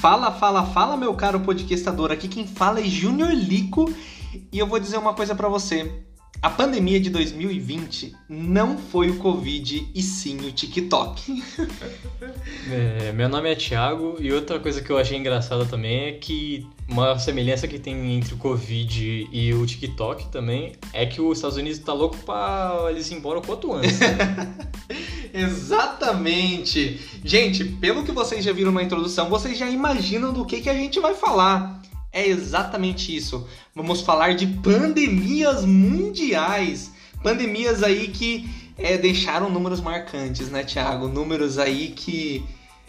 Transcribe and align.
Fala, 0.00 0.30
fala, 0.30 0.64
fala, 0.64 0.96
meu 0.96 1.12
caro 1.12 1.40
podcastador. 1.40 2.12
Aqui 2.12 2.28
quem 2.28 2.46
fala 2.46 2.78
é 2.78 2.84
Júnior 2.84 3.32
Lico 3.32 3.92
e 4.52 4.56
eu 4.56 4.64
vou 4.64 4.78
dizer 4.78 4.96
uma 4.96 5.12
coisa 5.12 5.34
para 5.34 5.48
você. 5.48 6.07
A 6.40 6.48
pandemia 6.48 7.00
de 7.00 7.10
2020 7.10 8.14
não 8.28 8.78
foi 8.78 9.10
o 9.10 9.16
Covid 9.16 9.90
e 9.92 10.02
sim 10.02 10.36
o 10.46 10.52
TikTok. 10.52 11.42
É, 12.70 13.12
meu 13.12 13.28
nome 13.28 13.50
é 13.50 13.54
Thiago 13.54 14.16
e 14.20 14.30
outra 14.30 14.58
coisa 14.58 14.82
que 14.82 14.90
eu 14.90 14.98
achei 14.98 15.16
engraçada 15.16 15.64
também 15.64 16.08
é 16.08 16.12
que 16.12 16.66
uma 16.86 17.18
semelhança 17.18 17.66
que 17.66 17.78
tem 17.78 18.16
entre 18.16 18.34
o 18.34 18.36
Covid 18.36 19.28
e 19.32 19.54
o 19.54 19.64
TikTok 19.64 20.28
também 20.28 20.74
é 20.92 21.06
que 21.06 21.20
os 21.20 21.38
Estados 21.38 21.56
Unidos 21.56 21.78
tá 21.78 21.94
louco 21.94 22.16
pra 22.18 22.88
eles 22.90 23.10
ir 23.10 23.14
embora 23.14 23.38
o 23.38 23.42
quanto 23.42 23.72
antes. 23.72 23.98
Exatamente! 25.32 27.00
Gente, 27.24 27.64
pelo 27.64 28.04
que 28.04 28.12
vocês 28.12 28.44
já 28.44 28.52
viram 28.52 28.72
na 28.72 28.82
introdução, 28.82 29.28
vocês 29.28 29.56
já 29.56 29.68
imaginam 29.70 30.32
do 30.32 30.44
que, 30.44 30.60
que 30.60 30.68
a 30.68 30.74
gente 30.74 31.00
vai 31.00 31.14
falar. 31.14 31.77
É 32.18 32.26
exatamente 32.26 33.14
isso. 33.14 33.46
Vamos 33.72 34.00
falar 34.00 34.34
de 34.34 34.44
pandemias 34.44 35.64
mundiais. 35.64 36.90
Pandemias 37.22 37.84
aí 37.84 38.08
que 38.08 38.50
é, 38.76 38.98
deixaram 38.98 39.48
números 39.48 39.80
marcantes, 39.80 40.50
né, 40.50 40.64
Thiago? 40.64 41.06
Números 41.06 41.58
aí 41.58 41.90
que 41.90 42.44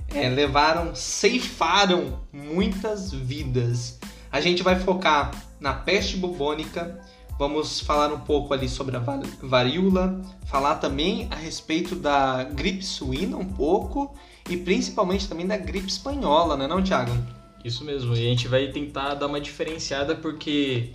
é, 0.07 0.27
levaram, 0.27 0.95
ceifaram 0.95 2.21
muitas 2.33 3.13
vidas. 3.13 3.99
A 4.31 4.41
gente 4.41 4.63
vai 4.63 4.79
focar 4.79 5.29
na 5.59 5.73
peste 5.73 6.17
bubônica, 6.17 6.99
vamos 7.37 7.81
falar 7.81 8.11
um 8.11 8.21
pouco 8.21 8.51
ali 8.51 8.67
sobre 8.67 8.97
a 8.97 9.03
varíola, 9.43 10.19
falar 10.47 10.77
também 10.77 11.27
a 11.29 11.35
respeito 11.35 11.95
da 11.95 12.45
gripe 12.45 12.83
suína 12.83 13.37
um 13.37 13.45
pouco 13.45 14.11
e 14.49 14.57
principalmente 14.57 15.29
também 15.29 15.45
da 15.45 15.55
gripe 15.55 15.87
espanhola, 15.87 16.57
né, 16.57 16.65
não, 16.65 16.81
Thiago? 16.81 17.38
Isso 17.63 17.83
mesmo, 17.83 18.15
e 18.15 18.19
a 18.19 18.29
gente 18.29 18.47
vai 18.47 18.67
tentar 18.67 19.15
dar 19.15 19.27
uma 19.27 19.39
diferenciada 19.39 20.15
porque 20.15 20.91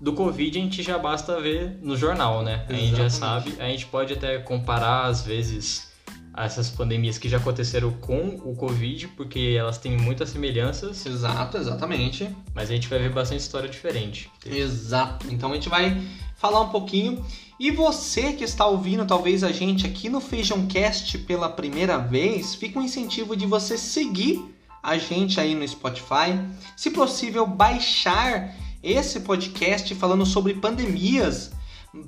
do 0.00 0.12
Covid 0.12 0.58
a 0.58 0.62
gente 0.62 0.82
já 0.82 0.98
basta 0.98 1.40
ver 1.40 1.78
no 1.82 1.96
jornal, 1.96 2.42
né? 2.42 2.64
A 2.68 2.72
gente 2.72 2.96
já 2.96 3.10
sabe, 3.10 3.54
a 3.58 3.68
gente 3.68 3.86
pode 3.86 4.12
até 4.12 4.38
comparar 4.38 5.06
às 5.06 5.22
vezes 5.22 5.86
essas 6.36 6.68
pandemias 6.68 7.16
que 7.16 7.28
já 7.28 7.38
aconteceram 7.38 7.90
com 7.92 8.40
o 8.44 8.54
Covid, 8.54 9.08
porque 9.08 9.56
elas 9.58 9.78
têm 9.78 9.96
muitas 9.96 10.28
semelhanças. 10.28 11.06
Exato, 11.06 11.56
exatamente. 11.56 12.28
Mas 12.54 12.70
a 12.70 12.74
gente 12.74 12.88
vai 12.88 12.98
ver 12.98 13.10
bastante 13.10 13.40
história 13.40 13.68
diferente. 13.68 14.30
Exato. 14.44 15.26
Então 15.30 15.50
a 15.50 15.54
gente 15.54 15.70
vai 15.70 15.98
falar 16.36 16.60
um 16.60 16.68
pouquinho. 16.68 17.24
E 17.58 17.70
você 17.70 18.34
que 18.34 18.44
está 18.44 18.66
ouvindo 18.66 19.06
talvez 19.06 19.42
a 19.42 19.50
gente 19.50 19.86
aqui 19.86 20.10
no 20.10 20.20
Feijão 20.20 20.66
Cast 20.66 21.16
pela 21.18 21.48
primeira 21.48 21.96
vez, 21.96 22.54
fica 22.54 22.78
um 22.78 22.82
incentivo 22.82 23.34
de 23.34 23.46
você 23.46 23.78
seguir 23.78 24.55
a 24.86 24.96
gente 24.96 25.40
aí 25.40 25.52
no 25.52 25.66
Spotify. 25.66 26.38
Se 26.76 26.92
possível, 26.92 27.44
baixar 27.44 28.54
esse 28.80 29.18
podcast 29.18 29.92
falando 29.96 30.24
sobre 30.24 30.54
pandemias 30.54 31.50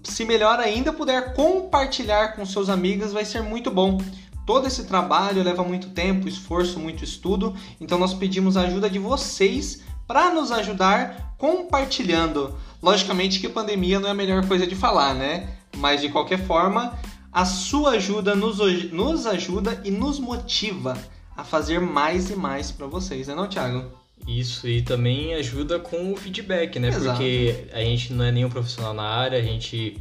se 0.05 0.25
melhor 0.25 0.61
ainda 0.61 0.93
puder 0.93 1.35
compartilhar 1.35 2.37
com 2.37 2.47
seus 2.47 2.69
amigos, 2.69 3.13
vai 3.13 3.25
ser 3.25 3.43
muito 3.43 3.69
bom. 3.69 4.01
Todo 4.47 4.67
esse 4.67 4.85
trabalho 4.85 5.43
leva 5.43 5.65
muito 5.65 5.91
tempo, 5.91 6.29
esforço, 6.29 6.79
muito 6.79 7.03
estudo, 7.03 7.55
então 7.81 7.99
nós 7.99 8.15
pedimos 8.15 8.57
a 8.57 8.63
ajuda 8.63 8.89
de 8.89 8.99
vocês 8.99 9.83
para 10.07 10.31
nos 10.31 10.53
ajudar 10.53 11.35
compartilhando. 11.37 12.55
Logicamente 12.81 13.41
que 13.41 13.49
pandemia 13.49 13.99
não 13.99 14.09
é 14.09 14.13
a 14.13 14.15
melhor 14.15 14.47
coisa 14.47 14.67
de 14.67 14.77
falar, 14.77 15.15
né? 15.15 15.49
Mas 15.77 16.01
de 16.01 16.11
qualquer 16.11 16.47
forma, 16.47 16.97
a 17.33 17.45
sua 17.45 17.93
ajuda 17.93 18.37
nos, 18.37 18.59
nos 18.93 19.27
ajuda 19.27 19.83
e 19.85 19.91
nos 19.91 20.21
motiva 20.21 20.97
a 21.39 21.45
fazer 21.45 21.81
mais 21.81 22.31
e 22.31 22.35
mais 22.35 22.73
para 22.73 22.89
vocês, 22.89 23.29
né, 23.29 23.35
não, 23.35 23.47
Thiago? 23.47 23.85
Isso, 24.27 24.67
e 24.67 24.83
também 24.83 25.35
ajuda 25.35 25.79
com 25.79 26.13
o 26.13 26.17
feedback, 26.17 26.81
né? 26.81 26.89
Exato. 26.89 27.05
Porque 27.17 27.67
a 27.73 27.79
gente 27.79 28.13
não 28.13 28.25
é 28.25 28.33
nenhum 28.33 28.51
profissional 28.51 28.93
na 28.93 29.05
área, 29.05 29.39
a 29.39 29.43
gente, 29.43 29.97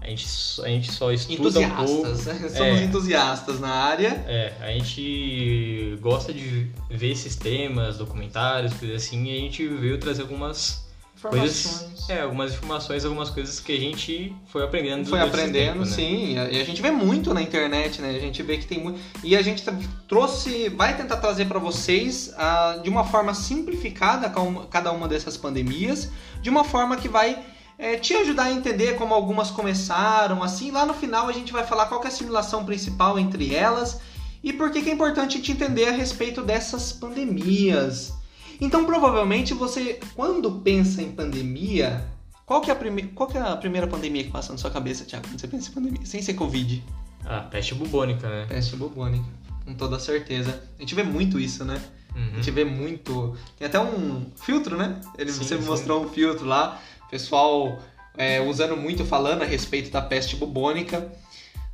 a 0.00 0.06
gente, 0.06 0.26
a 0.64 0.68
gente 0.68 0.90
só 0.90 1.12
estuda 1.12 1.60
um 1.60 1.70
pouco. 1.70 2.06
Entusiastas, 2.08 2.52
somos 2.56 2.80
É. 2.80 2.84
entusiastas 2.84 3.60
na 3.60 3.68
área. 3.68 4.08
É, 4.26 4.54
a 4.62 4.72
gente 4.72 5.98
gosta 6.00 6.32
de 6.32 6.68
ver 6.90 7.12
esses 7.12 7.36
temas, 7.36 7.98
documentários, 7.98 8.72
coisas 8.72 9.04
assim, 9.04 9.26
e 9.26 9.36
a 9.36 9.40
gente 9.40 9.68
veio 9.68 9.98
trazer 9.98 10.22
algumas 10.22 10.87
Informações. 11.18 11.66
coisas. 11.66 12.08
É, 12.08 12.22
algumas 12.22 12.52
informações, 12.52 13.04
algumas 13.04 13.28
coisas 13.28 13.58
que 13.58 13.72
a 13.72 13.78
gente 13.78 14.34
foi 14.46 14.62
aprendendo 14.62 15.06
Foi 15.08 15.20
aprendendo, 15.20 15.72
tempo, 15.72 15.78
né? 15.80 15.86
sim. 15.86 16.34
E 16.34 16.60
a 16.60 16.64
gente 16.64 16.80
vê 16.80 16.90
muito 16.90 17.34
na 17.34 17.42
internet, 17.42 18.00
né? 18.00 18.10
A 18.10 18.20
gente 18.20 18.42
vê 18.42 18.56
que 18.56 18.66
tem 18.66 18.78
muito. 18.82 19.00
E 19.22 19.36
a 19.36 19.42
gente 19.42 19.62
trouxe, 20.06 20.68
vai 20.70 20.96
tentar 20.96 21.16
trazer 21.16 21.46
para 21.46 21.58
vocês 21.58 22.32
ah, 22.38 22.78
de 22.82 22.88
uma 22.88 23.04
forma 23.04 23.34
simplificada 23.34 24.32
cada 24.70 24.92
uma 24.92 25.08
dessas 25.08 25.36
pandemias, 25.36 26.10
de 26.40 26.48
uma 26.48 26.62
forma 26.64 26.96
que 26.96 27.08
vai 27.08 27.44
eh, 27.78 27.96
te 27.96 28.14
ajudar 28.14 28.44
a 28.44 28.52
entender 28.52 28.96
como 28.96 29.12
algumas 29.12 29.50
começaram, 29.50 30.42
assim. 30.42 30.70
Lá 30.70 30.86
no 30.86 30.94
final 30.94 31.28
a 31.28 31.32
gente 31.32 31.52
vai 31.52 31.66
falar 31.66 31.86
qual 31.86 32.02
é 32.04 32.06
a 32.06 32.10
simulação 32.10 32.64
principal 32.64 33.18
entre 33.18 33.54
elas 33.54 34.00
e 34.42 34.52
por 34.52 34.70
que 34.70 34.82
que 34.82 34.88
é 34.88 34.92
importante 34.92 35.36
gente 35.36 35.52
entender 35.52 35.88
a 35.88 35.92
respeito 35.92 36.42
dessas 36.42 36.92
pandemias. 36.92 38.17
Então, 38.60 38.84
provavelmente 38.84 39.54
você, 39.54 40.00
quando 40.14 40.50
pensa 40.60 41.00
em 41.02 41.12
pandemia, 41.12 42.04
qual 42.44 42.60
que 42.60 42.70
é 42.70 42.72
a, 42.72 42.76
prime... 42.76 43.02
qual 43.14 43.28
que 43.28 43.36
é 43.36 43.40
a 43.40 43.56
primeira 43.56 43.86
pandemia 43.86 44.24
que 44.24 44.30
passa 44.30 44.52
na 44.52 44.58
sua 44.58 44.70
cabeça, 44.70 45.04
Thiago, 45.04 45.28
quando 45.28 45.40
você 45.40 45.48
pensa 45.48 45.70
em 45.70 45.74
pandemia? 45.74 46.04
Sem 46.04 46.22
ser 46.22 46.34
Covid. 46.34 46.82
Ah, 47.24 47.40
peste 47.50 47.74
bubônica, 47.74 48.28
né? 48.28 48.46
Peste 48.48 48.74
bubônica, 48.74 49.24
com 49.64 49.74
toda 49.74 49.98
certeza. 49.98 50.62
A 50.78 50.80
gente 50.80 50.94
vê 50.94 51.02
muito 51.02 51.38
isso, 51.38 51.64
né? 51.64 51.80
A 52.14 52.18
Uhum. 52.18 52.34
gente 52.36 52.50
vê 52.50 52.64
muito. 52.64 53.36
Tem 53.58 53.66
até 53.68 53.78
um 53.78 54.26
filtro, 54.34 54.76
né? 54.76 55.00
Ele, 55.16 55.30
Sim, 55.30 55.44
você 55.44 55.56
me 55.56 55.64
mostrou 55.64 56.04
um 56.04 56.08
filtro 56.08 56.46
lá. 56.46 56.80
Pessoal 57.10 57.78
é, 58.16 58.40
usando 58.40 58.76
muito, 58.76 59.04
falando 59.04 59.42
a 59.42 59.44
respeito 59.44 59.90
da 59.90 60.02
peste 60.02 60.34
bubônica. 60.34 61.12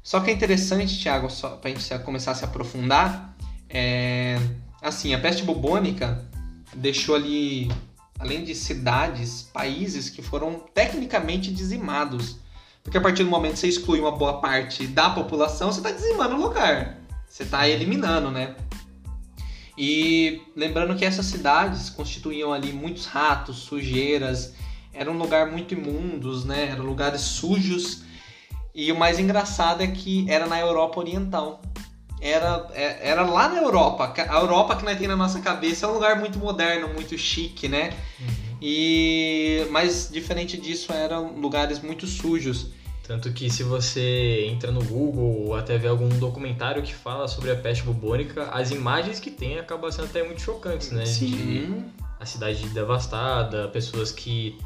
Só 0.02 0.20
que 0.20 0.30
é 0.30 0.34
interessante, 0.34 1.00
Thiago, 1.00 1.30
só 1.30 1.50
pra 1.50 1.70
gente 1.70 1.98
começar 2.00 2.32
a 2.32 2.34
se 2.34 2.44
aprofundar. 2.44 3.34
É, 3.70 4.38
assim, 4.82 5.14
a 5.14 5.18
peste 5.18 5.42
bubônica 5.44 6.22
deixou 6.76 7.14
ali, 7.14 7.70
além 8.18 8.44
de 8.44 8.54
cidades, 8.54 9.48
países 9.52 10.10
que 10.10 10.22
foram 10.22 10.62
tecnicamente 10.74 11.52
dizimados. 11.52 12.36
Porque 12.82 12.98
a 12.98 13.00
partir 13.00 13.24
do 13.24 13.30
momento 13.30 13.54
que 13.54 13.60
você 13.60 13.68
exclui 13.68 14.00
uma 14.00 14.12
boa 14.12 14.40
parte 14.40 14.86
da 14.86 15.10
população, 15.10 15.72
você 15.72 15.80
está 15.80 15.90
dizimando 15.90 16.34
o 16.34 16.40
lugar. 16.40 16.98
Você 17.28 17.42
está 17.42 17.68
eliminando, 17.68 18.30
né? 18.30 18.54
E 19.76 20.42
lembrando 20.54 20.94
que 20.94 21.04
essas 21.04 21.26
cidades 21.26 21.90
constituíam 21.90 22.52
ali 22.52 22.72
muitos 22.72 23.06
ratos, 23.06 23.56
sujeiras, 23.58 24.54
era 24.92 25.10
um 25.10 25.18
lugar 25.18 25.50
muito 25.50 25.74
imundos, 25.74 26.44
né? 26.44 26.68
Eram 26.68 26.84
lugares 26.84 27.22
sujos. 27.22 28.04
E 28.72 28.92
o 28.92 28.98
mais 28.98 29.18
engraçado 29.18 29.82
é 29.82 29.86
que 29.88 30.24
era 30.30 30.46
na 30.46 30.60
Europa 30.60 31.00
Oriental. 31.00 31.60
Era, 32.24 32.66
é- 32.72 33.10
era 33.10 33.22
lá 33.22 33.50
na 33.50 33.60
Europa. 33.60 34.14
A 34.16 34.40
Europa 34.40 34.76
que 34.76 34.84
nós 34.84 34.98
tem 34.98 35.06
na 35.06 35.14
nossa 35.14 35.40
cabeça 35.40 35.84
é 35.84 35.88
um 35.90 35.92
lugar 35.92 36.18
muito 36.18 36.38
moderno, 36.38 36.88
muito 36.88 37.16
chique, 37.18 37.68
né? 37.68 37.92
E 38.62 39.66
mas 39.70 40.08
diferente 40.10 40.56
disso 40.56 40.90
eram 40.90 41.38
lugares 41.38 41.80
muito 41.80 42.06
sujos. 42.06 42.68
Tanto 43.06 43.30
que 43.30 43.50
se 43.50 43.62
você 43.62 44.46
entra 44.48 44.72
no 44.72 44.82
Google 44.82 45.48
ou 45.48 45.54
até 45.54 45.76
vê 45.76 45.86
algum 45.86 46.08
documentário 46.08 46.82
que 46.82 46.94
fala 46.94 47.28
sobre 47.28 47.50
a 47.50 47.56
peste 47.56 47.84
bubônica, 47.84 48.44
as 48.50 48.70
imagens 48.70 49.20
que 49.20 49.30
tem 49.30 49.58
acabam 49.58 49.92
sendo 49.92 50.06
até 50.06 50.22
muito 50.22 50.40
chocantes, 50.40 50.90
né? 50.90 51.04
De 51.04 51.10
Sim. 51.10 51.84
a 52.18 52.24
cidade 52.24 52.66
devastada, 52.70 53.68
pessoas 53.68 54.10
que 54.10 54.58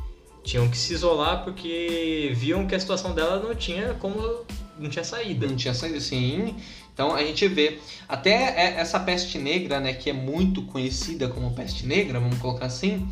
tinham 0.45 0.69
que 0.71 0.79
se 0.79 0.95
isolar 0.95 1.43
porque 1.43 2.31
viam 2.37 2.65
que 2.69 2.77
a 2.77 2.79
situação 2.79 3.13
dela 3.13 3.43
não 3.43 3.53
tinha 3.53 3.95
como 3.95 4.47
não 4.79 4.89
tinha 4.89 5.05
saída. 5.05 5.45
Não 5.47 5.57
tinha 5.57 5.75
saído, 5.75 6.01
sim. 6.01 6.55
Então 6.99 7.15
a 7.15 7.23
gente 7.23 7.47
vê 7.47 7.79
até 8.09 8.33
é- 8.33 8.81
essa 8.81 8.99
peste 8.99 9.39
negra, 9.39 9.79
né, 9.79 9.93
que 9.93 10.11
é 10.11 10.13
muito 10.13 10.63
conhecida 10.63 11.29
como 11.29 11.53
peste 11.53 11.87
negra, 11.87 12.19
vamos 12.19 12.39
colocar 12.39 12.67
assim, 12.67 13.09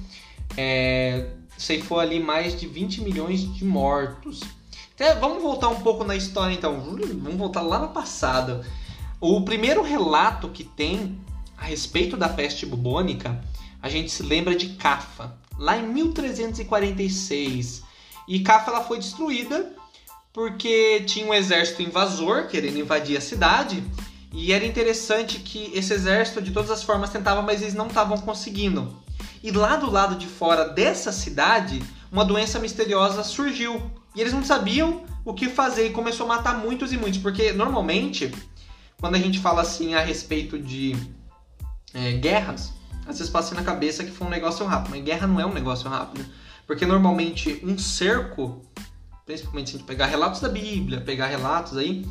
é, 0.57 1.29
ceifou 1.57 2.01
ali 2.01 2.19
mais 2.19 2.59
de 2.59 2.67
20 2.67 3.01
milhões 3.01 3.43
de 3.55 3.65
mortos. 3.65 4.41
Até, 4.93 5.15
vamos 5.15 5.41
voltar 5.41 5.69
um 5.69 5.79
pouco 5.83 6.03
na 6.03 6.17
história 6.17 6.53
então, 6.53 6.81
vamos 6.81 7.37
voltar 7.37 7.63
lá 7.63 7.79
no 7.79 7.91
passado. 7.91 8.65
O 9.21 9.43
primeiro 9.43 9.85
relato 9.85 10.49
que 10.49 10.65
tem 10.65 11.21
a 11.57 11.67
respeito 11.67 12.17
da 12.17 12.29
peste 12.29 12.67
bubônica, 12.67 13.41
a 13.81 13.89
gente 13.89 14.11
se 14.11 14.25
lembra 14.25 14.57
de 14.57 14.71
Cafa, 14.71 15.39
lá 15.57 15.79
em 15.79 15.87
1346. 15.87 17.85
E 18.27 18.41
Cafa 18.41 18.73
ela 18.73 18.83
foi 18.83 18.99
destruída 18.99 19.76
porque 20.37 21.01
tinha 21.07 21.25
um 21.25 21.33
exército 21.33 21.81
invasor 21.81 22.47
querendo 22.47 22.79
invadir 22.79 23.17
a 23.17 23.23
cidade. 23.23 23.83
E 24.31 24.53
era 24.53 24.67
interessante 24.67 25.39
que 25.39 25.73
esse 25.73 25.95
exército, 25.95 26.43
de 26.43 26.51
todas 26.51 26.71
as 26.71 26.83
formas, 26.83 27.09
tentava, 27.09 27.41
mas 27.41 27.63
eles 27.63 27.73
não 27.73 27.87
estavam 27.87 28.19
conseguindo. 28.19 28.95
E 29.43 29.51
lá 29.51 29.77
do 29.77 29.91
lado 29.91 30.15
de 30.15 30.27
fora 30.27 30.69
dessa 30.69 31.11
cidade, 31.11 31.83
uma 32.13 32.23
doença 32.23 32.59
misteriosa 32.59 33.25
surgiu. 33.25 33.91
E 34.15 34.21
eles 34.21 34.35
não 34.35 34.45
sabiam 34.45 35.05
o 35.25 35.33
que 35.33 35.49
fazer 35.49 35.87
e 35.87 35.91
começou 35.91 36.27
a 36.27 36.37
matar 36.37 36.59
muitos 36.59 36.93
e 36.93 36.99
muitos. 36.99 37.19
Porque 37.19 37.55
normalmente, 37.55 38.31
quando 39.01 39.15
a 39.15 39.19
gente 39.19 39.39
fala 39.39 39.63
assim 39.63 39.95
a 39.95 40.03
respeito 40.03 40.59
de 40.59 40.95
é, 41.95 42.13
guerras, 42.13 42.75
às 43.07 43.17
vezes 43.17 43.33
passa 43.33 43.55
na 43.55 43.63
cabeça 43.63 44.05
que 44.05 44.11
foi 44.11 44.27
um 44.27 44.31
negócio 44.31 44.67
rápido, 44.67 44.91
mas 44.91 45.03
guerra 45.03 45.27
não 45.27 45.41
é 45.41 45.47
um 45.47 45.55
negócio 45.55 45.89
rápido. 45.89 46.27
Porque 46.67 46.85
normalmente 46.85 47.59
um 47.65 47.79
cerco, 47.79 48.61
principalmente 49.27 49.71
se 49.71 49.77
a 49.77 49.79
gente 49.79 49.87
pegar 49.87 50.07
relatos 50.07 50.41
da 50.41 50.49
Bíblia, 50.49 51.01
pegar 51.01 51.27
relatos 51.27 51.77
aí, 51.77 52.07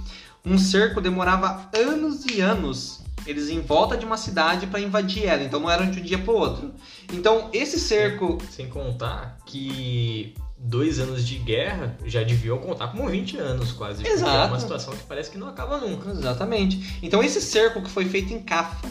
um 0.45 0.57
cerco 0.57 1.01
demorava 1.01 1.69
anos 1.73 2.25
e 2.25 2.41
anos 2.41 3.03
eles 3.25 3.50
em 3.50 3.62
volta 3.62 3.97
de 3.97 4.06
uma 4.06 4.17
cidade 4.17 4.67
para 4.67 4.79
invadir 4.79 5.25
ela, 5.25 5.44
então 5.44 5.59
não 5.59 5.71
era 5.71 5.85
de 5.85 6.00
um 6.00 6.03
dia 6.03 6.19
para 6.19 6.33
outro. 6.33 6.71
Então 7.12 7.50
esse 7.51 7.79
cerco. 7.79 8.38
Sem 8.51 8.67
contar 8.67 9.38
que 9.45 10.35
dois 10.57 11.00
anos 11.00 11.25
de 11.25 11.38
guerra 11.38 11.97
já 12.06 12.21
deviam 12.21 12.57
contar 12.59 12.89
como 12.89 13.07
20 13.09 13.38
anos 13.38 13.71
quase. 13.71 14.06
Exato. 14.06 14.31
É 14.31 14.45
uma 14.45 14.59
situação 14.59 14.95
que 14.95 15.03
parece 15.03 15.31
que 15.31 15.38
não 15.38 15.47
acaba 15.47 15.77
nunca. 15.77 16.12
Exatamente. 16.12 17.00
Então 17.01 17.23
esse 17.23 17.41
cerco 17.41 17.81
que 17.81 17.89
foi 17.89 18.06
feito 18.06 18.31
em 18.31 18.41
Cafa 18.44 18.88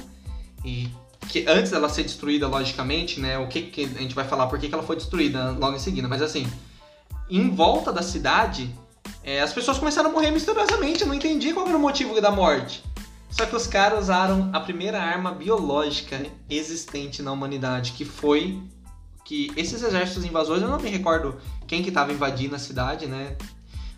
e 0.64 0.88
que 1.28 1.44
antes 1.46 1.70
dela 1.70 1.88
ser 1.88 2.02
destruída, 2.02 2.48
logicamente, 2.48 3.20
né? 3.20 3.38
O 3.38 3.46
que, 3.46 3.62
que 3.62 3.84
a 3.84 4.00
gente 4.00 4.14
vai 4.14 4.24
falar 4.24 4.46
por 4.46 4.58
que, 4.58 4.68
que 4.68 4.74
ela 4.74 4.82
foi 4.82 4.96
destruída 4.96 5.50
logo 5.50 5.76
em 5.76 5.80
seguida, 5.80 6.08
mas 6.08 6.22
assim, 6.22 6.46
em 7.38 7.50
volta 7.50 7.92
da 7.92 8.02
cidade, 8.02 8.72
é, 9.22 9.40
as 9.40 9.52
pessoas 9.52 9.78
começaram 9.78 10.10
a 10.10 10.12
morrer 10.12 10.30
misteriosamente. 10.30 11.02
Eu 11.02 11.08
não 11.08 11.14
entendi 11.14 11.52
qual 11.52 11.66
era 11.66 11.76
o 11.76 11.80
motivo 11.80 12.20
da 12.20 12.30
morte. 12.30 12.84
Só 13.30 13.44
que 13.46 13.56
os 13.56 13.66
caras 13.66 14.04
usaram 14.04 14.50
a 14.52 14.60
primeira 14.60 15.02
arma 15.02 15.32
biológica 15.32 16.24
existente 16.48 17.22
na 17.22 17.32
humanidade, 17.32 17.92
que 17.92 18.04
foi 18.04 18.62
que 19.24 19.50
esses 19.56 19.82
exércitos 19.82 20.24
invasores, 20.24 20.62
eu 20.62 20.68
não 20.68 20.78
me 20.78 20.88
recordo 20.88 21.36
quem 21.66 21.82
que 21.82 21.88
estava 21.88 22.12
invadindo 22.12 22.54
a 22.54 22.58
cidade, 22.58 23.06
né? 23.06 23.36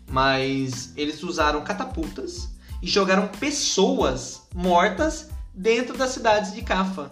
Mas 0.09 0.93
eles 0.97 1.23
usaram 1.23 1.61
catapultas 1.63 2.49
e 2.81 2.87
jogaram 2.87 3.29
pessoas 3.29 4.47
mortas 4.55 5.29
dentro 5.53 5.99
das 5.99 6.11
cidades 6.11 6.55
de 6.55 6.63
Cafa. 6.63 7.11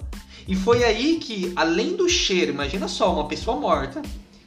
E 0.48 0.54
foi 0.54 0.84
aí 0.84 1.18
que, 1.18 1.52
além 1.56 1.96
do 1.96 2.08
cheiro, 2.08 2.52
imagina 2.52 2.88
só, 2.88 3.12
uma 3.12 3.26
pessoa 3.26 3.58
morta 3.58 4.00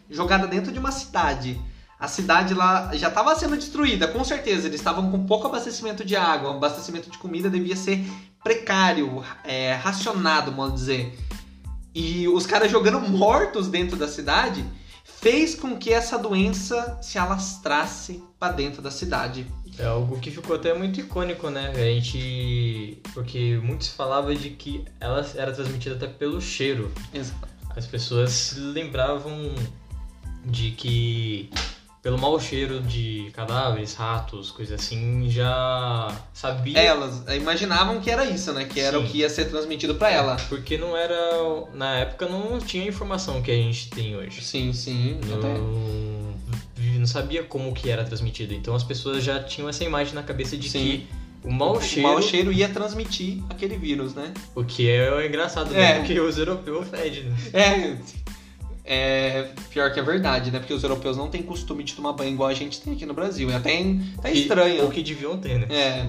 jogada 0.09 0.47
dentro 0.47 0.71
de 0.71 0.79
uma 0.79 0.91
cidade 0.91 1.59
a 1.99 2.07
cidade 2.07 2.53
lá 2.53 2.91
já 2.95 3.07
estava 3.07 3.35
sendo 3.35 3.55
destruída, 3.55 4.07
com 4.07 4.23
certeza. 4.23 4.67
Eles 4.67 4.79
estavam 4.79 5.09
com 5.09 5.25
pouco 5.25 5.47
abastecimento 5.47 6.05
de 6.05 6.15
água, 6.15 6.51
o 6.51 6.57
abastecimento 6.57 7.09
de 7.09 7.17
comida 7.17 7.49
devia 7.49 7.75
ser 7.75 8.05
precário, 8.43 9.23
é, 9.43 9.73
racionado, 9.73 10.51
vamos 10.51 10.75
dizer. 10.75 11.17
E 11.95 12.27
os 12.27 12.45
caras 12.45 12.71
jogando 12.71 12.99
mortos 12.99 13.67
dentro 13.67 13.97
da 13.97 14.07
cidade 14.07 14.63
fez 15.03 15.55
com 15.55 15.75
que 15.75 15.91
essa 15.91 16.19
doença 16.19 16.99
se 17.01 17.17
alastrasse 17.17 18.23
para 18.37 18.53
dentro 18.53 18.79
da 18.79 18.91
cidade. 18.91 19.47
É 19.79 19.85
algo 19.85 20.19
que 20.19 20.29
ficou 20.29 20.55
até 20.55 20.73
muito 20.75 20.99
icônico, 20.99 21.49
né? 21.49 21.71
A 21.71 21.79
gente. 21.79 23.01
Porque 23.13 23.59
muitos 23.63 23.89
falavam 23.89 24.33
de 24.33 24.51
que 24.51 24.85
ela 24.99 25.27
era 25.35 25.51
transmitida 25.51 25.95
até 25.95 26.07
pelo 26.07 26.39
cheiro. 26.39 26.91
Exato. 27.11 27.47
As 27.75 27.85
pessoas 27.87 28.55
lembravam 28.55 29.53
de 30.49 30.71
que 30.71 31.49
pelo 32.01 32.17
mau 32.17 32.39
cheiro 32.39 32.79
de 32.79 33.29
cadáveres, 33.33 33.93
ratos, 33.93 34.49
coisas 34.49 34.79
assim, 34.79 35.29
já 35.29 36.09
sabia. 36.33 36.79
Elas 36.79 37.23
imaginavam 37.35 37.99
que 37.99 38.09
era 38.09 38.23
isso, 38.23 38.53
né? 38.53 38.63
Que 38.63 38.79
era 38.79 38.97
Sim. 38.97 39.03
o 39.03 39.07
que 39.09 39.17
ia 39.17 39.29
ser 39.29 39.49
transmitido 39.49 39.95
para 39.95 40.09
ela. 40.09 40.37
Porque 40.47 40.77
não 40.77 40.95
era. 40.95 41.17
Na 41.73 41.97
época 41.97 42.27
não 42.27 42.59
tinha 42.59 42.83
a 42.83 42.87
informação 42.87 43.41
que 43.41 43.51
a 43.51 43.55
gente 43.55 43.89
tem 43.89 44.15
hoje. 44.15 44.41
Sim, 44.41 44.71
sim. 44.71 45.19
Não, 45.25 45.37
até... 45.37 46.97
não 46.97 47.07
sabia 47.07 47.43
como 47.43 47.73
que 47.73 47.89
era 47.89 48.05
transmitido. 48.05 48.53
Então 48.53 48.73
as 48.73 48.83
pessoas 48.83 49.21
já 49.21 49.43
tinham 49.43 49.67
essa 49.67 49.83
imagem 49.83 50.13
na 50.13 50.23
cabeça 50.23 50.55
de 50.55 50.69
sim. 50.69 50.79
que 50.79 51.07
o 51.43 51.51
mau 51.51 51.81
cheiro. 51.81 52.07
O 52.07 52.11
mau 52.11 52.21
cheiro 52.21 52.53
ia 52.53 52.69
transmitir 52.69 53.43
aquele 53.49 53.77
vírus, 53.77 54.13
né? 54.13 54.33
O 54.55 54.63
que 54.63 54.89
é 54.89 55.25
engraçado, 55.25 55.71
né? 55.71 55.91
é. 55.91 55.99
Porque 55.99 56.17
os 56.19 56.37
europeus 56.37 56.87
fedem. 56.87 57.25
Né? 57.25 57.37
É, 57.53 57.97
é 58.87 59.51
pior 59.69 59.93
que 59.93 59.99
é 59.99 60.03
verdade, 60.03 60.49
né? 60.49 60.59
Porque 60.59 60.73
os 60.73 60.81
europeus 60.81 61.17
não 61.17 61.29
têm 61.29 61.43
costume 61.43 61.83
de 61.83 61.93
tomar 61.93 62.13
banho 62.13 62.31
igual 62.31 62.49
a 62.49 62.53
gente 62.53 62.79
tem 62.79 62.93
aqui 62.93 63.05
no 63.05 63.13
Brasil. 63.13 63.51
É 63.51 63.55
até, 63.55 63.77
até 64.17 64.31
estranho. 64.31 64.85
O 64.85 64.89
que 64.89 65.03
deviam 65.03 65.37
ter, 65.37 65.59
né? 65.59 65.67
É. 65.69 66.07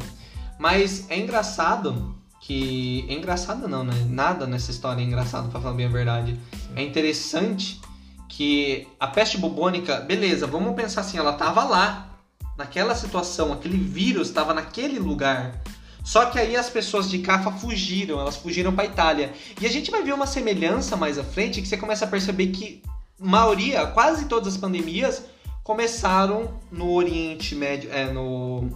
Mas 0.58 1.10
é 1.10 1.18
engraçado 1.18 2.14
que. 2.40 3.04
É 3.08 3.14
engraçado 3.14 3.68
não, 3.68 3.82
né? 3.82 3.94
Nada 4.08 4.46
nessa 4.46 4.70
história 4.70 5.02
é 5.02 5.04
engraçado, 5.04 5.50
pra 5.50 5.60
falar 5.60 5.74
bem 5.74 5.86
a 5.86 5.90
verdade. 5.90 6.38
É 6.76 6.82
interessante 6.82 7.80
que 8.28 8.86
a 9.00 9.08
peste 9.08 9.36
bubônica, 9.38 10.00
beleza, 10.00 10.46
vamos 10.46 10.74
pensar 10.76 11.00
assim, 11.00 11.18
ela 11.18 11.32
tava 11.32 11.64
lá, 11.64 12.08
naquela 12.56 12.94
situação, 12.94 13.52
aquele 13.52 13.76
vírus 13.76 14.28
estava 14.28 14.54
naquele 14.54 14.98
lugar. 14.98 15.60
Só 16.08 16.24
que 16.24 16.38
aí 16.38 16.56
as 16.56 16.70
pessoas 16.70 17.10
de 17.10 17.18
Cafa 17.18 17.52
fugiram, 17.52 18.18
elas 18.18 18.34
fugiram 18.34 18.74
para 18.74 18.86
Itália. 18.86 19.30
E 19.60 19.66
a 19.66 19.68
gente 19.68 19.90
vai 19.90 20.02
ver 20.02 20.14
uma 20.14 20.26
semelhança 20.26 20.96
mais 20.96 21.18
à 21.18 21.22
frente 21.22 21.60
que 21.60 21.68
você 21.68 21.76
começa 21.76 22.06
a 22.06 22.08
perceber 22.08 22.46
que 22.46 22.82
maioria, 23.18 23.86
quase 23.88 24.24
todas 24.24 24.54
as 24.54 24.56
pandemias 24.56 25.24
começaram 25.62 26.54
no 26.72 26.90
Oriente 26.92 27.54
Médio, 27.54 27.92
é, 27.92 28.10
no 28.10 28.70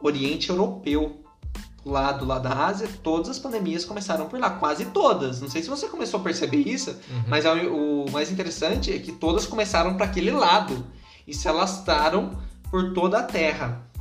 Oriente 0.00 0.48
Europeu, 0.48 1.22
lado 1.84 2.24
lá 2.24 2.38
da 2.38 2.64
Ásia, 2.64 2.88
todas 3.02 3.28
as 3.28 3.38
pandemias 3.38 3.84
começaram 3.84 4.26
por 4.26 4.40
lá, 4.40 4.48
quase 4.48 4.86
todas. 4.86 5.38
Não 5.42 5.50
sei 5.50 5.62
se 5.62 5.68
você 5.68 5.86
começou 5.86 6.18
a 6.18 6.22
perceber 6.22 6.66
isso, 6.66 6.92
uhum. 7.10 7.24
mas 7.28 7.44
o, 7.44 8.06
o 8.06 8.10
mais 8.10 8.32
interessante 8.32 8.90
é 8.90 8.98
que 8.98 9.12
todas 9.12 9.44
começaram 9.44 9.98
para 9.98 10.06
aquele 10.06 10.30
lado 10.30 10.82
e 11.28 11.34
se 11.34 11.46
alastraram 11.46 12.38
por 12.70 12.94
toda 12.94 13.18
a 13.18 13.22
Terra. 13.22 13.91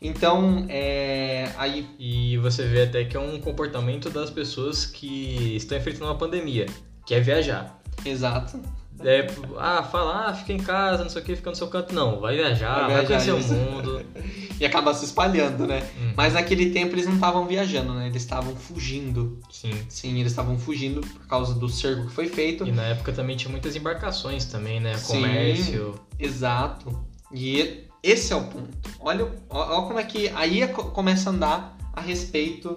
Então, 0.00 0.64
é, 0.68 1.50
aí... 1.56 1.86
E 1.98 2.36
você 2.38 2.66
vê 2.66 2.82
até 2.82 3.04
que 3.04 3.16
é 3.16 3.20
um 3.20 3.40
comportamento 3.40 4.10
das 4.10 4.30
pessoas 4.30 4.86
que 4.86 5.56
estão 5.56 5.76
enfrentando 5.76 6.06
uma 6.06 6.18
pandemia, 6.18 6.66
que 7.04 7.14
é 7.14 7.20
viajar. 7.20 7.80
Exato. 8.04 8.60
É, 9.04 9.26
ah, 9.56 9.82
fala, 9.82 10.26
ah, 10.26 10.34
fica 10.34 10.52
em 10.52 10.58
casa, 10.58 11.04
não 11.04 11.10
sei 11.10 11.22
o 11.22 11.24
que, 11.24 11.36
fica 11.36 11.50
no 11.50 11.56
seu 11.56 11.68
canto. 11.68 11.94
Não, 11.94 12.20
vai 12.20 12.36
viajar, 12.36 12.86
vai, 12.86 12.86
viajar, 12.88 12.96
vai 12.96 13.06
conhecer 13.06 13.54
o 13.54 13.56
mundo. 13.56 14.04
e 14.60 14.66
acaba 14.66 14.92
se 14.92 15.04
espalhando, 15.04 15.66
né? 15.66 15.88
Hum. 16.00 16.12
Mas 16.16 16.34
naquele 16.34 16.70
tempo 16.70 16.94
eles 16.94 17.06
não 17.06 17.14
estavam 17.14 17.46
viajando, 17.46 17.94
né? 17.94 18.08
Eles 18.08 18.22
estavam 18.22 18.56
fugindo. 18.56 19.38
Sim. 19.50 19.72
Sim, 19.88 20.18
eles 20.18 20.32
estavam 20.32 20.58
fugindo 20.58 21.00
por 21.00 21.26
causa 21.28 21.54
do 21.54 21.68
cerco 21.68 22.06
que 22.06 22.12
foi 22.12 22.28
feito. 22.28 22.66
E 22.66 22.72
na 22.72 22.82
época 22.82 23.12
também 23.12 23.36
tinha 23.36 23.50
muitas 23.50 23.76
embarcações 23.76 24.44
também, 24.46 24.80
né? 24.80 24.98
Comércio. 25.06 25.94
Sim, 25.94 26.00
exato. 26.18 27.06
E 27.32 27.84
esse 28.02 28.32
é 28.32 28.36
o 28.36 28.44
ponto. 28.44 28.76
Olha, 29.00 29.30
olha 29.48 29.86
como 29.86 29.98
é 29.98 30.04
que 30.04 30.28
aí 30.30 30.66
começa 30.68 31.30
a 31.30 31.32
andar 31.32 31.78
a 31.92 32.00
respeito 32.00 32.74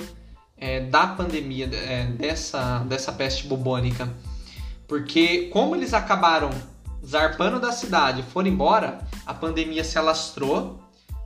é, 0.58 0.82
da 0.82 1.08
pandemia, 1.08 1.70
é, 1.74 2.06
dessa, 2.06 2.80
dessa 2.80 3.12
peste 3.12 3.48
bubônica. 3.48 4.12
Porque 4.88 5.50
como 5.54 5.76
eles 5.76 5.94
acabaram 5.94 6.50
zarpando 7.06 7.60
da 7.60 7.72
cidade 7.72 8.24
foram 8.24 8.50
embora, 8.50 9.00
a 9.26 9.34
pandemia 9.34 9.84
se 9.84 9.98
alastrou 9.98 10.80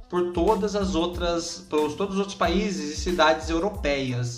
por 0.10 0.32
todas 0.32 0.76
as 0.76 0.96
outras, 0.96 1.66
por 1.70 1.94
todos 1.94 2.16
os 2.16 2.20
outros 2.20 2.38
países 2.38 2.98
e 2.98 3.02
cidades 3.02 3.50
europeias. 3.50 4.38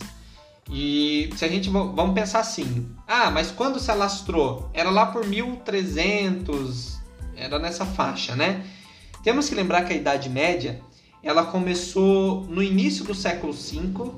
E 0.70 1.30
se 1.36 1.46
a 1.46 1.48
gente 1.48 1.70
vamos 1.70 2.14
pensar 2.14 2.40
assim, 2.40 2.90
ah, 3.08 3.30
mas 3.30 3.52
quando 3.52 3.80
se 3.80 3.90
alastrou? 3.92 4.70
Era 4.74 4.90
lá 4.90 5.06
por 5.06 5.26
1300, 5.26 6.98
era 7.36 7.60
nessa 7.60 7.86
faixa, 7.86 8.36
né? 8.36 8.66
Temos 9.24 9.50
que 9.50 9.56
lembrar 9.56 9.84
que 9.84 9.94
a 9.94 9.96
Idade 9.96 10.30
Média 10.30 10.82
ela 11.24 11.46
começou 11.46 12.46
no 12.46 12.64
início 12.64 13.04
do 13.04 13.14
século 13.14 13.52
V 13.52 14.12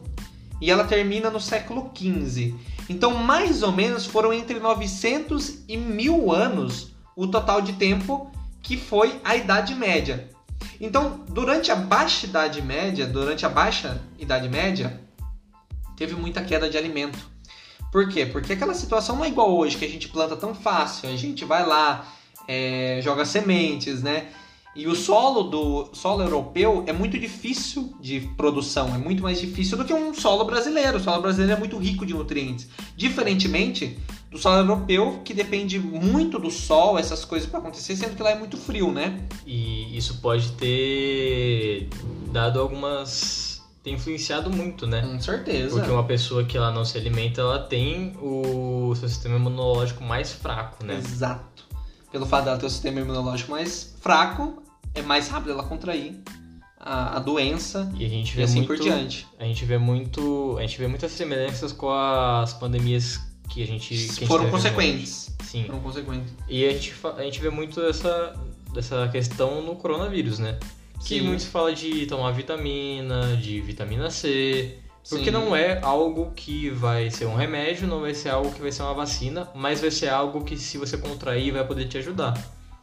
e 0.61 0.69
ela 0.69 0.83
termina 0.83 1.29
no 1.29 1.39
século 1.39 1.91
XV. 1.95 2.55
Então, 2.89 3.13
mais 3.15 3.63
ou 3.63 3.71
menos, 3.71 4.05
foram 4.05 4.33
entre 4.33 4.59
900 4.59 5.59
e 5.67 5.77
1000 5.77 6.31
anos 6.31 6.91
o 7.15 7.27
total 7.27 7.61
de 7.61 7.73
tempo 7.73 8.31
que 8.61 8.77
foi 8.77 9.19
a 9.23 9.35
Idade 9.35 9.73
Média. 9.75 10.29
Então, 10.79 11.23
durante 11.29 11.71
a 11.71 11.75
Baixa 11.75 12.25
Idade 12.25 12.61
Média, 12.61 13.05
durante 13.05 13.45
a 13.45 13.49
Baixa 13.49 14.01
Idade 14.17 14.47
Média, 14.49 14.99
teve 15.95 16.15
muita 16.15 16.43
queda 16.43 16.69
de 16.69 16.77
alimento. 16.77 17.19
Por 17.91 18.07
quê? 18.07 18.25
Porque 18.25 18.53
aquela 18.53 18.73
situação 18.73 19.15
não 19.15 19.25
é 19.25 19.29
igual 19.29 19.55
hoje, 19.55 19.77
que 19.77 19.85
a 19.85 19.89
gente 19.89 20.07
planta 20.09 20.35
tão 20.35 20.53
fácil, 20.53 21.09
a 21.09 21.15
gente 21.15 21.43
vai 21.43 21.65
lá, 21.65 22.07
é, 22.47 22.99
joga 23.01 23.25
sementes, 23.25 24.01
né? 24.01 24.29
E 24.75 24.87
o 24.87 24.95
solo 24.95 25.43
do 25.43 25.89
solo 25.93 26.23
europeu 26.23 26.83
é 26.85 26.93
muito 26.93 27.17
difícil 27.17 27.93
de 27.99 28.21
produção, 28.37 28.93
é 28.93 28.97
muito 28.97 29.23
mais 29.23 29.39
difícil 29.41 29.77
do 29.77 29.83
que 29.83 29.93
um 29.93 30.13
solo 30.13 30.45
brasileiro. 30.45 30.97
O 30.97 30.99
solo 30.99 31.21
brasileiro 31.21 31.53
é 31.53 31.59
muito 31.59 31.77
rico 31.77 32.05
de 32.05 32.13
nutrientes. 32.13 32.69
Diferentemente 32.95 33.97
do 34.29 34.37
solo 34.37 34.57
europeu, 34.57 35.21
que 35.25 35.33
depende 35.33 35.79
muito 35.79 36.37
do 36.37 36.51
sol, 36.51 36.99
essas 36.99 37.25
coisas 37.25 37.49
para 37.49 37.59
acontecer, 37.59 37.95
sendo 37.95 38.15
que 38.15 38.21
lá 38.21 38.29
é 38.29 38.37
muito 38.37 38.57
frio, 38.57 38.91
né? 38.91 39.19
E 39.45 39.97
isso 39.97 40.19
pode 40.21 40.51
ter 40.51 41.89
dado 42.31 42.59
algumas 42.59 43.49
tem 43.83 43.93
influenciado 43.93 44.51
muito, 44.51 44.85
né? 44.85 45.01
Com 45.01 45.19
certeza. 45.19 45.75
Porque 45.75 45.89
uma 45.89 46.03
pessoa 46.03 46.43
que 46.43 46.55
ela 46.57 46.69
não 46.69 46.83
se 46.83 46.97
alimenta, 46.97 47.41
ela 47.41 47.59
tem 47.59 48.13
o 48.21 48.93
seu 48.95 49.07
sistema 49.07 49.37
imunológico 49.37 50.03
mais 50.03 50.31
fraco, 50.33 50.85
né? 50.85 50.97
Exato 50.97 51.68
pelo 52.11 52.25
fato 52.25 52.45
dela 52.45 52.57
ter 52.57 52.65
o 52.65 52.69
sistema 52.69 52.99
imunológico 52.99 53.51
mais 53.51 53.95
fraco, 54.01 54.63
é 54.93 55.01
mais 55.01 55.27
rápido 55.27 55.51
ela 55.51 55.63
contrair 55.63 56.21
a, 56.79 57.17
a 57.17 57.19
doença 57.19 57.91
e, 57.95 58.05
a 58.05 58.09
gente 58.09 58.35
vê 58.35 58.41
e 58.41 58.45
assim 58.45 58.57
muito, 58.57 58.67
por 58.67 58.79
diante. 58.79 59.27
A 59.37 59.43
gente 59.43 59.65
vê 59.65 59.77
muito, 59.77 60.55
a 60.57 60.61
gente 60.61 60.77
vê 60.77 60.87
muitas 60.87 61.11
semelhanças 61.11 61.71
com 61.71 61.91
as 61.91 62.53
pandemias 62.53 63.19
que 63.49 63.61
a 63.61 63.67
gente. 63.67 63.89
Que 63.89 63.95
a 63.95 64.07
gente 64.07 64.27
Foram 64.27 64.49
consequentes. 64.49 65.27
hoje. 65.27 65.49
Sim. 65.49 65.63
Foram 65.65 65.79
consequentes. 65.79 66.33
E 66.47 66.65
a 66.65 66.71
gente, 66.71 66.93
a 67.17 67.23
gente 67.23 67.39
vê 67.39 67.49
muito 67.49 67.81
essa, 67.81 68.33
dessa 68.73 69.07
questão 69.09 69.61
no 69.61 69.75
coronavírus, 69.75 70.39
né? 70.39 70.57
Que 71.03 71.19
Sim. 71.19 71.21
muitos 71.21 71.45
falam 71.45 71.73
de 71.73 72.05
tomar 72.05 72.31
vitamina, 72.31 73.35
de 73.37 73.61
vitamina 73.61 74.09
C. 74.09 74.79
Porque 75.07 75.25
Sim. 75.25 75.31
não 75.31 75.55
é 75.55 75.79
algo 75.81 76.31
que 76.35 76.69
vai 76.69 77.09
ser 77.09 77.25
um 77.25 77.35
remédio, 77.35 77.87
não 77.87 78.01
vai 78.01 78.13
ser 78.13 78.29
algo 78.29 78.51
que 78.51 78.61
vai 78.61 78.71
ser 78.71 78.83
uma 78.83 78.93
vacina, 78.93 79.49
mas 79.55 79.81
vai 79.81 79.89
ser 79.91 80.09
algo 80.09 80.43
que 80.43 80.57
se 80.57 80.77
você 80.77 80.97
contrair 80.97 81.51
vai 81.53 81.65
poder 81.65 81.87
te 81.87 81.97
ajudar. 81.97 82.33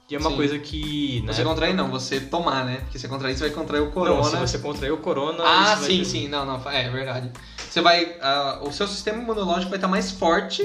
E 0.08 0.14
é 0.14 0.18
uma 0.18 0.30
Sim. 0.30 0.36
coisa 0.36 0.58
que. 0.58 1.20
né, 1.22 1.32
Você 1.32 1.42
contrair 1.42 1.74
não, 1.74 1.90
você 1.90 2.20
tomar, 2.20 2.64
né? 2.64 2.76
Porque 2.82 2.98
você 2.98 3.08
contrair, 3.08 3.36
você 3.36 3.44
vai 3.48 3.50
contrair 3.50 3.82
o 3.82 3.90
corona. 3.90 4.16
Não, 4.22 4.24
se 4.24 4.36
você 4.36 4.58
contrair 4.58 4.92
o 4.92 4.98
corona. 4.98 5.42
Ah, 5.44 5.76
sim, 5.78 6.04
sim. 6.04 6.28
Não, 6.28 6.46
não, 6.46 6.70
é 6.70 6.88
verdade. 6.90 7.30
Você 7.68 7.80
vai. 7.80 8.16
ah, 8.20 8.60
o 8.62 8.72
seu 8.72 8.86
sistema 8.86 9.20
imunológico 9.20 9.68
vai 9.70 9.78
estar 9.78 9.88
mais 9.88 10.12
forte 10.12 10.62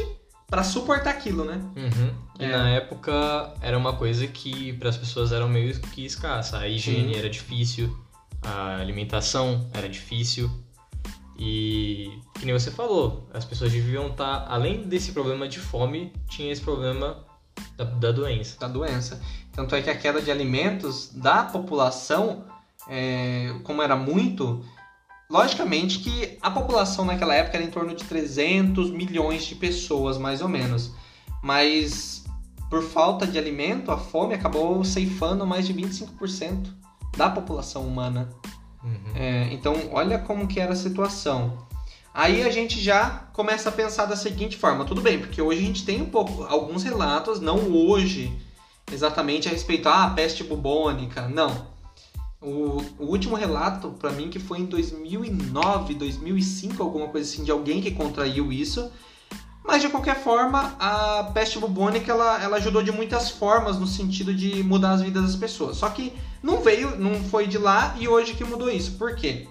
pra 0.48 0.63
suportar 0.63 1.10
aquilo, 1.12 1.43
né? 1.43 1.60
Uhum. 1.75 2.12
E 2.39 2.46
É. 2.46 2.50
na 2.50 2.70
época 2.70 3.51
era 3.62 3.75
uma 3.77 3.93
coisa 3.93 4.27
que 4.27 4.74
para 4.74 4.89
as 4.89 4.98
pessoas 4.98 5.31
era 5.31 5.48
meio 5.48 5.74
que 5.79 6.05
escassa. 6.05 6.60
A 6.60 6.67
higiene 6.67 7.13
Sim. 7.13 7.20
era 7.20 7.29
difícil, 7.29 7.98
a 8.43 8.75
alimentação 8.77 9.67
era 9.74 9.89
difícil. 9.89 10.51
E 11.43 12.21
que 12.36 12.45
nem 12.45 12.53
você 12.53 12.69
falou, 12.69 13.27
as 13.33 13.43
pessoas 13.43 13.71
deviam 13.71 14.10
estar, 14.10 14.45
além 14.48 14.83
desse 14.83 15.12
problema 15.12 15.48
de 15.48 15.57
fome, 15.57 16.13
tinha 16.29 16.51
esse 16.51 16.62
problema 16.62 17.17
da, 17.75 17.83
da 17.83 18.12
doença. 18.12 18.60
Da 18.60 18.67
doença. 18.67 19.19
Tanto 19.51 19.74
é 19.74 19.81
que 19.81 19.89
a 19.89 19.98
queda 19.98 20.21
de 20.21 20.29
alimentos 20.29 21.10
da 21.12 21.43
população, 21.43 22.45
é, 22.88 23.55
como 23.63 23.81
era 23.81 23.95
muito. 23.95 24.63
Logicamente 25.27 25.98
que 25.98 26.38
a 26.43 26.51
população 26.51 27.05
naquela 27.05 27.33
época 27.33 27.57
era 27.57 27.65
em 27.65 27.71
torno 27.71 27.95
de 27.95 28.03
300 28.03 28.91
milhões 28.91 29.43
de 29.43 29.55
pessoas, 29.55 30.19
mais 30.19 30.43
ou 30.43 30.48
menos. 30.48 30.91
Mas 31.41 32.24
por 32.69 32.83
falta 32.83 33.25
de 33.25 33.39
alimento, 33.39 33.91
a 33.91 33.98
fome 33.98 34.36
acabou 34.36 34.83
ceifando 34.83 35.48
mais 35.48 35.65
de 35.65 35.74
25% 35.74 36.67
da 37.17 37.31
população 37.31 37.88
humana. 37.88 38.29
Uhum. 38.83 39.15
É, 39.15 39.50
então, 39.51 39.75
olha 39.91 40.19
como 40.19 40.47
que 40.47 40.59
era 40.59 40.73
a 40.73 40.75
situação. 40.75 41.67
Aí 42.13 42.43
a 42.43 42.50
gente 42.50 42.79
já 42.79 43.27
começa 43.31 43.69
a 43.69 43.71
pensar 43.71 44.05
da 44.05 44.17
seguinte 44.17 44.57
forma, 44.57 44.83
tudo 44.83 45.01
bem, 45.01 45.17
porque 45.17 45.41
hoje 45.41 45.61
a 45.61 45.65
gente 45.65 45.85
tem 45.85 46.01
um 46.01 46.09
pouco, 46.09 46.43
alguns 46.43 46.83
relatos, 46.83 47.39
não 47.39 47.71
hoje 47.71 48.38
exatamente 48.91 49.47
a 49.47 49.51
respeito 49.51 49.88
ah, 49.88 50.11
peste 50.13 50.43
bubônica, 50.43 51.29
não. 51.29 51.67
O, 52.41 52.81
o 53.00 53.05
último 53.05 53.35
relato 53.35 53.91
para 53.91 54.11
mim 54.11 54.29
que 54.29 54.39
foi 54.39 54.59
em 54.59 54.65
2009, 54.65 55.93
2005, 55.93 56.83
alguma 56.83 57.07
coisa 57.07 57.29
assim, 57.29 57.43
de 57.43 57.51
alguém 57.51 57.79
que 57.81 57.91
contraiu 57.91 58.51
isso. 58.51 58.91
Mas 59.63 59.81
de 59.81 59.89
qualquer 59.89 60.21
forma, 60.21 60.75
a 60.79 61.31
peste 61.33 61.59
bubônica 61.59 62.11
ela, 62.11 62.43
ela 62.43 62.57
ajudou 62.57 62.81
de 62.81 62.91
muitas 62.91 63.29
formas 63.29 63.79
no 63.79 63.85
sentido 63.85 64.33
de 64.33 64.63
mudar 64.63 64.93
as 64.93 65.01
vidas 65.01 65.23
das 65.23 65.35
pessoas. 65.35 65.77
Só 65.77 65.88
que 65.89 66.11
não 66.41 66.62
veio, 66.62 66.98
não 66.98 67.15
foi 67.24 67.48
de 67.48 67.57
lá 67.57 67.95
e 68.00 68.07
hoje 68.07 68.33
que 68.33 68.43
mudou 68.43 68.69
isso. 68.69 68.93
Por 68.98 69.15
quê? 69.15 69.48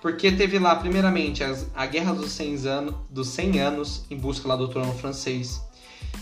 Porque 0.00 0.30
teve 0.30 0.58
lá, 0.58 0.76
primeiramente, 0.76 1.42
as- 1.42 1.66
a 1.74 1.84
Guerra 1.86 2.12
dos 2.14 2.30
100 2.32 2.66
anos, 2.66 2.94
dos 3.10 3.28
100 3.28 3.58
anos 3.60 4.04
em 4.10 4.16
busca 4.16 4.46
lá 4.46 4.54
do 4.56 4.68
trono 4.68 4.92
francês. 4.94 5.60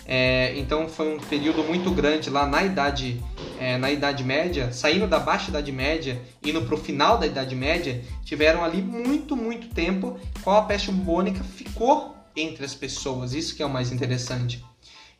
É, 0.08 0.54
então 0.56 0.88
foi 0.88 1.14
um 1.14 1.18
período 1.18 1.64
muito 1.64 1.90
grande 1.90 2.30
lá 2.30 2.46
na 2.46 2.62
idade, 2.62 3.20
é, 3.58 3.76
na 3.76 3.90
idade 3.90 4.22
média, 4.22 4.72
saindo 4.72 5.06
da 5.06 5.18
baixa 5.18 5.50
idade 5.50 5.72
média, 5.72 6.22
indo 6.44 6.62
para 6.62 6.74
o 6.74 6.78
final 6.78 7.18
da 7.18 7.26
idade 7.26 7.54
média, 7.56 8.02
tiveram 8.24 8.62
ali 8.64 8.80
muito, 8.80 9.36
muito 9.36 9.68
tempo 9.74 10.16
qual 10.42 10.58
a 10.58 10.62
peste 10.62 10.90
bubônica 10.92 11.42
ficou 11.42 12.14
entre 12.36 12.64
as 12.64 12.74
pessoas. 12.74 13.34
Isso 13.34 13.56
que 13.56 13.62
é 13.62 13.66
o 13.66 13.70
mais 13.70 13.90
interessante. 13.92 14.64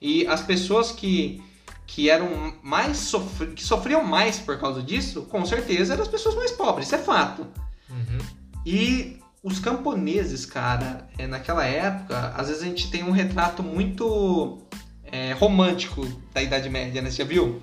E 0.01 0.27
as 0.29 0.41
pessoas 0.41 0.93
que, 0.93 1.43
que 1.87 2.11
eram 2.11 2.55
mais 2.63 2.97
sofri 2.97 3.49
que 3.49 3.63
sofriam 3.65 4.03
mais 4.05 4.39
por 4.39 4.59
causa 4.59 4.83
disso, 4.83 5.23
com 5.23 5.45
certeza 5.47 5.93
eram 5.95 6.03
as 6.03 6.09
pessoas 6.09 6.35
mais 6.35 6.51
pobres, 6.51 6.87
isso 6.87 6.95
é 6.97 6.99
fato. 6.99 7.47
Uhum. 7.89 8.19
E 8.65 9.19
os 9.43 9.59
camponeses, 9.61 10.45
cara, 10.45 11.09
é, 11.17 11.27
naquela 11.27 11.65
época, 11.65 12.33
às 12.37 12.49
vezes 12.49 12.63
a 12.63 12.67
gente 12.67 12.91
tem 12.91 13.05
um 13.05 13.13
retrato 13.13 13.63
muito 13.63 14.59
é, 15.05 15.33
romântico 15.35 16.05
da 16.35 16.43
Idade 16.43 16.69
Média, 16.69 17.01
né? 17.01 17.11
Você 17.11 17.19
já 17.19 17.25
viu? 17.25 17.63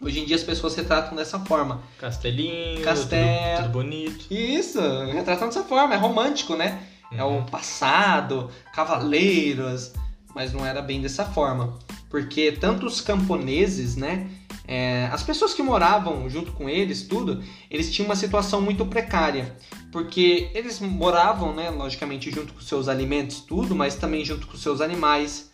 Hoje 0.00 0.20
em 0.20 0.24
dia 0.24 0.36
as 0.36 0.42
pessoas 0.44 0.74
retratam 0.76 1.16
dessa 1.16 1.38
forma. 1.40 1.82
Castelinho, 1.98 2.82
Castelo. 2.82 3.26
tudo, 3.56 3.62
tudo 3.62 3.72
bonito. 3.72 4.26
Isso, 4.32 4.80
retratam 5.12 5.48
dessa 5.48 5.62
forma, 5.64 5.94
é 5.94 5.96
romântico, 5.96 6.56
né? 6.56 6.80
É 7.12 7.22
o 7.24 7.28
Uhum. 7.28 7.46
passado, 7.46 8.50
cavaleiros, 8.72 9.92
mas 10.38 10.52
não 10.52 10.64
era 10.64 10.80
bem 10.80 11.02
dessa 11.02 11.24
forma. 11.24 11.76
Porque 12.08 12.52
tanto 12.52 12.86
os 12.86 13.00
camponeses, 13.00 13.96
né? 13.96 14.30
é, 14.68 15.08
as 15.10 15.22
pessoas 15.22 15.54
que 15.54 15.62
moravam 15.62 16.28
junto 16.28 16.52
com 16.52 16.68
eles, 16.68 17.02
tudo, 17.02 17.42
eles 17.70 17.90
tinham 17.90 18.06
uma 18.06 18.14
situação 18.14 18.60
muito 18.60 18.84
precária. 18.84 19.56
Porque 19.90 20.50
eles 20.54 20.78
moravam, 20.78 21.54
né, 21.54 21.70
logicamente, 21.70 22.30
junto 22.30 22.52
com 22.52 22.60
seus 22.60 22.86
alimentos, 22.86 23.40
tudo, 23.40 23.74
mas 23.74 23.96
também 23.96 24.24
junto 24.24 24.46
com 24.46 24.58
seus 24.58 24.82
animais. 24.82 25.47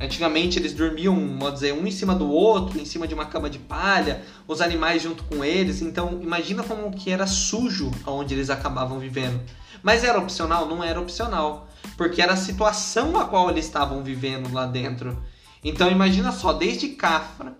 Antigamente 0.00 0.58
eles 0.58 0.74
dormiam, 0.74 1.14
vamos 1.14 1.54
dizer, 1.54 1.72
um 1.72 1.86
em 1.86 1.90
cima 1.90 2.14
do 2.14 2.28
outro, 2.28 2.80
em 2.80 2.84
cima 2.84 3.06
de 3.06 3.14
uma 3.14 3.26
cama 3.26 3.48
de 3.48 3.60
palha, 3.60 4.22
os 4.46 4.60
animais 4.60 5.02
junto 5.02 5.22
com 5.24 5.44
eles. 5.44 5.80
Então, 5.80 6.20
imagina 6.20 6.64
como 6.64 6.90
que 6.90 7.10
era 7.10 7.26
sujo 7.26 7.92
onde 8.04 8.34
eles 8.34 8.50
acabavam 8.50 8.98
vivendo. 8.98 9.40
Mas 9.82 10.02
era 10.02 10.18
opcional? 10.18 10.66
Não 10.66 10.82
era 10.82 11.00
opcional, 11.00 11.68
porque 11.96 12.20
era 12.20 12.32
a 12.32 12.36
situação 12.36 13.16
a 13.18 13.26
qual 13.26 13.48
eles 13.50 13.66
estavam 13.66 14.02
vivendo 14.02 14.52
lá 14.52 14.66
dentro. 14.66 15.16
Então, 15.62 15.90
imagina 15.90 16.32
só, 16.32 16.52
desde 16.52 16.88
Cafra, 16.88 17.56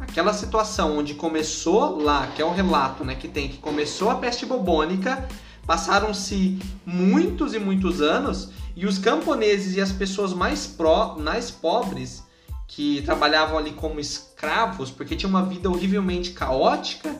aquela 0.00 0.32
situação 0.32 0.98
onde 0.98 1.14
começou 1.14 2.00
lá, 2.00 2.28
que 2.28 2.40
é 2.40 2.44
o 2.44 2.52
relato, 2.52 3.04
né, 3.04 3.14
que 3.14 3.26
tem 3.26 3.48
que 3.48 3.58
começou 3.58 4.10
a 4.10 4.16
peste 4.16 4.46
bubônica, 4.46 5.26
passaram-se 5.66 6.58
muitos 6.84 7.54
e 7.54 7.58
muitos 7.58 8.00
anos 8.00 8.50
e 8.76 8.84
os 8.84 8.98
camponeses 8.98 9.74
e 9.74 9.80
as 9.80 9.90
pessoas 9.90 10.34
mais 10.34 10.66
pró, 10.66 11.16
mais 11.18 11.50
pobres 11.50 12.22
que 12.68 13.00
trabalhavam 13.02 13.56
ali 13.56 13.72
como 13.72 13.98
escravos, 13.98 14.90
porque 14.90 15.16
tinha 15.16 15.30
uma 15.30 15.42
vida 15.42 15.70
horrivelmente 15.70 16.32
caótica, 16.32 17.16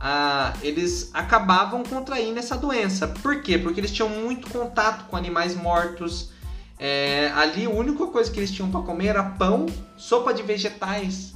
ah, 0.00 0.54
eles 0.62 1.10
acabavam 1.12 1.82
contraindo 1.82 2.38
essa 2.38 2.56
doença. 2.56 3.08
Por 3.08 3.42
quê? 3.42 3.58
Porque 3.58 3.80
eles 3.80 3.90
tinham 3.90 4.08
muito 4.08 4.48
contato 4.48 5.06
com 5.06 5.16
animais 5.16 5.54
mortos. 5.54 6.30
É, 6.78 7.30
ali 7.34 7.64
a 7.64 7.70
única 7.70 8.06
coisa 8.06 8.30
que 8.30 8.38
eles 8.38 8.50
tinham 8.50 8.70
para 8.70 8.82
comer 8.82 9.08
era 9.08 9.22
pão, 9.22 9.66
sopa 9.96 10.32
de 10.32 10.42
vegetais. 10.42 11.34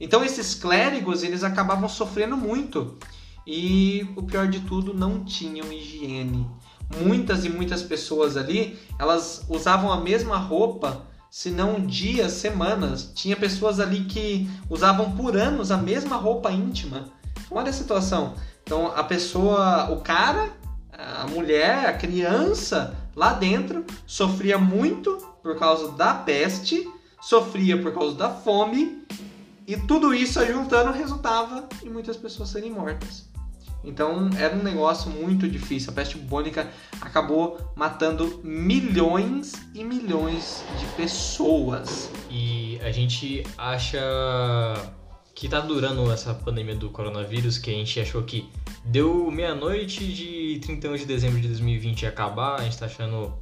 Então 0.00 0.24
esses 0.24 0.54
clérigos 0.54 1.22
eles 1.22 1.42
acabavam 1.42 1.88
sofrendo 1.88 2.36
muito 2.36 2.96
e 3.46 4.06
o 4.16 4.22
pior 4.22 4.46
de 4.46 4.60
tudo 4.60 4.92
não 4.92 5.24
tinham 5.24 5.72
higiene. 5.72 6.46
Muitas 6.96 7.44
e 7.44 7.48
muitas 7.48 7.82
pessoas 7.82 8.36
ali 8.36 8.78
elas 8.98 9.44
usavam 9.48 9.92
a 9.92 10.00
mesma 10.00 10.38
roupa, 10.38 11.02
se 11.30 11.50
não 11.50 11.80
dias, 11.80 12.32
semanas. 12.32 13.12
Tinha 13.14 13.36
pessoas 13.36 13.78
ali 13.78 14.04
que 14.04 14.48
usavam 14.70 15.12
por 15.12 15.36
anos 15.36 15.70
a 15.70 15.76
mesma 15.76 16.16
roupa 16.16 16.50
íntima. 16.50 17.04
Olha 17.50 17.70
a 17.70 17.72
situação. 17.72 18.34
Então 18.62 18.86
a 18.94 19.04
pessoa, 19.04 19.90
o 19.90 20.00
cara, 20.00 20.50
a 20.92 21.26
mulher, 21.26 21.86
a 21.86 21.92
criança 21.92 22.94
lá 23.14 23.32
dentro 23.32 23.84
sofria 24.06 24.58
muito 24.58 25.16
por 25.42 25.58
causa 25.58 25.92
da 25.92 26.14
peste, 26.14 26.88
sofria 27.20 27.80
por 27.80 27.92
causa 27.92 28.16
da 28.16 28.30
fome 28.30 29.06
e 29.66 29.76
tudo 29.76 30.14
isso 30.14 30.44
juntando 30.46 30.92
resultava 30.92 31.68
em 31.82 31.90
muitas 31.90 32.16
pessoas 32.16 32.48
serem 32.48 32.70
mortas. 32.70 33.27
Então 33.84 34.30
era 34.36 34.56
um 34.56 34.62
negócio 34.62 35.10
muito 35.10 35.48
difícil. 35.48 35.90
A 35.90 35.94
peste 35.94 36.18
bubônica 36.18 36.68
acabou 37.00 37.58
matando 37.76 38.40
milhões 38.42 39.52
e 39.74 39.84
milhões 39.84 40.64
de 40.78 40.86
pessoas. 40.96 42.10
E 42.30 42.78
a 42.82 42.90
gente 42.90 43.44
acha 43.56 43.98
que 45.34 45.48
tá 45.48 45.60
durando 45.60 46.10
essa 46.10 46.34
pandemia 46.34 46.74
do 46.74 46.90
coronavírus, 46.90 47.58
que 47.58 47.70
a 47.70 47.74
gente 47.74 48.00
achou 48.00 48.24
que 48.24 48.50
deu 48.84 49.30
meia-noite 49.30 50.12
de 50.12 50.58
31 50.62 50.96
de 50.96 51.06
dezembro 51.06 51.40
de 51.40 51.46
2020 51.46 52.02
ia 52.02 52.08
acabar, 52.08 52.56
a 52.56 52.64
gente 52.64 52.76
tá 52.76 52.86
achando 52.86 53.32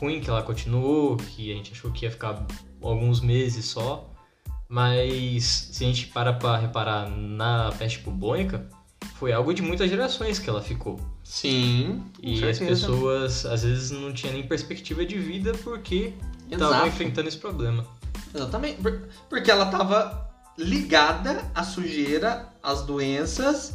ruim 0.00 0.20
que 0.20 0.28
ela 0.28 0.42
continuou, 0.42 1.16
que 1.16 1.52
a 1.52 1.54
gente 1.54 1.72
achou 1.72 1.92
que 1.92 2.04
ia 2.04 2.10
ficar 2.10 2.44
alguns 2.82 3.20
meses 3.20 3.66
só. 3.66 4.10
Mas 4.68 5.44
se 5.44 5.84
a 5.84 5.86
gente 5.86 6.08
para 6.08 6.32
pra 6.32 6.56
reparar 6.56 7.08
na 7.08 7.70
peste 7.78 8.00
bubônica, 8.00 8.68
foi 9.18 9.32
algo 9.32 9.52
de 9.52 9.62
muitas 9.62 9.88
gerações 9.90 10.38
que 10.38 10.48
ela 10.48 10.62
ficou. 10.62 11.00
Sim, 11.24 12.02
E 12.22 12.42
as 12.44 12.58
pessoas 12.58 13.44
às 13.46 13.62
vezes 13.62 13.90
não 13.90 14.12
tinham 14.12 14.32
nem 14.34 14.46
perspectiva 14.46 15.04
de 15.04 15.18
vida 15.18 15.52
porque 15.64 16.12
estavam 16.50 16.86
enfrentando 16.86 17.28
esse 17.28 17.36
problema. 17.38 17.84
Exatamente. 18.34 18.80
Por- 18.80 19.02
Porque 19.28 19.50
ela 19.50 19.64
estava 19.66 20.28
ligada 20.56 21.44
à 21.54 21.62
sujeira, 21.64 22.48
às 22.62 22.82
doenças, 22.82 23.74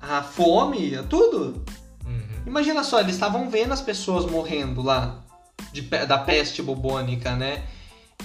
à 0.00 0.22
fome, 0.22 0.94
a 0.94 1.02
tudo. 1.02 1.64
Uhum. 2.06 2.42
Imagina 2.46 2.82
só, 2.84 3.00
eles 3.00 3.14
estavam 3.14 3.50
vendo 3.50 3.72
as 3.72 3.80
pessoas 3.80 4.24
morrendo 4.30 4.82
lá. 4.82 5.22
de, 5.72 5.82
da 5.82 6.18
peste 6.18 6.62
bubônica, 6.62 7.34
né? 7.36 7.64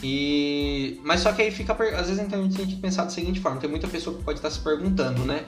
E, 0.01 0.99
mas 1.03 1.19
só 1.21 1.31
que 1.33 1.41
aí 1.41 1.51
fica, 1.51 1.73
às 1.73 2.07
vezes 2.07 2.19
então, 2.19 2.39
a 2.39 2.43
gente 2.43 2.55
tem 2.55 2.65
que 2.67 2.75
pensar 2.77 3.03
da 3.03 3.09
seguinte 3.09 3.39
forma, 3.39 3.59
tem 3.59 3.69
muita 3.69 3.87
pessoa 3.87 4.15
que 4.17 4.23
pode 4.23 4.39
estar 4.39 4.49
se 4.49 4.59
perguntando, 4.59 5.23
né? 5.25 5.43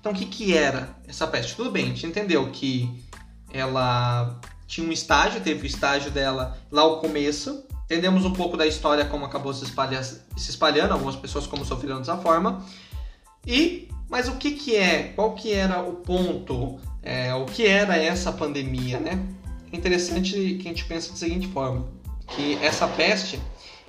Então 0.00 0.12
o 0.12 0.14
que 0.14 0.24
que 0.24 0.56
era 0.56 0.96
essa 1.06 1.26
peste? 1.26 1.56
Tudo 1.56 1.70
bem, 1.70 1.84
a 1.84 1.88
gente 1.88 2.06
entendeu 2.06 2.50
que 2.50 3.04
ela 3.52 4.40
tinha 4.66 4.86
um 4.86 4.92
estágio, 4.92 5.40
teve 5.40 5.62
o 5.62 5.66
estágio 5.66 6.10
dela 6.10 6.58
lá 6.70 6.82
ao 6.82 7.00
começo, 7.00 7.64
entendemos 7.84 8.24
um 8.24 8.32
pouco 8.32 8.56
da 8.56 8.66
história 8.66 9.04
como 9.04 9.24
acabou 9.24 9.52
se, 9.54 9.64
espalha, 9.64 10.02
se 10.02 10.22
espalhando, 10.36 10.92
algumas 10.92 11.16
pessoas 11.16 11.46
como 11.46 11.64
sofreram 11.64 11.98
dessa 11.98 12.16
forma, 12.18 12.64
e 13.46 13.88
mas 14.08 14.28
o 14.28 14.36
que 14.36 14.52
que 14.52 14.76
é, 14.76 15.12
qual 15.14 15.34
que 15.34 15.52
era 15.52 15.80
o 15.82 15.96
ponto, 15.96 16.78
é, 17.02 17.34
o 17.34 17.44
que 17.44 17.66
era 17.66 17.96
essa 17.96 18.32
pandemia, 18.32 18.98
né? 18.98 19.26
É 19.70 19.76
interessante 19.76 20.32
que 20.54 20.66
a 20.66 20.70
gente 20.70 20.84
pense 20.86 21.10
da 21.10 21.16
seguinte 21.16 21.46
forma, 21.48 21.86
que 22.28 22.54
essa 22.62 22.86
peste 22.88 23.38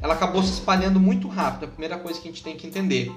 ela 0.01 0.13
acabou 0.13 0.41
se 0.41 0.53
espalhando 0.53 0.99
muito 0.99 1.27
rápido. 1.27 1.65
A 1.65 1.67
primeira 1.67 1.97
coisa 1.97 2.19
que 2.19 2.27
a 2.27 2.31
gente 2.31 2.43
tem 2.43 2.55
que 2.55 2.65
entender. 2.65 3.11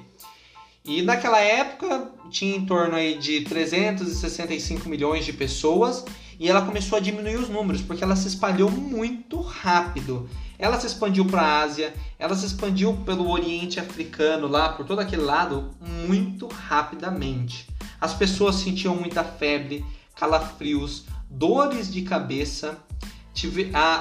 E 0.84 1.00
naquela 1.00 1.38
época 1.38 2.10
tinha 2.30 2.56
em 2.56 2.66
torno 2.66 2.96
aí 2.96 3.16
de 3.16 3.42
365 3.42 4.88
milhões 4.88 5.24
de 5.24 5.32
pessoas 5.32 6.04
e 6.40 6.48
ela 6.48 6.62
começou 6.62 6.98
a 6.98 7.00
diminuir 7.00 7.36
os 7.36 7.48
números 7.48 7.82
porque 7.82 8.02
ela 8.02 8.16
se 8.16 8.26
espalhou 8.26 8.70
muito 8.70 9.40
rápido. 9.40 10.28
Ela 10.58 10.78
se 10.80 10.86
expandiu 10.86 11.24
para 11.24 11.42
a 11.42 11.60
Ásia, 11.62 11.92
ela 12.18 12.34
se 12.34 12.46
expandiu 12.46 12.94
pelo 13.04 13.30
Oriente 13.30 13.78
Africano 13.78 14.48
lá, 14.48 14.70
por 14.70 14.86
todo 14.86 15.00
aquele 15.00 15.22
lado, 15.22 15.70
muito 15.80 16.46
rapidamente. 16.46 17.68
As 18.00 18.14
pessoas 18.14 18.56
sentiam 18.56 18.96
muita 18.96 19.22
febre, 19.22 19.84
calafrios, 20.16 21.04
dores 21.30 21.92
de 21.92 22.02
cabeça, 22.02 22.78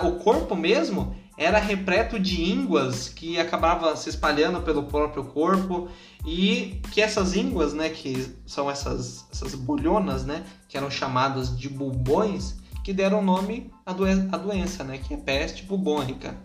o 0.03 0.11
corpo 0.23 0.55
mesmo 0.55 1.15
era 1.37 1.57
repleto 1.57 2.19
de 2.19 2.43
ínguas 2.43 3.09
que 3.09 3.39
acabava 3.39 3.95
se 3.95 4.09
espalhando 4.09 4.61
pelo 4.61 4.83
próprio 4.83 5.23
corpo 5.23 5.89
e 6.25 6.81
que 6.91 7.01
essas 7.01 7.35
ínguas, 7.35 7.73
né, 7.73 7.89
que 7.89 8.35
são 8.45 8.69
essas, 8.69 9.25
essas 9.31 9.55
bolhonas, 9.55 10.25
né, 10.25 10.43
que 10.67 10.77
eram 10.77 10.89
chamadas 10.89 11.57
de 11.57 11.69
bubões, 11.69 12.55
que 12.83 12.93
deram 12.93 13.23
nome 13.23 13.71
à, 13.85 13.91
à 13.91 14.37
doença, 14.37 14.83
né, 14.83 14.97
que 14.97 15.13
é 15.13 15.17
peste 15.17 15.63
bubônica 15.63 16.35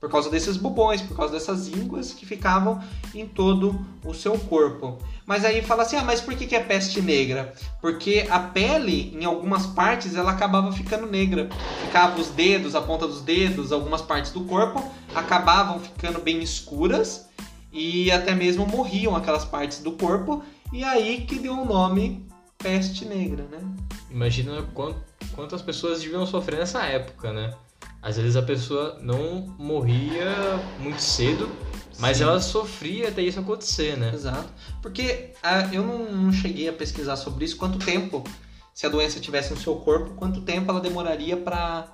por 0.00 0.10
causa 0.10 0.30
desses 0.30 0.56
bubões, 0.56 1.00
por 1.00 1.16
causa 1.16 1.32
dessas 1.32 1.68
ínguas 1.68 2.12
que 2.12 2.26
ficavam 2.26 2.80
em 3.14 3.26
todo 3.26 3.84
o 4.04 4.12
seu 4.12 4.38
corpo. 4.38 4.98
Mas 5.24 5.44
aí 5.44 5.62
fala 5.62 5.82
assim, 5.82 5.96
ah, 5.96 6.04
mas 6.04 6.20
por 6.20 6.34
que, 6.34 6.46
que 6.46 6.54
é 6.54 6.60
peste 6.60 7.00
negra? 7.00 7.52
Porque 7.80 8.26
a 8.30 8.38
pele, 8.38 9.16
em 9.18 9.24
algumas 9.24 9.66
partes, 9.66 10.14
ela 10.14 10.30
acabava 10.30 10.70
ficando 10.70 11.06
negra. 11.06 11.48
Ficava 11.84 12.20
os 12.20 12.28
dedos, 12.28 12.74
a 12.74 12.80
ponta 12.80 13.06
dos 13.06 13.22
dedos, 13.22 13.72
algumas 13.72 14.02
partes 14.02 14.30
do 14.30 14.44
corpo, 14.44 14.84
acabavam 15.14 15.80
ficando 15.80 16.20
bem 16.20 16.40
escuras 16.40 17.25
e 17.76 18.10
até 18.10 18.34
mesmo 18.34 18.66
morriam 18.66 19.14
aquelas 19.14 19.44
partes 19.44 19.80
do 19.80 19.92
corpo. 19.92 20.42
E 20.72 20.82
aí 20.82 21.26
que 21.26 21.38
deu 21.38 21.52
o 21.52 21.64
nome 21.66 22.26
peste 22.56 23.04
negra, 23.04 23.44
né? 23.44 23.60
Imagina 24.10 24.64
quantas 25.34 25.60
pessoas 25.60 26.00
deviam 26.00 26.26
sofrer 26.26 26.58
nessa 26.58 26.82
época, 26.84 27.32
né? 27.34 27.54
Às 28.00 28.16
vezes 28.16 28.34
a 28.34 28.42
pessoa 28.42 28.98
não 29.02 29.54
morria 29.58 30.58
muito 30.80 31.02
cedo, 31.02 31.50
mas 31.98 32.16
Sim. 32.16 32.22
ela 32.22 32.40
sofria 32.40 33.08
até 33.08 33.20
isso 33.20 33.40
acontecer, 33.40 33.96
né? 33.96 34.10
Exato. 34.14 34.48
Porque 34.80 35.32
ah, 35.42 35.68
eu 35.70 35.84
não, 35.84 36.10
não, 36.10 36.32
cheguei 36.32 36.68
a 36.68 36.72
pesquisar 36.72 37.16
sobre 37.16 37.44
isso, 37.44 37.56
quanto 37.56 37.78
tempo, 37.78 38.24
se 38.72 38.86
a 38.86 38.88
doença 38.88 39.20
tivesse 39.20 39.52
no 39.52 39.60
seu 39.60 39.76
corpo, 39.76 40.14
quanto 40.14 40.40
tempo 40.40 40.70
ela 40.70 40.80
demoraria 40.80 41.36
para 41.36 41.88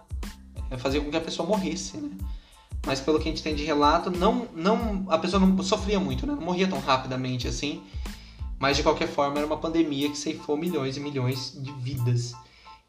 eh, 0.70 0.78
fazer 0.78 1.00
com 1.00 1.10
que 1.10 1.16
a 1.16 1.20
pessoa 1.20 1.48
morresse, 1.48 1.96
né? 1.96 2.10
Mas 2.86 3.00
pelo 3.00 3.18
que 3.18 3.28
a 3.28 3.30
gente 3.30 3.42
tem 3.42 3.54
de 3.54 3.64
relato, 3.64 4.10
não, 4.10 4.48
não, 4.54 5.06
a 5.08 5.16
pessoa 5.16 5.44
não 5.44 5.62
sofria 5.62 6.00
muito, 6.00 6.26
né? 6.26 6.34
Não 6.34 6.42
morria 6.42 6.66
tão 6.66 6.80
rapidamente 6.80 7.46
assim. 7.46 7.82
Mas 8.58 8.76
de 8.76 8.82
qualquer 8.82 9.08
forma 9.08 9.38
era 9.38 9.46
uma 9.46 9.56
pandemia 9.56 10.08
que 10.08 10.18
ceifou 10.18 10.56
milhões 10.56 10.96
e 10.96 11.00
milhões 11.00 11.56
de 11.60 11.72
vidas. 11.72 12.32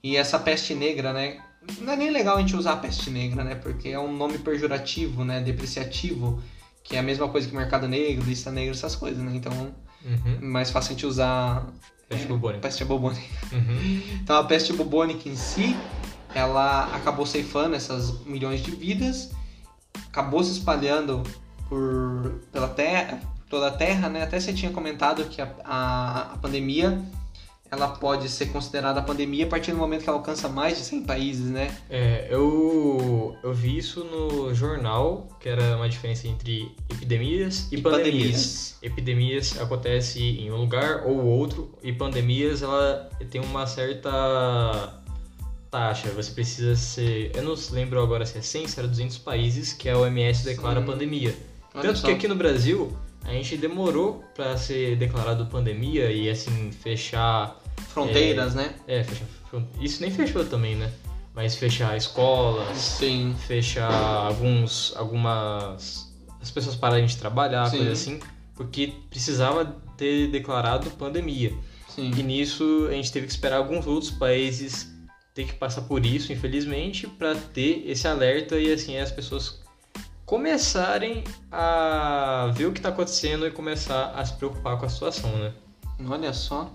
E 0.04 0.18
essa 0.18 0.38
peste 0.40 0.74
negra, 0.74 1.14
né? 1.14 1.40
Não 1.80 1.94
é 1.94 1.96
nem 1.96 2.12
legal 2.12 2.38
a 2.38 2.40
gente 2.40 2.56
usar 2.56 2.74
a 2.74 2.78
peste 2.78 3.10
negra, 3.10 3.44
né? 3.44 3.56
Porque 3.56 3.90
é 3.90 4.00
um 4.00 4.16
nome 4.16 4.38
pejorativo, 4.38 5.24
né? 5.24 5.42
Depreciativo, 5.42 6.42
que 6.84 6.96
é 6.96 7.00
a 7.00 7.04
mesma 7.04 7.28
coisa 7.30 7.48
que 7.48 7.56
mercado 7.56 7.88
negro, 7.88 8.26
lista 8.26 8.52
negra, 8.52 8.72
essas 8.72 8.96
coisas, 8.96 9.24
né? 9.24 9.32
Então, 9.36 9.74
uhum. 10.04 10.38
é 10.42 10.46
mais 10.46 10.70
fácil 10.70 10.92
a 10.92 10.94
gente 10.94 11.06
usar... 11.06 11.68
Peste 12.10 12.26
é, 12.26 12.28
bubônica. 12.28 12.62
Peste 12.62 12.84
bubônica. 12.84 13.22
Uhum. 13.52 14.02
Então, 14.22 14.38
a 14.38 14.44
peste 14.44 14.74
bubônica 14.74 15.30
em 15.30 15.36
si, 15.36 15.76
ela 16.36 16.94
acabou 16.96 17.26
ceifando 17.26 17.76
essas 17.76 18.26
milhões 18.26 18.62
de 18.62 18.72
vidas, 18.72 19.32
acabou 20.08 20.44
se 20.44 20.52
espalhando 20.52 21.24
por, 21.68 22.42
pela 22.52 22.68
terra, 22.68 23.22
toda 23.54 23.68
a 23.68 23.72
Terra, 23.72 24.10
né? 24.10 24.24
Até 24.24 24.40
você 24.40 24.52
tinha 24.52 24.72
comentado 24.72 25.26
que 25.26 25.40
a, 25.40 25.48
a, 25.64 26.34
a 26.34 26.38
pandemia 26.38 27.00
ela 27.70 27.88
pode 27.88 28.30
ser 28.30 28.48
considerada 28.48 29.02
pandemia 29.02 29.46
a 29.46 29.50
partir 29.50 29.72
do 29.72 29.78
momento 29.78 30.04
que 30.04 30.10
ela 30.10 30.18
alcança 30.18 30.48
mais 30.48 30.78
de 30.78 30.84
100 30.84 31.04
países, 31.04 31.50
né? 31.50 31.76
É, 31.90 32.28
eu, 32.30 33.36
eu 33.44 33.54
vi 33.54 33.78
isso 33.78 34.04
no 34.04 34.54
jornal, 34.54 35.28
que 35.40 35.50
era 35.50 35.76
uma 35.76 35.90
diferença 35.90 36.28
entre 36.28 36.72
epidemias 36.90 37.72
e, 37.72 37.76
e 37.76 37.82
pandemias. 37.82 38.14
pandemias. 38.14 38.78
Epidemias 38.82 39.62
acontece 39.62 40.20
em 40.20 40.52
um 40.52 40.58
lugar 40.58 41.04
ou 41.06 41.24
outro, 41.26 41.76
e 41.82 41.92
pandemias 41.92 42.62
ela 42.62 43.10
tem 43.32 43.42
uma 43.42 43.66
certa 43.66 45.03
taxa. 45.74 46.10
Você 46.12 46.32
precisa 46.32 46.76
ser. 46.76 47.32
Eu 47.36 47.42
não 47.42 47.56
lembro 47.72 48.00
agora 48.00 48.26
se 48.28 48.38
é 48.38 48.42
100, 48.42 48.68
se 48.68 48.80
era 48.80 48.88
200 48.88 49.18
países 49.18 49.74
que 49.74 49.90
a 49.90 49.98
OMS 49.98 50.46
declara 50.46 50.80
Sim. 50.80 50.86
pandemia. 50.86 51.36
Olha 51.74 51.88
Tanto 51.88 52.00
só. 52.00 52.08
que 52.08 52.14
aqui 52.14 52.28
no 52.28 52.36
Brasil 52.36 52.96
a 53.24 53.32
gente 53.32 53.58
demorou 53.58 54.24
para 54.36 54.56
ser 54.56 54.96
declarado 54.96 55.48
pandemia 55.48 56.12
e 56.12 56.30
assim 56.30 56.72
fechar 56.72 57.60
Fronteiras, 57.90 58.54
é, 58.54 58.58
né? 58.58 58.76
É, 58.88 59.04
fechar. 59.04 59.26
Isso 59.82 60.02
nem 60.02 60.12
fechou 60.12 60.46
também, 60.46 60.76
né? 60.76 60.92
Mas 61.34 61.56
fechar 61.56 61.98
escolas, 61.98 62.78
Sim. 62.78 63.36
fechar 63.48 63.92
alguns, 63.92 64.94
algumas. 64.96 66.14
As 66.40 66.52
pessoas 66.52 66.76
pararem 66.76 67.08
de 67.08 67.18
trabalhar, 67.18 67.68
Sim. 67.70 67.78
coisa 67.78 67.92
assim, 67.94 68.20
porque 68.56 68.94
precisava 69.10 69.66
ter 69.98 70.28
declarado 70.28 70.92
pandemia. 70.92 71.54
Sim. 71.88 72.12
E 72.16 72.22
nisso 72.22 72.88
a 72.90 72.94
gente 72.94 73.12
teve 73.12 73.26
que 73.26 73.32
esperar 73.32 73.58
alguns 73.58 73.88
outros 73.88 74.12
países 74.12 74.93
ter 75.34 75.46
que 75.46 75.54
passar 75.54 75.82
por 75.84 76.06
isso, 76.06 76.32
infelizmente, 76.32 77.08
para 77.08 77.36
ter 77.36 77.84
esse 77.88 78.08
alerta 78.08 78.60
e 78.60 78.72
assim 78.72 78.98
as 78.98 79.12
pessoas 79.12 79.62
começarem 80.26 81.24
a 81.52 82.52
ver 82.54 82.68
o 82.68 82.72
que 82.72 82.80
está 82.80 82.90
acontecendo 82.90 83.46
e 83.46 83.52
começar 83.52 84.12
a 84.16 84.24
se 84.24 84.34
preocupar 84.34 84.78
com 84.78 84.86
a 84.86 84.90
situação, 84.90 85.32
né? 85.38 85.54
Olha 86.08 86.34
só. 86.34 86.72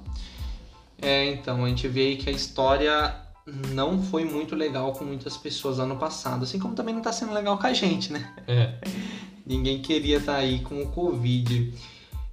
É, 1.00 1.26
então, 1.26 1.64
a 1.64 1.68
gente 1.68 1.86
vê 1.88 2.08
aí 2.08 2.16
que 2.16 2.28
a 2.28 2.32
história 2.32 3.14
não 3.72 4.02
foi 4.02 4.24
muito 4.24 4.54
legal 4.54 4.92
com 4.92 5.04
muitas 5.04 5.36
pessoas 5.36 5.78
ano 5.78 5.96
passado, 5.96 6.44
assim 6.44 6.58
como 6.58 6.74
também 6.74 6.92
não 6.92 7.00
está 7.00 7.12
sendo 7.12 7.32
legal 7.32 7.56
com 7.58 7.66
a 7.66 7.72
gente, 7.72 8.12
né? 8.12 8.32
É. 8.46 8.74
Ninguém 9.46 9.80
queria 9.80 10.18
estar 10.18 10.34
tá 10.34 10.38
aí 10.38 10.60
com 10.60 10.82
o 10.82 10.88
Covid. 10.90 11.72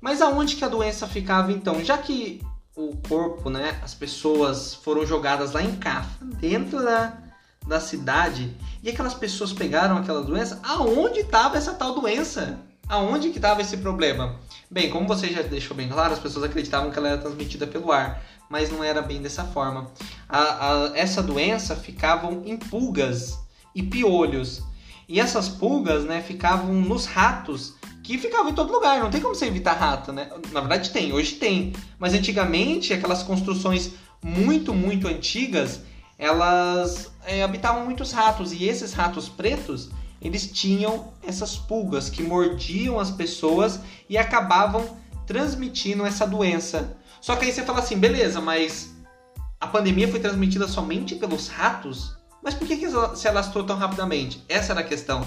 Mas 0.02 0.22
aonde 0.22 0.56
que 0.56 0.66
a 0.66 0.68
doença 0.68 1.08
ficava 1.08 1.52
então? 1.52 1.84
Já 1.84 1.98
que 1.98 2.42
o 2.76 2.96
corpo, 3.08 3.50
né, 3.50 3.80
as 3.84 3.94
pessoas 3.94 4.74
foram 4.74 5.06
jogadas 5.06 5.52
lá 5.54 5.64
em 5.64 5.76
Cafa, 5.76 6.26
dentro 6.26 6.84
da, 6.84 7.18
da 7.66 7.80
cidade, 7.80 8.56
e 8.84 8.90
aquelas 8.90 9.14
pessoas 9.14 9.54
pegaram 9.54 9.98
aquela 9.98 10.22
doença, 10.22 10.60
aonde 10.64 11.22
estava 11.22 11.58
essa 11.58 11.74
tal 11.74 11.96
doença? 11.96 12.60
Aonde 12.88 13.32
que 13.32 13.38
estava 13.38 13.62
esse 13.62 13.78
problema? 13.78 14.40
Bem, 14.70 14.92
como 14.92 15.08
você 15.08 15.30
já 15.30 15.42
deixou 15.42 15.76
bem 15.76 15.90
claro, 15.90 16.14
as 16.14 16.20
pessoas 16.20 16.46
acreditavam 16.46 16.92
que 16.92 17.00
ela 17.00 17.10
era 17.10 17.18
transmitida 17.18 17.66
pelo 17.66 17.92
ar 17.92 18.22
mas 18.50 18.72
não 18.72 18.84
era 18.84 19.02
bem 19.02 19.22
dessa 19.22 19.44
forma. 19.44 19.92
A, 20.28 20.40
a, 20.40 20.98
essa 20.98 21.22
doença 21.22 21.76
ficavam 21.76 22.44
em 22.46 22.58
pulgas 22.58 23.40
e 23.74 23.84
piolhos. 23.84 24.64
E 25.08 25.20
essas 25.20 25.48
pulgas, 25.48 26.04
né, 26.04 26.22
ficavam 26.22 26.74
nos 26.74 27.06
ratos, 27.06 27.75
que 28.06 28.18
ficavam 28.18 28.52
em 28.52 28.56
todo 28.56 28.72
lugar. 28.72 29.00
Não 29.00 29.10
tem 29.10 29.22
como 29.22 29.36
você 29.36 29.46
evitar 29.46 29.74
rato, 29.74 30.12
né? 30.12 30.30
Na 30.52 30.60
verdade 30.60 30.92
tem, 30.92 31.12
hoje 31.14 31.36
tem. 31.36 31.74
Mas 32.00 32.14
antigamente, 32.14 32.94
aquelas 32.94 33.24
construções 33.24 33.92
muito, 34.24 34.74
muito 34.74 35.08
antigas, 35.08 35.82
elas 36.18 37.12
é, 37.26 37.44
habitavam 37.44 37.84
muitos 37.86 38.12
ratos. 38.12 38.54
E 38.54 38.66
esses 38.66 38.94
ratos 38.94 39.28
pretos, 39.28 39.90
eles 40.22 40.50
tinham 40.52 41.14
essas 41.26 41.56
pulgas 41.56 42.10
que 42.10 42.24
mordiam 42.24 43.00
as 43.00 43.12
pessoas 43.12 43.80
e 44.10 44.18
acabavam 44.18 44.98
transmitindo 45.26 46.06
essa 46.06 46.26
doença 46.26 46.96
só 47.26 47.36
que 47.36 47.46
aí 47.46 47.52
você 47.52 47.64
fala 47.64 47.80
assim, 47.80 47.98
beleza, 47.98 48.40
mas 48.40 48.94
a 49.60 49.66
pandemia 49.66 50.08
foi 50.08 50.20
transmitida 50.20 50.68
somente 50.68 51.16
pelos 51.16 51.48
ratos? 51.48 52.16
Mas 52.44 52.54
por 52.54 52.68
que, 52.68 52.78
que 52.78 52.86
se 53.16 53.28
alastrou 53.28 53.64
tão 53.64 53.76
rapidamente? 53.76 54.44
Essa 54.48 54.74
era 54.74 54.82
a 54.82 54.84
questão. 54.84 55.26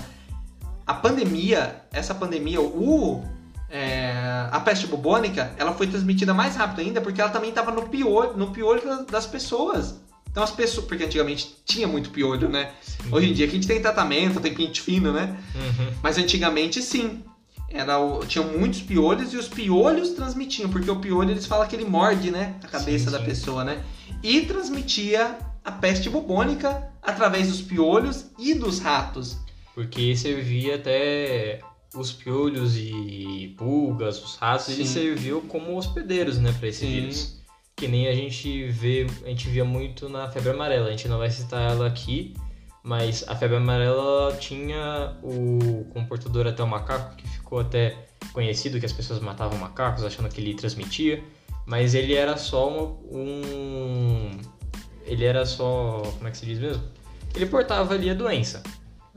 A 0.88 0.94
pandemia, 0.94 1.83
essa 1.92 2.14
pandemia, 2.14 2.62
o, 2.62 3.22
é, 3.68 4.11
a 4.51 4.59
peste 4.59 4.87
bubônica, 4.87 5.53
ela 5.59 5.74
foi 5.74 5.87
transmitida 5.87 6.33
mais 6.33 6.57
rápido 6.57 6.81
ainda 6.81 6.98
porque 7.03 7.20
ela 7.20 7.31
também 7.31 7.51
estava 7.51 7.70
no 7.70 7.83
piolho, 7.90 8.35
no 8.38 8.51
piolho 8.53 9.05
das 9.05 9.27
pessoas. 9.27 10.01
Então 10.31 10.42
as 10.42 10.51
pessoas. 10.51 10.87
Porque 10.87 11.05
antigamente 11.05 11.57
tinha 11.66 11.87
muito 11.87 12.09
piolho, 12.09 12.48
né? 12.48 12.72
Hoje 13.12 13.29
em 13.29 13.35
dia 13.35 13.46
a 13.46 13.51
gente 13.51 13.66
tem 13.66 13.83
tratamento, 13.83 14.40
tem 14.40 14.55
pente 14.55 14.81
fino, 14.81 15.12
né? 15.12 15.37
Uhum. 15.55 15.92
Mas 16.03 16.16
antigamente 16.16 16.81
sim. 16.81 17.22
Era 17.70 17.98
o, 17.98 18.24
tinham 18.24 18.48
muitos 18.48 18.81
piolhos 18.81 19.35
e 19.35 19.37
os 19.37 19.46
piolhos 19.46 20.12
transmitiam, 20.12 20.70
porque 20.70 20.90
o 20.90 20.96
piolho 20.96 21.33
eles 21.33 21.44
falam 21.44 21.68
que 21.68 21.77
ele 21.77 21.85
morde, 21.85 22.31
né? 22.31 22.55
A 22.64 22.66
cabeça 22.66 23.07
Sim, 23.07 23.11
da 23.11 23.18
sim. 23.18 23.24
pessoa, 23.27 23.62
né? 23.62 23.85
E 24.22 24.40
transmitia 24.40 25.37
a 25.62 25.70
peste 25.70 26.09
bubônica 26.09 26.90
através 27.03 27.48
dos 27.48 27.61
piolhos 27.61 28.24
e 28.38 28.55
dos 28.55 28.79
ratos. 28.79 29.37
Porque 29.78 30.16
servia 30.16 30.74
até 30.74 31.60
os 31.94 32.10
piolhos 32.10 32.76
e 32.76 33.54
pulgas, 33.56 34.20
os 34.20 34.34
ratos, 34.34 34.70
eles 34.70 34.88
Sim. 34.88 34.94
serviam 34.94 35.40
como 35.42 35.76
hospedeiros, 35.76 36.36
né, 36.36 36.52
para 36.58 36.66
esse 36.66 36.80
Sim. 36.80 36.90
vírus. 36.90 37.40
Que 37.76 37.86
nem 37.86 38.08
a 38.08 38.12
gente 38.12 38.66
vê, 38.70 39.06
a 39.24 39.28
gente 39.28 39.48
via 39.48 39.64
muito 39.64 40.08
na 40.08 40.28
febre 40.28 40.50
amarela. 40.50 40.88
A 40.88 40.90
gente 40.90 41.06
não 41.06 41.18
vai 41.18 41.30
citar 41.30 41.70
ela 41.70 41.86
aqui, 41.86 42.34
mas 42.82 43.24
a 43.28 43.36
febre 43.36 43.56
amarela 43.56 44.36
tinha 44.40 45.16
o 45.22 45.84
comportador 45.92 46.48
até 46.48 46.60
o 46.60 46.66
macaco, 46.66 47.14
que 47.14 47.28
ficou 47.28 47.60
até 47.60 48.08
conhecido 48.32 48.80
que 48.80 48.86
as 48.86 48.92
pessoas 48.92 49.20
matavam 49.20 49.60
macacos 49.60 50.02
achando 50.02 50.28
que 50.28 50.40
ele 50.40 50.54
transmitia, 50.54 51.22
mas 51.64 51.94
ele 51.94 52.14
era 52.14 52.36
só 52.36 52.98
um 53.12 54.32
ele 55.06 55.24
era 55.24 55.46
só, 55.46 56.02
como 56.16 56.26
é 56.26 56.32
que 56.32 56.36
se 56.36 56.46
diz 56.46 56.58
mesmo? 56.58 56.82
Ele 57.32 57.46
portava 57.46 57.94
ali 57.94 58.10
a 58.10 58.14
doença. 58.14 58.60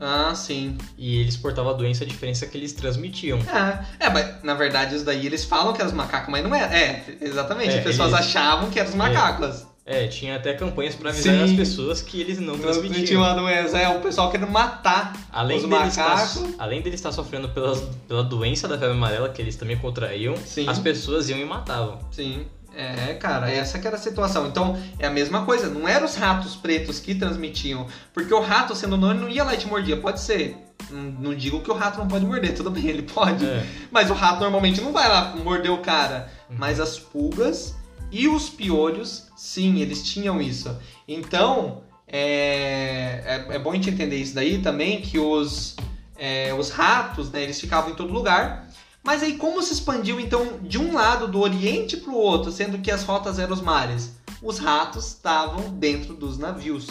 Ah, 0.04 0.34
sim. 0.34 0.76
E 0.98 1.20
eles 1.20 1.36
portavam 1.36 1.70
a 1.70 1.74
doença, 1.74 2.02
a 2.02 2.06
diferença 2.06 2.44
é 2.44 2.48
que 2.48 2.58
eles 2.58 2.72
transmitiam. 2.72 3.38
É, 3.38 4.06
é, 4.06 4.10
mas 4.10 4.42
na 4.42 4.54
verdade 4.54 4.96
isso 4.96 5.04
daí 5.04 5.24
eles 5.24 5.44
falam 5.44 5.72
que 5.72 5.80
eram 5.80 5.90
os 5.90 5.96
macacos, 5.96 6.28
mas 6.28 6.42
não 6.42 6.52
é. 6.54 6.62
É, 6.62 7.16
exatamente. 7.20 7.70
É, 7.70 7.78
As 7.78 7.84
pessoas 7.84 8.12
eles- 8.12 8.26
achavam 8.26 8.68
que 8.68 8.80
eram 8.80 8.90
os 8.90 8.96
macacos. 8.96 9.66
É, 9.84 10.06
tinha 10.06 10.36
até 10.36 10.54
campanhas 10.54 10.94
pra 10.94 11.10
avisar 11.10 11.34
Sim. 11.34 11.42
as 11.44 11.52
pessoas 11.52 12.00
que 12.00 12.20
eles 12.20 12.38
não 12.38 12.56
Transmitiam 12.56 12.92
transmitiam. 12.92 13.24
a 13.24 13.34
doença. 13.34 13.78
É, 13.78 13.88
o 13.88 14.00
pessoal 14.00 14.30
querendo 14.30 14.48
matar 14.50 15.12
Além 15.32 15.58
os 15.58 15.64
macacos. 15.64 16.44
além 16.58 16.80
deles 16.82 17.00
estar 17.00 17.10
sofrendo 17.10 17.48
pela, 17.48 17.76
pela 18.06 18.22
doença 18.22 18.68
da 18.68 18.78
febre 18.78 18.94
amarela, 18.96 19.28
que 19.28 19.42
eles 19.42 19.56
também 19.56 19.76
contraíam, 19.76 20.36
Sim. 20.36 20.68
as 20.68 20.78
pessoas 20.78 21.28
iam 21.28 21.38
e 21.38 21.44
matavam. 21.44 21.98
Sim. 22.12 22.46
É, 22.74 23.14
cara, 23.14 23.50
essa 23.50 23.78
que 23.78 23.86
era 23.86 23.96
a 23.96 24.00
situação. 24.00 24.46
Então, 24.46 24.80
é 24.98 25.06
a 25.06 25.10
mesma 25.10 25.44
coisa. 25.44 25.68
Não 25.68 25.86
eram 25.86 26.06
os 26.06 26.14
ratos 26.14 26.56
pretos 26.56 26.98
que 26.98 27.14
transmitiam. 27.14 27.86
Porque 28.12 28.32
o 28.32 28.40
rato, 28.40 28.74
sendo 28.74 28.96
não, 28.96 29.10
ele 29.10 29.20
não 29.20 29.28
ia 29.28 29.44
lá 29.44 29.54
e 29.54 29.58
te 29.58 29.66
mordia. 29.66 29.96
Pode 29.96 30.20
ser. 30.20 30.56
Não, 30.90 31.02
não 31.02 31.34
digo 31.34 31.60
que 31.60 31.70
o 31.70 31.74
rato 31.74 31.98
não 31.98 32.08
pode 32.08 32.24
morder, 32.26 32.54
tudo 32.54 32.70
bem, 32.70 32.86
ele 32.88 33.02
pode. 33.02 33.44
É. 33.44 33.66
Mas 33.90 34.10
o 34.10 34.14
rato 34.14 34.40
normalmente 34.40 34.80
não 34.80 34.92
vai 34.92 35.08
lá 35.08 35.34
morder 35.36 35.70
o 35.70 35.78
cara. 35.78 36.30
Uhum. 36.48 36.56
Mas 36.58 36.80
as 36.80 36.98
pulgas 36.98 37.76
e 38.10 38.28
os 38.28 38.48
piolhos, 38.48 39.28
sim, 39.36 39.80
eles 39.80 40.02
tinham 40.02 40.40
isso. 40.40 40.76
Então, 41.08 41.82
é, 42.06 43.22
é, 43.50 43.54
é 43.56 43.58
bom 43.58 43.70
a 43.70 43.74
gente 43.74 43.88
entender 43.88 44.16
isso 44.16 44.34
daí 44.34 44.58
também, 44.58 45.00
que 45.00 45.18
os, 45.18 45.76
é, 46.18 46.52
os 46.52 46.70
ratos, 46.70 47.30
né, 47.30 47.42
eles 47.42 47.58
ficavam 47.58 47.90
em 47.90 47.94
todo 47.94 48.12
lugar. 48.12 48.68
Mas 49.02 49.22
aí 49.22 49.36
como 49.36 49.62
se 49.62 49.72
expandiu, 49.72 50.20
então, 50.20 50.60
de 50.62 50.78
um 50.78 50.94
lado 50.94 51.26
do 51.26 51.40
Oriente 51.40 51.96
para 51.96 52.12
o 52.12 52.16
outro, 52.16 52.52
sendo 52.52 52.78
que 52.78 52.90
as 52.90 53.02
rotas 53.02 53.38
eram 53.38 53.52
os 53.52 53.60
mares? 53.60 54.12
Os 54.40 54.58
ratos 54.58 55.08
estavam 55.08 55.70
dentro 55.70 56.14
dos 56.14 56.38
navios. 56.38 56.86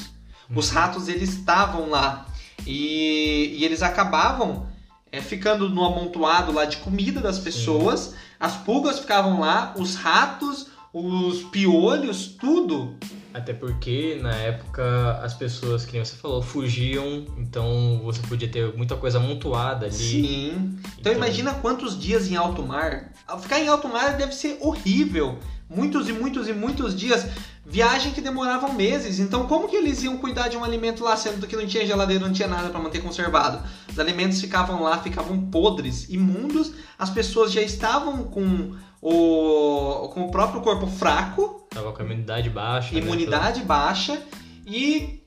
Os 0.54 0.70
ratos, 0.70 1.08
eles 1.08 1.30
estavam 1.30 1.90
lá. 1.90 2.26
E, 2.68 3.56
e 3.58 3.64
eles 3.64 3.82
acabavam 3.82 4.68
é, 5.12 5.22
ficando 5.22 5.70
no 5.70 5.84
amontoado 5.86 6.52
lá 6.52 6.66
de 6.66 6.78
comida 6.78 7.22
das 7.22 7.40
pessoas. 7.40 8.14
As 8.40 8.58
pulgas 8.58 9.00
ficavam 9.00 9.40
lá, 9.40 9.74
os 9.78 9.96
ratos, 9.96 10.68
os 10.94 11.44
piolhos, 11.44 12.28
tudo. 12.28 12.98
Até 13.34 13.54
porque 13.54 14.20
na 14.22 14.34
época 14.36 15.20
as 15.24 15.34
pessoas, 15.34 15.86
que 15.86 15.94
nem 15.94 16.04
você 16.04 16.16
falou, 16.16 16.42
fugiam, 16.42 17.26
então 17.38 18.02
você 18.04 18.22
podia 18.28 18.48
ter 18.48 18.76
muita 18.76 18.96
coisa 18.96 19.18
amontoada 19.18 19.86
ali. 19.86 19.96
Sim. 19.96 20.80
Então 21.00 21.12
imagina 21.14 21.54
quantos 21.54 22.00
dias 22.00 22.30
em 22.30 22.36
alto 22.36 22.62
mar. 22.64 23.12
Ficar 23.42 23.60
em 23.60 23.68
alto 23.68 23.88
mar 23.88 24.18
deve 24.18 24.34
ser 24.34 24.58
horrível. 24.60 25.40
Muitos 25.70 26.10
e 26.10 26.14
muitos 26.14 26.50
e 26.50 26.54
muitos 26.54 26.94
dias. 26.94 27.26
Viagem 27.66 28.12
que 28.12 28.20
demoravam 28.20 28.74
meses. 28.74 29.20
Então 29.20 29.48
como 29.48 29.70
que 29.70 29.78
eles 29.78 30.04
iam 30.04 30.18
cuidar 30.18 30.50
de 30.50 30.58
um 30.58 30.64
alimento 30.64 31.04
lá, 31.04 31.16
sendo 31.16 31.48
que 31.48 31.56
não 31.56 31.66
tinha 31.66 31.86
geladeira, 31.86 32.26
não 32.26 32.34
tinha 32.34 32.48
nada 32.48 32.70
para 32.70 32.80
manter 32.82 33.02
conservado? 33.02 33.66
Os 33.90 33.98
alimentos 33.98 34.42
ficavam 34.42 34.84
lá, 34.84 34.98
ficavam 34.98 35.50
podres, 35.50 36.10
imundos. 36.10 36.74
As 37.00 37.10
pessoas 37.10 37.54
já 37.54 37.62
estavam 37.62 38.26
com 38.26 38.76
o, 39.02 40.10
com 40.14 40.26
o 40.26 40.32
próprio 40.32 40.62
corpo 40.62 40.88
fraco, 40.88 41.68
Tava 41.70 41.92
com 41.94 42.02
a 42.02 42.06
imunidade 42.06 42.50
baixa. 42.50 42.94
né? 42.94 43.00
imunidade 43.00 43.64
baixa 43.64 44.22
e 44.66 45.24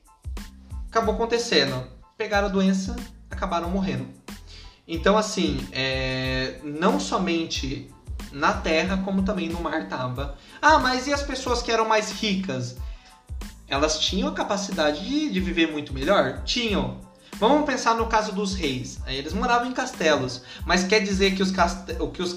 acabou 0.87 1.15
acontecendo. 1.15 1.87
Pegaram 2.17 2.47
a 2.47 2.51
doença, 2.51 2.95
acabaram 3.29 3.69
morrendo. 3.69 4.07
Então, 4.87 5.17
assim, 5.17 5.67
é, 5.71 6.59
não 6.63 6.99
somente 6.99 7.91
na 8.31 8.53
terra, 8.53 8.97
como 9.03 9.23
também 9.23 9.49
no 9.49 9.59
mar 9.59 9.87
tava. 9.87 10.37
Ah, 10.61 10.77
mas 10.77 11.07
e 11.07 11.13
as 11.13 11.23
pessoas 11.23 11.61
que 11.61 11.71
eram 11.71 11.87
mais 11.87 12.11
ricas? 12.11 12.77
Elas 13.67 13.99
tinham 13.99 14.29
a 14.29 14.33
capacidade 14.33 15.03
de, 15.03 15.31
de 15.31 15.39
viver 15.39 15.71
muito 15.71 15.91
melhor? 15.91 16.43
Tinham. 16.43 17.01
Vamos 17.37 17.65
pensar 17.65 17.95
no 17.95 18.05
caso 18.07 18.31
dos 18.31 18.53
reis. 18.53 18.99
Eles 19.07 19.33
moravam 19.33 19.67
em 19.67 19.73
castelos. 19.73 20.43
Mas 20.65 20.83
quer 20.83 20.99
dizer 20.99 21.35
que 21.35 21.41
os, 21.41 21.51
caste... 21.51 21.95
que 22.13 22.21
os 22.21 22.33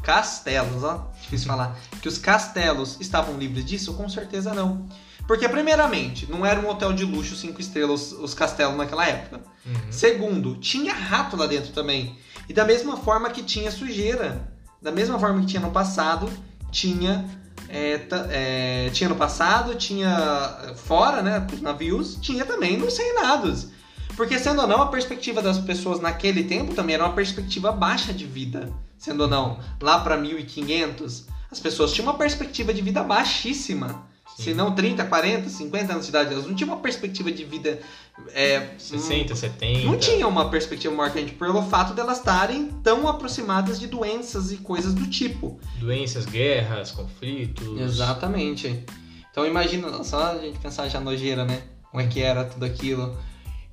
castelos, 0.00 0.82
ó, 0.84 1.10
difícil 1.20 1.48
falar, 1.48 1.78
que 2.00 2.08
os 2.08 2.18
castelos 2.18 2.96
estavam 3.00 3.36
livres 3.36 3.64
disso? 3.64 3.94
Com 3.94 4.08
certeza 4.08 4.54
não. 4.54 4.88
Porque, 5.26 5.48
primeiramente, 5.48 6.30
não 6.30 6.44
era 6.44 6.60
um 6.60 6.68
hotel 6.68 6.92
de 6.92 7.04
luxo 7.04 7.36
cinco 7.36 7.60
estrelas 7.60 8.12
os 8.12 8.34
castelos 8.34 8.76
naquela 8.76 9.06
época. 9.06 9.40
Uhum. 9.64 9.74
Segundo, 9.90 10.56
tinha 10.56 10.92
rato 10.92 11.36
lá 11.36 11.46
dentro 11.46 11.72
também. 11.72 12.18
E 12.48 12.52
da 12.52 12.64
mesma 12.64 12.96
forma 12.96 13.30
que 13.30 13.42
tinha 13.42 13.70
sujeira. 13.70 14.52
Da 14.80 14.90
mesma 14.90 15.18
forma 15.18 15.40
que 15.40 15.46
tinha 15.46 15.62
no 15.62 15.70
passado, 15.70 16.28
tinha. 16.70 17.24
é, 17.68 18.00
é, 18.30 18.90
tinha 18.90 19.08
no 19.08 19.14
passado, 19.14 19.76
tinha 19.76 20.74
fora, 20.74 21.22
né? 21.22 21.46
Os 21.52 21.60
navios, 21.60 22.18
tinha 22.20 22.44
também 22.44 22.76
nos 22.76 22.98
reinados. 22.98 23.68
Porque, 24.16 24.38
sendo 24.38 24.60
ou 24.60 24.66
não, 24.66 24.82
a 24.82 24.86
perspectiva 24.86 25.40
das 25.40 25.58
pessoas 25.58 26.00
naquele 26.00 26.44
tempo 26.44 26.74
também 26.74 26.94
era 26.96 27.04
uma 27.04 27.14
perspectiva 27.14 27.72
baixa 27.72 28.12
de 28.12 28.26
vida. 28.26 28.70
Sendo 29.02 29.22
ou 29.22 29.28
não, 29.28 29.58
lá 29.80 29.98
para 29.98 30.16
1500, 30.16 31.26
as 31.50 31.58
pessoas 31.58 31.92
tinham 31.92 32.08
uma 32.08 32.16
perspectiva 32.16 32.72
de 32.72 32.80
vida 32.80 33.02
baixíssima. 33.02 34.06
Sim. 34.36 34.42
Se 34.44 34.54
não 34.54 34.76
30, 34.76 35.04
40, 35.06 35.48
50 35.48 35.92
anos 35.92 36.04
de 36.04 36.10
idade, 36.10 36.32
elas 36.32 36.46
não 36.46 36.54
tinham 36.54 36.72
uma 36.72 36.80
perspectiva 36.80 37.32
de 37.32 37.44
vida. 37.44 37.80
É, 38.28 38.74
60, 38.78 39.34
70. 39.34 39.86
não 39.86 39.98
tinha 39.98 40.28
uma 40.28 40.48
perspectiva 40.48 40.94
maior 40.94 41.10
que 41.10 41.18
a 41.18 41.20
gente 41.20 41.34
pelo 41.34 41.62
fato 41.62 41.94
delas 41.94 42.18
estarem 42.18 42.68
tão 42.84 43.08
aproximadas 43.08 43.80
de 43.80 43.88
doenças 43.88 44.52
e 44.52 44.58
coisas 44.58 44.94
do 44.94 45.08
tipo. 45.08 45.58
Doenças, 45.80 46.24
guerras, 46.24 46.92
conflitos. 46.92 47.80
Exatamente. 47.80 48.86
Então 49.32 49.44
imagina, 49.44 50.04
só 50.04 50.30
a 50.30 50.38
gente 50.38 50.60
pensar 50.60 50.88
já 50.88 51.00
nojeira, 51.00 51.44
né? 51.44 51.60
Como 51.90 52.00
é 52.00 52.06
que 52.06 52.22
era 52.22 52.44
tudo 52.44 52.64
aquilo. 52.64 53.18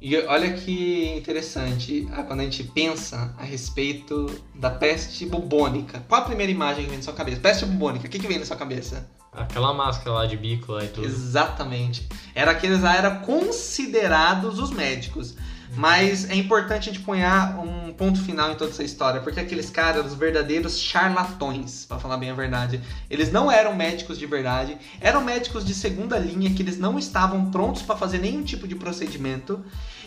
E 0.02 0.16
olha 0.16 0.54
que 0.54 1.14
interessante, 1.18 2.08
ah, 2.14 2.24
quando 2.24 2.40
a 2.40 2.44
gente 2.44 2.64
pensa 2.64 3.36
a 3.38 3.44
respeito 3.44 4.28
da 4.56 4.70
peste 4.70 5.26
bubônica. 5.26 6.04
Qual 6.08 6.22
a 6.22 6.26
primeira 6.26 6.50
imagem 6.50 6.86
que 6.86 6.90
vem 6.90 6.98
na 7.00 7.04
sua 7.04 7.14
cabeça? 7.14 7.42
Peste 7.42 7.66
bubônica, 7.66 8.08
o 8.08 8.10
que, 8.10 8.18
que 8.18 8.28
vem 8.28 8.40
na 8.40 8.46
sua 8.46 8.56
cabeça? 8.56 9.10
Aquela 9.34 9.74
máscara 9.74 10.12
lá 10.12 10.26
de 10.26 10.38
bico 10.38 10.72
lá 10.72 10.86
e 10.86 10.88
tudo. 10.88 11.06
Exatamente. 11.06 12.08
Era 12.34 12.56
que 12.56 12.66
eles 12.66 12.82
lá 12.82 12.96
eram 12.96 13.20
considerados 13.20 14.58
os 14.58 14.72
médicos. 14.72 15.36
Mas 15.76 16.30
é 16.30 16.36
importante 16.36 16.90
a 16.90 16.94
gente 16.94 17.06
ponhar 17.06 17.60
um 17.60 17.94
ponto 17.94 18.24
final 18.24 18.52
em 18.52 18.56
toda 18.56 18.72
essa 18.72 18.84
história, 18.84 19.22
porque 19.22 19.40
aqueles 19.40 19.70
caras 19.70 20.06
os 20.06 20.14
verdadeiros 20.14 20.80
charlatões, 20.80 21.86
pra 21.86 22.00
falar 22.00 22.18
bem 22.18 22.32
a 22.32 22.34
verdade. 22.34 22.82
Eles 23.10 23.32
não 23.32 23.52
eram 23.52 23.76
médicos 23.76 24.18
de 24.18 24.26
verdade, 24.26 24.78
eram 25.00 25.24
médicos 25.24 25.64
de 25.64 25.74
segunda 25.74 26.18
linha 26.18 26.52
que 26.52 26.62
eles 26.62 26.78
não 26.78 26.98
estavam 26.98 27.52
prontos 27.52 27.82
para 27.82 27.96
fazer 27.96 28.18
nenhum 28.18 28.44
tipo 28.44 28.68
de 28.68 28.76
procedimento. 28.76 29.64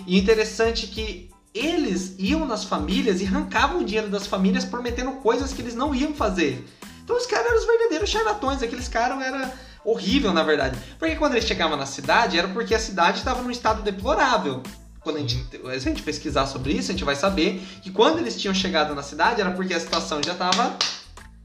E 0.07 0.18
interessante 0.18 0.87
que 0.87 1.31
eles 1.55 2.14
iam 2.18 2.46
nas 2.46 2.64
famílias 2.64 3.20
e 3.20 3.27
arrancavam 3.27 3.81
o 3.81 3.85
dinheiro 3.85 4.09
das 4.09 4.27
famílias 4.27 4.64
prometendo 4.64 5.12
coisas 5.12 5.53
que 5.53 5.61
eles 5.61 5.75
não 5.75 5.94
iam 5.94 6.14
fazer. 6.14 6.66
Então 7.05 7.16
os 7.16 7.27
caras 7.27 7.46
eram 7.46 7.59
os 7.59 7.66
verdadeiros 7.66 8.11
charlatões, 8.11 8.62
aqueles 8.62 8.88
caras 8.88 9.20
era 9.22 9.53
horrível 9.85 10.33
na 10.33 10.42
verdade. 10.42 10.79
Porque 10.98 11.16
quando 11.16 11.33
eles 11.33 11.44
chegavam 11.44 11.77
na 11.77 11.87
cidade 11.87 12.38
era 12.38 12.48
porque 12.48 12.75
a 12.75 12.79
cidade 12.79 13.18
estava 13.18 13.42
num 13.42 13.51
estado 13.51 13.83
deplorável. 13.83 14.62
Quando 15.03 15.17
a 15.17 15.21
gente, 15.21 15.35
se 15.51 15.59
a 15.67 15.79
gente 15.79 16.03
pesquisar 16.03 16.47
sobre 16.47 16.73
isso, 16.73 16.91
a 16.91 16.95
gente 16.95 17.05
vai 17.05 17.17
saber 17.17 17.61
que 17.83 17.91
quando 17.91 18.19
eles 18.19 18.41
tinham 18.41 18.55
chegado 18.55 18.95
na 18.95 19.03
cidade 19.03 19.41
era 19.41 19.51
porque 19.51 19.75
a 19.75 19.81
situação 19.81 20.21
já 20.25 20.33
estava 20.33 20.77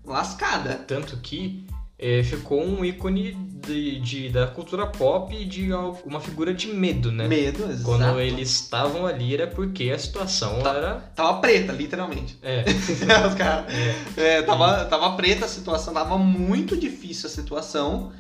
lascada. 0.06 0.76
Tanto 0.88 1.18
que 1.18 1.66
eh, 2.00 2.22
ficou 2.24 2.64
um 2.64 2.86
ícone 2.86 3.34
de, 3.34 4.00
de- 4.00 4.30
da 4.30 4.46
cultura 4.48 4.86
pop 4.86 5.36
e 5.36 5.44
de 5.44 5.70
uma 6.06 6.22
figura 6.22 6.54
de 6.54 6.68
medo, 6.68 7.12
né? 7.12 7.28
Medo, 7.28 7.64
exato. 7.64 7.84
Quando 7.84 8.20
eles 8.22 8.52
estavam 8.52 9.08
ali 9.08 9.34
era 9.34 9.48
porque 9.48 9.90
a 9.90 9.98
situação 9.98 10.62
Tá. 10.62 10.74
era. 10.76 10.96
Tava 11.16 11.40
preta, 11.40 11.74
literalmente. 11.74 12.38
É, 12.44 12.64
Os 13.28 13.34
caras. 13.34 13.66
É, 14.16 14.42
tava, 14.44 14.86
tava 14.86 15.16
preta 15.16 15.46
a 15.46 15.50
situação, 15.50 15.94
tava 15.94 16.18
muito 16.18 16.78
difícil 16.78 17.28
a 17.28 17.32
situação. 17.32 18.12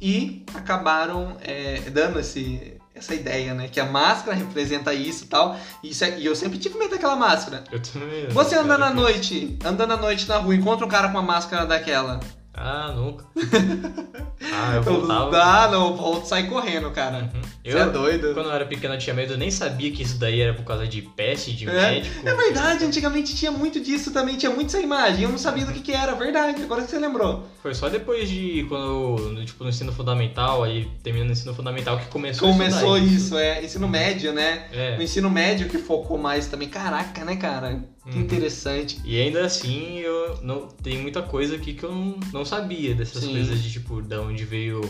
e 0.00 0.44
acabaram 0.54 1.38
é, 1.40 1.80
dando 1.90 2.20
esse, 2.20 2.74
essa 2.96 3.14
ideia, 3.14 3.52
né? 3.54 3.68
Que 3.70 3.78
a 3.78 3.84
máscara 3.84 4.36
representa 4.36 4.92
isso 4.94 5.24
e 5.24 5.26
tal. 5.28 5.56
E, 5.82 5.90
isso 5.90 6.04
é- 6.04 6.18
e 6.18 6.24
eu 6.26 6.34
sempre 6.34 6.58
tive 6.58 6.78
medo 6.78 6.90
daquela 6.92 7.14
máscara. 7.14 7.62
Eu 7.70 7.80
também. 7.80 8.26
Você 8.28 8.54
andando 8.56 8.82
à 8.84 8.90
noite, 8.90 9.58
andando 9.64 9.92
à 9.92 9.96
noite 9.96 10.26
na 10.28 10.38
rua, 10.38 10.54
encontra 10.54 10.86
um 10.86 10.88
cara 10.88 11.08
com 11.08 11.14
uma 11.14 11.22
máscara 11.22 11.66
daquela. 11.66 12.18
Ah, 12.56 12.90
nunca. 12.96 13.24
ah, 14.50 14.76
eu 14.76 14.82
voltava. 14.82 15.36
Ah, 15.42 15.70
não, 15.70 15.94
volto 15.94 16.26
sai 16.26 16.46
correndo, 16.48 16.90
cara. 16.90 17.30
Uhum. 17.34 17.42
Você 17.62 17.76
é 17.76 17.86
doido. 17.86 18.32
Quando 18.32 18.46
eu 18.46 18.52
era 18.52 18.64
pequeno, 18.64 18.94
eu 18.94 18.98
tinha 18.98 19.14
medo, 19.14 19.34
eu 19.34 19.38
nem 19.38 19.50
sabia 19.50 19.92
que 19.92 20.02
isso 20.02 20.18
daí 20.18 20.40
era 20.40 20.54
por 20.54 20.64
causa 20.64 20.86
de 20.86 21.02
peste, 21.02 21.52
de 21.52 21.68
É, 21.68 21.72
médico. 21.72 22.26
É 22.26 22.34
verdade, 22.34 22.84
antigamente 22.84 23.36
tinha 23.36 23.50
muito 23.50 23.78
disso 23.78 24.10
também, 24.10 24.36
tinha 24.36 24.50
muito 24.50 24.68
essa 24.68 24.80
imagem. 24.80 25.24
Eu 25.24 25.30
não 25.30 25.38
sabia 25.38 25.66
do 25.66 25.72
que, 25.72 25.80
que 25.80 25.92
era, 25.92 26.14
verdade. 26.14 26.62
Agora 26.62 26.82
que 26.82 26.90
você 26.90 26.98
lembrou. 26.98 27.46
Foi 27.62 27.74
só 27.74 27.90
depois 27.90 28.28
de 28.28 28.64
quando, 28.68 29.44
tipo, 29.44 29.62
no 29.62 29.68
ensino 29.68 29.92
fundamental, 29.92 30.62
aí 30.62 30.88
terminando 31.02 31.28
o 31.28 31.32
ensino 31.32 31.54
fundamental, 31.54 31.98
que 31.98 32.06
começou 32.06 32.50
Começou 32.50 32.96
estudar 32.96 33.14
isso, 33.14 33.36
é. 33.36 33.62
Ensino 33.62 33.86
médio, 33.86 34.32
né? 34.32 34.66
É. 34.72 34.96
O 34.98 35.02
ensino 35.02 35.28
médio 35.28 35.68
que 35.68 35.76
focou 35.76 36.16
mais 36.16 36.46
também. 36.46 36.68
Caraca, 36.68 37.22
né, 37.22 37.36
cara? 37.36 37.84
Uhum. 38.06 38.20
interessante. 38.20 39.00
E 39.04 39.20
ainda 39.20 39.44
assim, 39.44 39.98
eu 39.98 40.38
não 40.42 40.68
tem 40.68 40.98
muita 40.98 41.22
coisa 41.22 41.56
aqui 41.56 41.74
que 41.74 41.84
eu 41.84 41.92
não, 41.92 42.20
não 42.32 42.44
sabia 42.44 42.94
dessas 42.94 43.22
Sim. 43.24 43.32
coisas 43.32 43.62
de 43.62 43.72
tipo, 43.72 44.00
da 44.00 44.20
onde 44.20 44.44
veio. 44.44 44.80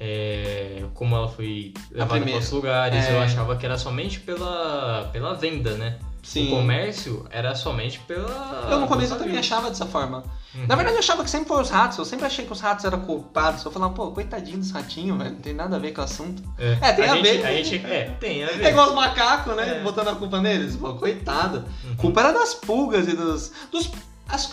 é, 0.00 0.84
como 0.94 1.16
ela 1.16 1.28
foi 1.28 1.74
levada 1.90 2.20
para 2.20 2.32
outros 2.32 2.52
lugares. 2.52 3.04
é. 3.04 3.12
Eu 3.12 3.20
achava 3.20 3.56
que 3.56 3.66
era 3.66 3.76
somente 3.76 4.20
pela, 4.20 5.10
pela 5.12 5.34
venda, 5.34 5.76
né? 5.76 5.98
Sim. 6.22 6.48
O 6.48 6.56
comércio 6.56 7.26
era 7.30 7.54
somente 7.54 8.00
pela. 8.00 8.68
Eu 8.70 8.80
no 8.80 8.86
começo 8.86 9.12
eu 9.12 9.18
também 9.18 9.34
venda. 9.34 9.40
achava 9.40 9.68
dessa 9.68 9.86
forma. 9.86 10.24
Uhum. 10.54 10.66
Na 10.66 10.74
verdade 10.74 10.96
eu 10.96 11.00
achava 11.00 11.24
que 11.24 11.30
sempre 11.30 11.48
foi 11.48 11.62
os 11.62 11.70
ratos. 11.70 11.98
Eu 11.98 12.04
sempre 12.04 12.26
achei 12.26 12.44
que 12.44 12.52
os 12.52 12.60
ratos 12.60 12.84
eram 12.84 13.00
culpados. 13.00 13.64
Eu 13.64 13.70
falava, 13.70 13.94
pô, 13.94 14.10
coitadinho 14.10 14.58
dos 14.58 14.70
ratinhos, 14.70 15.16
velho. 15.16 15.30
Não 15.30 15.40
tem 15.40 15.54
nada 15.54 15.76
a 15.76 15.78
ver 15.78 15.92
com 15.92 16.00
o 16.00 16.04
assunto. 16.04 16.42
É, 16.58 16.92
tem 16.92 17.04
a 17.04 17.14
gente, 17.16 17.22
ver. 17.22 17.46
A 17.46 17.52
gente, 17.52 17.76
é, 17.86 18.16
tem 18.20 18.44
a 18.44 18.48
ver. 18.48 18.64
É 18.64 18.70
igual 18.70 18.88
os 18.88 18.94
macacos, 18.94 19.56
né? 19.56 19.78
É. 19.78 19.82
Botando 19.82 20.08
a 20.08 20.14
culpa 20.14 20.40
neles. 20.40 20.76
Pô, 20.76 20.94
coitado. 20.94 21.64
Uhum. 21.84 21.92
A 21.92 21.96
culpa 21.96 22.20
era 22.20 22.32
das 22.32 22.54
pulgas 22.54 23.08
e 23.08 23.14
dos. 23.14 23.52
dos 23.70 23.90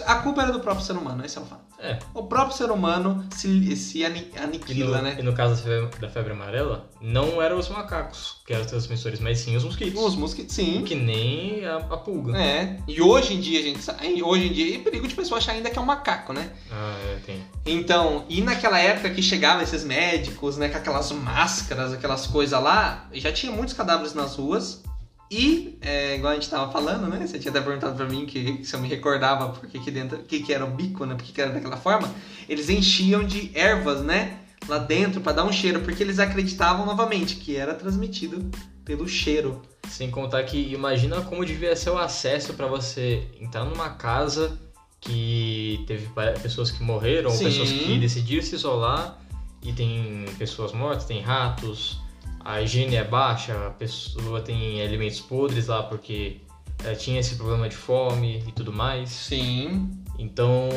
a 0.06 0.16
culpa 0.16 0.42
era 0.44 0.52
do 0.52 0.60
próprio 0.60 0.86
ser 0.86 0.94
humano, 0.94 1.26
esse 1.26 1.38
é 1.38 1.42
o 1.42 1.46
fato. 1.46 1.66
É. 1.78 2.00
O 2.14 2.24
próprio 2.24 2.56
ser 2.56 2.72
humano 2.72 3.26
se, 3.36 3.76
se 3.76 4.06
ani- 4.06 4.32
E 4.34 4.40
aniquila, 4.40 4.98
no, 4.98 5.04
né? 5.04 5.18
e 5.20 5.22
no 5.22 5.34
caso 5.34 5.56
da 5.56 5.62
febre, 5.62 6.00
da 6.00 6.10
febre 6.10 6.32
amarela, 6.32 6.90
não 7.02 7.42
eram 7.42 7.60
os 7.60 7.68
macacos 7.68 8.38
que 8.48 8.54
eram 8.54 8.64
os 8.64 8.70
transmissores, 8.72 9.20
mas 9.20 9.40
sim 9.40 9.56
os 9.58 9.64
mosquitos. 9.66 10.02
Os 10.02 10.16
mosquitos, 10.16 10.56
sim. 10.56 10.82
Que 10.84 10.96
nem 10.96 11.66
a, 11.66 11.76
a 11.78 11.98
pulga. 11.98 12.38
É. 12.38 12.78
E 12.88 13.02
hoje 13.02 13.34
em 13.34 13.40
dia, 13.42 13.62
gente, 13.62 13.82
sabe- 13.84 14.24
hoje 14.24 14.48
em 14.48 14.54
dia, 14.54 14.76
e 14.76 14.80
perigo 14.80 15.06
de 15.08 15.14
pessoa 15.16 15.38
achar 15.38 15.52
ainda 15.52 15.70
que 15.70 15.78
é 15.78 15.82
um 15.82 15.86
macaco, 15.86 16.32
né? 16.32 16.50
Ah, 16.72 16.96
é, 17.10 17.16
tem. 17.26 17.44
Então, 17.66 18.26
e 18.30 18.42
naquela 18.42 18.80
época 18.80 19.10
que 19.10 19.22
chegavam 19.22 19.62
esses 19.62 19.84
médicos, 19.84 20.56
né, 20.58 20.70
com 20.70 20.78
aquelas 20.78 21.12
máscaras, 21.12 21.92
aquelas 21.92 22.26
coisas 22.28 22.60
lá, 22.62 23.10
já 23.14 23.32
tinha 23.34 23.52
muitos 23.52 23.74
cadáveres 23.74 24.14
nas 24.14 24.36
ruas. 24.38 24.82
E, 25.30 25.78
é, 25.82 26.16
igual 26.16 26.34
a 26.34 26.36
gente 26.36 26.50
tava 26.50 26.72
falando, 26.72 27.08
né? 27.08 27.26
Você 27.26 27.40
tinha 27.40 27.50
até 27.50 27.60
perguntado 27.60 27.96
pra 27.96 28.06
mim 28.06 28.26
que 28.26 28.64
se 28.64 28.76
eu 28.76 28.80
me 28.80 28.88
recordava 28.88 29.50
porque 29.50 29.80
que 29.80 29.90
dentro, 29.90 30.20
que, 30.20 30.42
que 30.42 30.54
era 30.54 30.64
o 30.64 30.72
bico, 30.72 31.06
né? 31.06 31.16
Porque 31.16 31.32
que 31.32 31.42
era 31.42 31.52
daquela 31.52 31.78
forma. 31.78 32.14
Eles 32.48 32.70
enchiam 32.70 33.24
de 33.24 33.52
ervas, 33.56 34.02
né? 34.02 34.40
Lá 34.68 34.78
dentro 34.78 35.22
pra 35.22 35.32
dar 35.32 35.44
um 35.44 35.52
cheiro, 35.52 35.82
porque 35.82 36.02
eles 36.04 36.20
acreditavam 36.20 36.86
novamente 36.86 37.36
que 37.36 37.56
era 37.56 37.74
transmitido 37.74 38.50
pelo 38.84 39.08
cheiro. 39.08 39.62
Sem 39.90 40.10
contar 40.10 40.44
que 40.44 40.74
imagina 40.74 41.22
como 41.22 41.44
devia 41.46 41.76
ser 41.76 41.90
o 41.90 41.98
acesso 41.98 42.54
pra 42.54 42.68
você 42.68 43.28
entrar 43.40 43.64
numa 43.66 43.90
casa 43.90 44.60
que 45.00 45.84
teve 45.86 46.08
pessoas 46.42 46.72
que 46.72 46.82
morreram, 46.84 47.30
Sim. 47.30 47.46
pessoas 47.46 47.72
que 47.72 48.00
decidiram 48.00 48.44
se 48.44 48.56
isolar 48.56 49.20
e 49.62 49.72
tem 49.74 50.26
pessoas 50.38 50.72
mortas, 50.72 51.06
tem 51.06 51.22
ratos, 51.22 52.00
a 52.46 52.62
higiene 52.62 52.96
é 52.96 53.04
baixa, 53.04 53.68
a 53.68 53.72
pessoa 53.72 54.40
tem 54.40 54.82
alimentos 54.82 55.20
podres 55.20 55.66
lá 55.68 55.82
porque 55.84 56.42
eh, 56.84 56.94
tinha 56.94 57.20
esse 57.20 57.36
problema 57.36 57.68
de 57.68 57.76
fome 57.76 58.44
e 58.48 58.52
tudo 58.52 58.72
mais. 58.72 59.10
Sim. 59.10 59.90
Então 60.20 60.70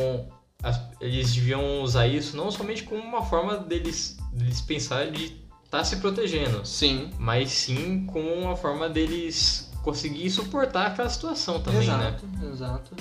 as- 0.62 0.80
eles 1.00 1.32
deviam 1.34 1.82
usar 1.82 2.06
isso 2.08 2.36
não 2.36 2.50
somente 2.50 2.82
como 2.82 3.00
uma 3.02 3.22
forma 3.24 3.56
deles, 3.58 4.16
deles 4.32 4.60
pensar 4.62 5.10
de 5.10 5.36
estar 5.64 5.84
se 5.84 5.96
protegendo, 5.98 6.64
Sim. 6.64 7.10
mas 7.18 7.50
sim 7.50 8.06
como 8.06 8.32
uma 8.32 8.56
forma 8.56 8.88
deles 8.88 9.70
conseguir 9.82 10.30
suportar 10.30 10.86
aquela 10.88 11.08
situação 11.10 11.60
também, 11.60 11.80
né? 11.86 12.16
exato, 12.18 12.26
exato. 12.50 12.96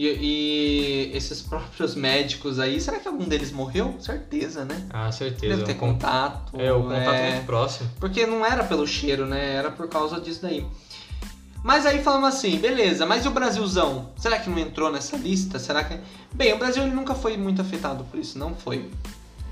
E, 0.00 0.06
e 0.06 1.10
esses 1.12 1.42
próprios 1.42 1.96
médicos 1.96 2.60
aí, 2.60 2.80
será 2.80 3.00
que 3.00 3.08
algum 3.08 3.24
deles 3.24 3.50
morreu? 3.50 3.96
Certeza, 3.98 4.64
né? 4.64 4.86
Ah, 4.90 5.10
certeza. 5.10 5.56
Deve 5.56 5.66
ter 5.66 5.74
con- 5.74 5.94
contato. 5.94 6.52
É, 6.56 6.72
o 6.72 6.84
contato 6.84 7.14
é, 7.14 7.32
muito 7.32 7.46
próximo. 7.46 7.90
Porque 7.98 8.24
não 8.24 8.46
era 8.46 8.62
pelo 8.62 8.86
cheiro, 8.86 9.26
né? 9.26 9.54
Era 9.56 9.72
por 9.72 9.88
causa 9.88 10.20
disso 10.20 10.42
daí. 10.42 10.64
Mas 11.64 11.84
aí 11.84 12.00
falamos 12.00 12.28
assim, 12.28 12.58
beleza, 12.58 13.04
mas 13.04 13.24
e 13.24 13.28
o 13.28 13.32
Brasilzão? 13.32 14.10
Será 14.16 14.38
que 14.38 14.48
não 14.48 14.60
entrou 14.60 14.92
nessa 14.92 15.16
lista? 15.16 15.58
Será 15.58 15.82
que. 15.82 15.98
Bem, 16.32 16.52
o 16.52 16.58
Brasil 16.58 16.86
nunca 16.86 17.16
foi 17.16 17.36
muito 17.36 17.60
afetado 17.60 18.04
por 18.04 18.20
isso, 18.20 18.38
não 18.38 18.54
foi. 18.54 18.88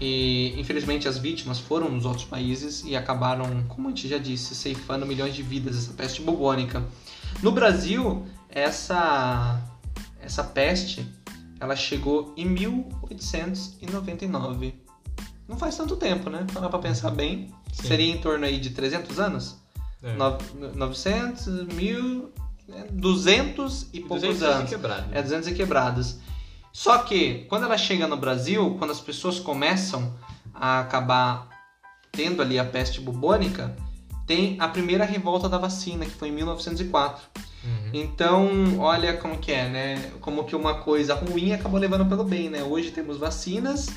E 0.01 0.55
infelizmente 0.57 1.09
as 1.09 1.19
vítimas 1.19 1.59
foram 1.59 1.89
nos 1.89 2.05
outros 2.05 2.25
países 2.25 2.85
e 2.87 2.95
acabaram, 2.95 3.65
como 3.67 3.89
a 3.89 3.91
gente 3.91 4.07
já 4.07 4.19
disse, 4.19 4.55
ceifando 4.55 5.05
milhões 5.05 5.35
de 5.35 5.43
vidas 5.43 5.77
essa 5.77 5.93
peste 5.93 6.23
bubônica. 6.23 6.85
No 7.43 7.51
Brasil, 7.51 8.25
essa 8.49 9.61
essa 10.27 10.43
peste, 10.45 11.07
ela 11.61 11.75
chegou 11.77 12.35
em 12.37 12.45
1899. 12.45 14.75
Não 15.49 15.57
faz 15.57 15.77
tanto 15.77 15.97
tempo, 15.97 16.29
né? 16.29 16.45
Parar 16.53 16.69
pra 16.69 16.79
pensar 16.81 17.11
bem. 17.11 17.55
Sim. 17.73 17.87
Seria 17.89 18.13
em 18.13 18.19
torno 18.19 18.45
aí 18.45 18.59
de 18.59 18.71
300 18.71 19.19
anos? 19.21 19.57
É. 20.03 20.13
No- 20.15 20.37
900, 20.75 21.47
1000, 21.73 22.33
é, 22.69 22.85
200 22.91 23.87
e 23.93 24.01
poucos 24.01 24.23
200 24.23 24.43
anos. 24.43 24.71
quebrado. 24.71 25.07
É 25.13 25.23
200 25.23 25.49
e 25.49 25.55
quebrados. 25.55 26.17
Só 26.73 26.99
que, 26.99 27.45
quando 27.49 27.65
ela 27.65 27.79
chega 27.79 28.07
no 28.07 28.17
Brasil, 28.17 28.75
quando 28.79 28.91
as 28.91 29.01
pessoas 29.01 29.39
começam 29.39 30.15
a 30.53 30.81
acabar 30.81 31.49
tendo 32.13 32.43
ali 32.43 32.59
a 32.59 32.65
peste 32.65 33.01
bubônica, 33.01 33.75
tem 34.27 34.57
a 34.61 34.69
primeira 34.69 35.05
revolta 35.05 35.49
da 35.49 35.59
vacina, 35.59 36.05
que 36.05 36.11
foi 36.11 36.29
em 36.29 36.33
1904. 36.33 37.23
Uhum. 37.67 37.91
Então, 37.93 38.79
olha 38.79 39.15
como 39.17 39.39
que 39.39 39.51
é, 39.53 39.69
né? 39.69 40.11
Como 40.21 40.45
que 40.45 40.55
uma 40.55 40.75
coisa 40.75 41.15
ruim 41.15 41.53
acabou 41.53 41.81
levando 41.81 42.07
pelo 42.09 42.25
bem, 42.25 42.49
né? 42.49 42.63
Hoje 42.63 42.91
temos 42.93 43.17
vacinas, 43.19 43.89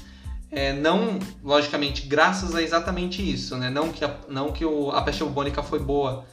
é, 0.51 0.73
não, 0.73 1.19
logicamente, 1.43 2.07
graças 2.07 2.55
a 2.55 2.61
exatamente 2.61 3.21
isso, 3.21 3.55
né? 3.55 3.69
Não 3.69 3.91
que 3.91 4.03
a, 4.03 4.15
não 4.27 4.51
que 4.51 4.65
o, 4.65 4.89
a 4.91 5.01
peste 5.01 5.23
bubônica 5.23 5.61
foi 5.61 5.79
boa, 5.79 6.25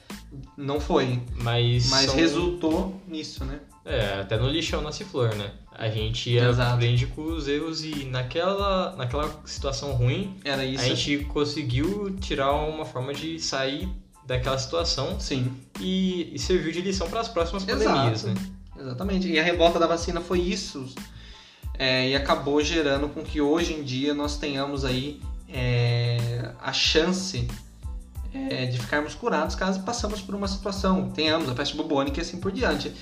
não 0.56 0.80
foi, 0.80 1.20
Mas, 1.36 1.90
mas 1.90 2.06
são- 2.06 2.16
resultou 2.16 3.00
nisso, 3.06 3.44
né? 3.44 3.60
É, 3.84 4.20
até 4.20 4.36
no 4.36 4.48
lixão 4.48 4.80
nasce 4.82 5.04
flor, 5.04 5.34
né? 5.36 5.52
A 5.70 5.88
gente 5.88 6.36
aprende 6.40 7.06
com 7.06 7.22
os 7.22 7.46
erros 7.46 7.84
e 7.84 8.06
naquela, 8.06 8.96
naquela 8.96 9.30
situação 9.44 9.92
ruim, 9.92 10.36
Era 10.42 10.64
isso. 10.64 10.82
a 10.82 10.88
gente 10.88 11.18
conseguiu 11.26 12.16
tirar 12.18 12.52
uma 12.52 12.84
forma 12.86 13.12
de 13.12 13.38
sair 13.38 13.88
daquela 14.26 14.58
situação 14.58 15.18
Sim. 15.20 15.54
e, 15.80 16.34
e 16.34 16.38
serviu 16.38 16.72
de 16.72 16.80
lição 16.80 17.08
para 17.08 17.20
as 17.20 17.28
próximas 17.28 17.64
pandemias, 17.64 18.24
Exato. 18.24 18.40
né? 18.40 18.46
Exatamente. 18.78 19.28
E 19.28 19.38
a 19.38 19.42
revolta 19.42 19.78
da 19.78 19.86
vacina 19.86 20.20
foi 20.20 20.40
isso. 20.40 20.86
É, 21.78 22.08
e 22.08 22.16
acabou 22.16 22.62
gerando 22.62 23.08
com 23.08 23.22
que 23.22 23.40
hoje 23.40 23.74
em 23.74 23.82
dia 23.82 24.14
nós 24.14 24.38
tenhamos 24.38 24.84
aí 24.84 25.20
é, 25.48 26.50
a 26.60 26.72
chance 26.72 27.46
é, 28.32 28.66
de 28.66 28.78
ficarmos 28.78 29.14
curados 29.14 29.54
caso 29.54 29.80
passamos 29.82 30.20
por 30.20 30.34
uma 30.34 30.48
situação. 30.48 31.10
Tenhamos 31.10 31.48
a 31.48 31.54
peste 31.54 31.76
bubônica 31.76 32.18
e 32.18 32.22
assim 32.22 32.40
por 32.40 32.50
diante. 32.50 32.92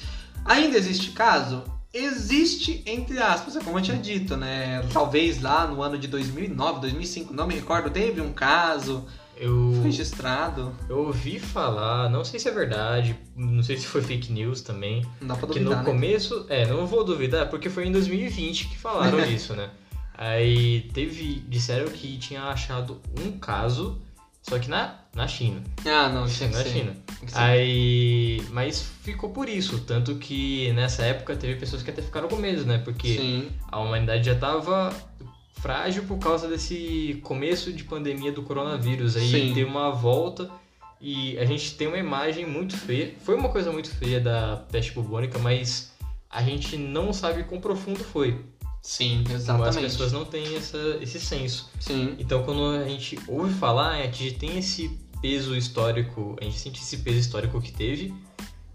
Ainda 0.44 0.76
existe 0.76 1.12
caso? 1.12 1.62
Existe, 1.92 2.82
entre 2.87 3.18
aspas, 3.22 3.54
é 3.54 3.60
como 3.60 3.78
eu 3.78 3.82
tinha 3.82 3.96
dito, 3.96 4.37
né? 4.37 4.82
Talvez 4.92 5.40
lá 5.40 5.66
no 5.66 5.80
ano 5.80 5.96
de 5.96 6.08
2009, 6.08 6.80
2005, 6.80 7.32
não 7.32 7.46
me 7.46 7.54
recordo, 7.54 7.88
teve 7.88 8.20
um 8.20 8.32
caso 8.32 9.06
Eu, 9.36 9.80
registrado. 9.82 10.72
eu 10.88 10.98
ouvi 11.06 11.38
falar, 11.38 12.08
não 12.08 12.24
sei 12.24 12.38
se 12.38 12.48
é 12.48 12.52
verdade, 12.52 13.16
não 13.36 13.62
sei 13.62 13.76
se 13.76 13.86
foi 13.86 14.00
fake 14.02 14.32
news 14.32 14.60
também, 14.60 15.04
Não 15.20 15.28
dá 15.28 15.34
pra 15.34 15.48
que 15.48 15.54
duvidar, 15.58 15.78
no 15.78 15.84
né? 15.84 15.84
começo, 15.84 16.46
é, 16.48 16.66
não 16.66 16.86
vou 16.86 17.04
duvidar, 17.04 17.48
porque 17.50 17.68
foi 17.68 17.86
em 17.86 17.92
2020 17.92 18.68
que 18.68 18.76
falaram 18.78 19.18
isso, 19.26 19.54
né? 19.54 19.70
Aí 20.16 20.82
teve, 20.94 21.42
disseram 21.48 21.88
que 21.90 22.16
tinha 22.18 22.44
achado 22.44 23.00
um 23.20 23.32
caso, 23.32 24.00
só 24.42 24.58
que 24.58 24.68
na, 24.70 25.00
na 25.12 25.26
China. 25.26 25.60
Ah, 25.84 26.08
não, 26.08 26.28
tinha 26.28 26.48
que 26.48 26.54
na 26.54 26.62
ser. 26.62 26.70
China. 26.70 26.96
Que. 27.26 27.32
Aí, 27.34 28.42
mas 28.50 28.86
ficou 29.02 29.30
por 29.30 29.48
isso, 29.48 29.80
tanto 29.80 30.14
que 30.16 30.70
nessa 30.74 31.02
época 31.02 31.34
teve 31.34 31.56
pessoas 31.56 31.82
que 31.82 31.90
até 31.90 32.02
ficaram 32.02 32.28
com 32.28 32.36
medo, 32.36 32.64
né? 32.64 32.78
Porque 32.78 33.16
Sim. 33.16 33.48
a 33.72 33.80
humanidade 33.80 34.26
já 34.26 34.34
tava 34.36 34.94
frágil 35.64 36.03
por 36.03 36.18
causa 36.18 36.46
desse 36.46 37.18
começo 37.22 37.72
de 37.72 37.85
pandemia 37.85 38.31
do 38.31 38.42
coronavírus. 38.42 39.16
Aí 39.16 39.31
Sim. 39.31 39.55
teve 39.55 39.64
uma 39.64 39.90
volta 39.90 40.50
e 41.00 41.38
a 41.38 41.46
gente 41.46 41.74
tem 41.74 41.87
uma 41.88 41.96
imagem 41.96 42.44
muito 42.44 42.77
feia. 42.77 43.14
Foi 43.24 43.35
uma 43.35 43.48
coisa 43.48 43.72
muito 43.72 43.88
feia 43.88 44.20
da 44.20 44.59
peste 44.70 44.92
bubônica, 44.92 45.38
mas 45.38 45.90
a 46.29 46.42
gente 46.42 46.77
não 46.77 47.14
sabe 47.14 47.44
quão 47.44 47.62
profundo 47.62 48.00
foi. 48.00 48.44
Sim, 48.83 49.24
As 49.29 49.37
exatamente. 49.37 49.81
pessoas 49.81 50.12
não 50.12 50.27
têm 50.27 50.55
essa, 50.55 50.98
esse 51.00 51.18
senso. 51.18 51.70
Sim, 51.81 52.14
Então, 52.18 52.42
quando 52.42 52.83
a 52.83 52.87
gente 52.87 53.18
ouve 53.27 53.55
falar, 53.55 53.92
a 53.92 54.03
gente 54.03 54.33
tem 54.33 54.59
esse 54.59 54.90
peso 55.22 55.57
histórico, 55.57 56.37
a 56.42 56.44
gente 56.44 56.59
sente 56.59 56.83
esse 56.83 56.98
peso 56.98 57.20
histórico 57.20 57.59
que 57.62 57.72
teve, 57.72 58.12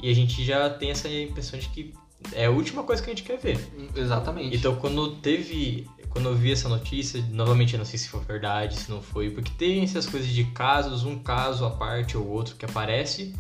e 0.01 0.09
a 0.09 0.15
gente 0.15 0.43
já 0.43 0.67
tem 0.71 0.89
essa 0.89 1.07
impressão 1.07 1.59
de 1.59 1.69
que 1.69 1.93
é 2.33 2.45
a 2.45 2.49
última 2.51 2.83
coisa 2.83 3.01
que 3.01 3.09
a 3.09 3.13
gente 3.13 3.23
quer 3.23 3.37
ver. 3.37 3.59
exatamente. 3.95 4.57
Então, 4.57 4.75
quando 4.77 5.15
teve. 5.17 5.87
Quando 6.09 6.29
eu 6.29 6.35
vi 6.35 6.51
essa 6.51 6.67
notícia, 6.67 7.23
novamente 7.31 7.73
eu 7.73 7.77
não 7.77 7.85
sei 7.85 7.99
se 7.99 8.09
foi 8.09 8.19
verdade, 8.21 8.75
se 8.75 8.89
não 8.89 9.01
foi, 9.01 9.29
porque 9.29 9.51
tem 9.57 9.83
essas 9.83 10.05
coisas 10.05 10.29
de 10.29 10.43
casos, 10.45 11.03
um 11.03 11.19
caso 11.19 11.65
à 11.65 11.69
parte 11.71 12.17
ou 12.17 12.27
outro 12.27 12.55
que 12.55 12.65
aparece, 12.65 13.33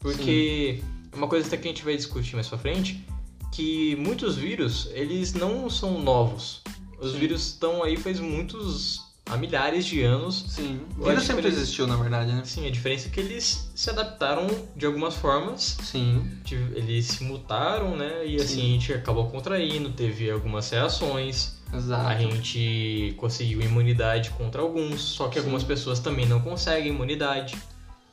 porque 0.00 0.82
é 1.12 1.16
uma 1.16 1.28
coisa 1.28 1.46
até 1.46 1.56
que 1.56 1.68
a 1.68 1.70
gente 1.70 1.84
vai 1.84 1.96
discutir 1.96 2.34
mais 2.34 2.48
pra 2.48 2.58
frente, 2.58 3.04
que 3.52 3.94
muitos 3.96 4.36
vírus, 4.36 4.88
eles 4.92 5.32
não 5.34 5.68
são 5.70 6.00
novos. 6.02 6.62
Os 6.98 7.12
Sim. 7.12 7.18
vírus 7.18 7.46
estão 7.46 7.82
aí 7.84 7.96
faz 7.96 8.18
muitos, 8.18 9.00
há 9.26 9.36
milhares 9.36 9.84
de 9.84 10.02
anos. 10.02 10.46
Sim, 10.48 10.80
vida 10.96 11.12
acho 11.12 11.26
sempre 11.26 11.46
eles- 11.46 11.58
existiu, 11.58 11.86
na 11.86 11.96
verdade, 11.96 12.32
né? 12.32 12.42
Sim, 12.44 12.66
a 12.66 12.70
diferença 12.70 13.08
é 13.08 13.10
que 13.10 13.20
eles 13.20 13.70
se 13.74 13.90
adaptaram 13.90 14.46
de 14.74 14.86
algumas 14.86 15.14
formas 15.14 15.76
Sim, 15.82 16.26
eles 16.74 17.06
se 17.06 17.24
mutaram, 17.24 17.96
né? 17.96 18.26
E 18.26 18.36
assim 18.36 18.46
Sim. 18.46 18.60
a 18.60 18.72
gente 18.72 18.92
acabou 18.92 19.28
contraindo, 19.28 19.90
teve 19.90 20.30
algumas 20.30 20.68
reações, 20.70 21.53
exato. 21.72 22.06
a 22.08 22.14
gente 22.18 23.14
conseguiu 23.16 23.60
imunidade 23.60 24.30
contra 24.30 24.60
alguns, 24.62 25.00
só 25.00 25.28
que 25.28 25.34
Sim. 25.34 25.40
algumas 25.40 25.62
pessoas 25.64 25.98
também 26.00 26.26
não 26.26 26.40
conseguem 26.40 26.92
imunidade. 26.92 27.56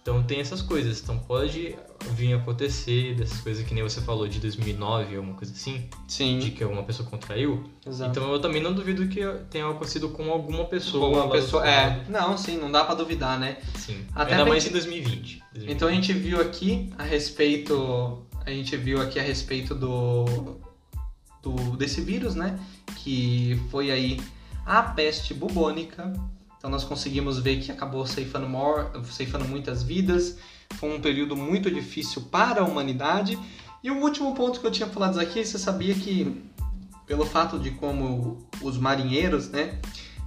Então 0.04 0.24
tem 0.24 0.40
essas 0.40 0.64
coisas. 0.64 1.00
Então 1.00 1.20
pode 1.20 1.76
vir 2.16 2.34
acontecer 2.34 3.14
dessas 3.14 3.40
coisas 3.42 3.64
que 3.64 3.72
nem 3.72 3.84
você 3.84 4.02
falou 4.02 4.28
de 4.28 4.40
2009, 4.40 5.16
alguma 5.16 5.36
coisa 5.36 5.54
assim, 5.54 5.88
Sim, 6.08 6.40
de 6.40 6.50
que 6.50 6.64
alguma 6.64 6.82
pessoa 6.82 7.08
contraiu. 7.08 7.64
exato. 7.86 8.10
Então 8.10 8.32
eu 8.34 8.42
também 8.42 8.64
não 8.64 8.74
duvido 8.74 9.08
que 9.08 9.22
tenha 9.52 9.70
acontecido 9.70 10.10
com 10.10 10.32
alguma 10.32 10.66
pessoa. 10.66 11.08
Uma 11.08 11.18
lá 11.20 11.26
do 11.28 11.32
pessoa, 11.34 11.68
é, 11.70 12.04
não, 12.10 12.36
sim, 12.36 12.58
não 12.58 12.72
dá 12.72 12.84
pra 12.84 12.96
duvidar, 12.96 13.40
né? 13.40 13.58
Sim. 13.76 14.04
Até 14.16 14.32
Ainda 14.34 14.46
mais 14.50 14.64
gente- 14.64 14.72
em 14.72 14.74
2020. 14.74 15.44
2020. 15.54 15.76
Então 15.76 15.88
a 15.88 15.92
gente 15.92 16.14
viu 16.14 16.42
aqui 16.42 16.92
a 16.98 17.04
respeito, 17.04 18.26
a 18.44 18.50
gente 18.50 18.76
viu 18.78 19.00
aqui 19.00 19.20
a 19.20 19.24
respeito 19.24 19.76
do, 19.76 20.26
do 21.44 21.78
desse 21.78 22.02
vírus, 22.02 22.34
né? 22.34 22.60
Que 22.98 23.60
foi 23.70 23.92
aí 23.92 24.20
a 24.66 24.84
peste 24.84 25.34
bubônica. 25.34 26.14
Então 26.58 26.70
nós 26.70 26.84
conseguimos 26.84 27.40
ver 27.40 27.60
que 27.60 27.72
acabou 27.72 28.06
ceifando, 28.06 28.48
ceifando 29.06 29.46
muitas 29.46 29.84
vidas. 29.84 30.38
Foi 30.76 30.96
um 30.96 31.02
período 31.02 31.36
muito 31.36 31.72
difícil 31.72 32.24
para 32.24 32.62
a 32.62 32.66
humanidade. 32.66 33.38
E 33.84 33.90
o 33.90 33.98
último 34.00 34.36
ponto 34.36 34.60
que 34.60 34.68
eu 34.68 34.72
tinha 34.72 34.88
falado 34.88 35.20
aqui, 35.20 35.44
você 35.44 35.58
sabia 35.58 35.96
que 35.96 36.44
pelo 37.08 37.26
fato 37.26 37.60
de 37.60 37.72
como 37.72 38.38
os 38.62 38.78
marinheiros, 38.78 39.50
né, 39.50 39.80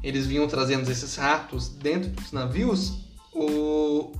eles 0.03 0.27
vinham 0.27 0.47
trazendo 0.47 0.91
esses 0.91 1.17
ratos 1.17 1.69
dentro 1.69 2.11
dos 2.11 2.31
navios, 2.31 2.99
o, 3.33 4.13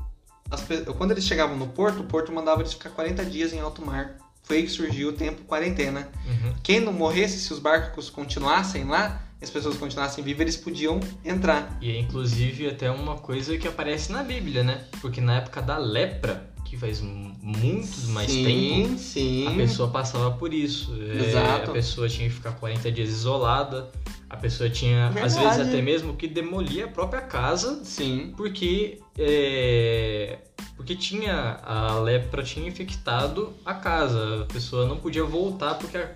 as 0.51 0.65
quando 0.97 1.11
eles 1.11 1.25
chegavam 1.25 1.57
no 1.57 1.69
porto, 1.69 2.01
o 2.01 2.05
porto 2.05 2.33
mandava 2.33 2.63
eles 2.63 2.73
ficar 2.73 2.91
40 2.91 3.25
dias 3.27 3.53
em 3.53 3.61
alto 3.61 3.85
mar. 3.85 4.17
Foi 4.45 4.63
que 4.63 4.69
surgiu 4.69 5.09
o 5.09 5.13
tempo 5.13 5.43
quarentena. 5.45 6.09
Uhum. 6.27 6.55
Quem 6.63 6.79
não 6.79 6.93
morresse, 6.93 7.39
se 7.39 7.53
os 7.53 7.59
barcos 7.59 8.09
continuassem 8.11 8.85
lá, 8.85 9.23
as 9.43 9.51
pessoas 9.51 9.77
continuassem 9.77 10.23
vivas, 10.23 10.43
eles 10.43 10.57
podiam 10.57 11.01
entrar. 11.25 11.77
E 11.81 11.91
é 11.91 11.99
inclusive 11.99 12.69
até 12.69 12.91
uma 12.91 13.17
coisa 13.17 13.57
que 13.59 13.67
aparece 13.67 14.13
na 14.13 14.23
Bíblia, 14.23 14.63
né? 14.63 14.85
Porque 15.01 15.21
na 15.21 15.37
época 15.37 15.61
da 15.61 15.77
lepra, 15.79 16.54
que 16.75 16.81
faz 16.81 17.01
muito 17.01 18.09
mais 18.09 18.31
tempo, 18.31 18.99
sim, 18.99 18.99
sim. 18.99 19.47
a 19.47 19.51
pessoa 19.53 19.89
passava 19.91 20.31
por 20.33 20.53
isso. 20.53 20.93
É, 21.01 21.29
Exato. 21.29 21.71
a 21.71 21.75
pessoa 21.75 22.09
tinha 22.09 22.29
que 22.29 22.35
ficar 22.35 22.53
40 22.53 22.91
dias 22.91 23.09
isolada, 23.09 23.91
a 24.29 24.37
pessoa 24.37 24.69
tinha, 24.69 25.09
às 25.09 25.15
Verdade. 25.15 25.39
vezes, 25.59 25.69
até 25.69 25.81
mesmo 25.83 26.15
que 26.17 26.27
demolir 26.27 26.85
a 26.85 26.89
própria 26.89 27.21
casa, 27.23 27.83
Sim, 27.85 28.33
porque, 28.37 28.99
é, 29.19 30.39
porque 30.77 30.95
tinha 30.97 31.61
a 31.63 31.99
lepra 32.01 32.43
tinha 32.43 32.67
infectado 32.69 33.53
a 33.65 33.75
casa. 33.75 34.43
A 34.43 34.53
pessoa 34.53 34.87
não 34.87 34.97
podia 34.97 35.25
voltar 35.25 35.75
porque 35.75 35.97
a- 35.97 36.11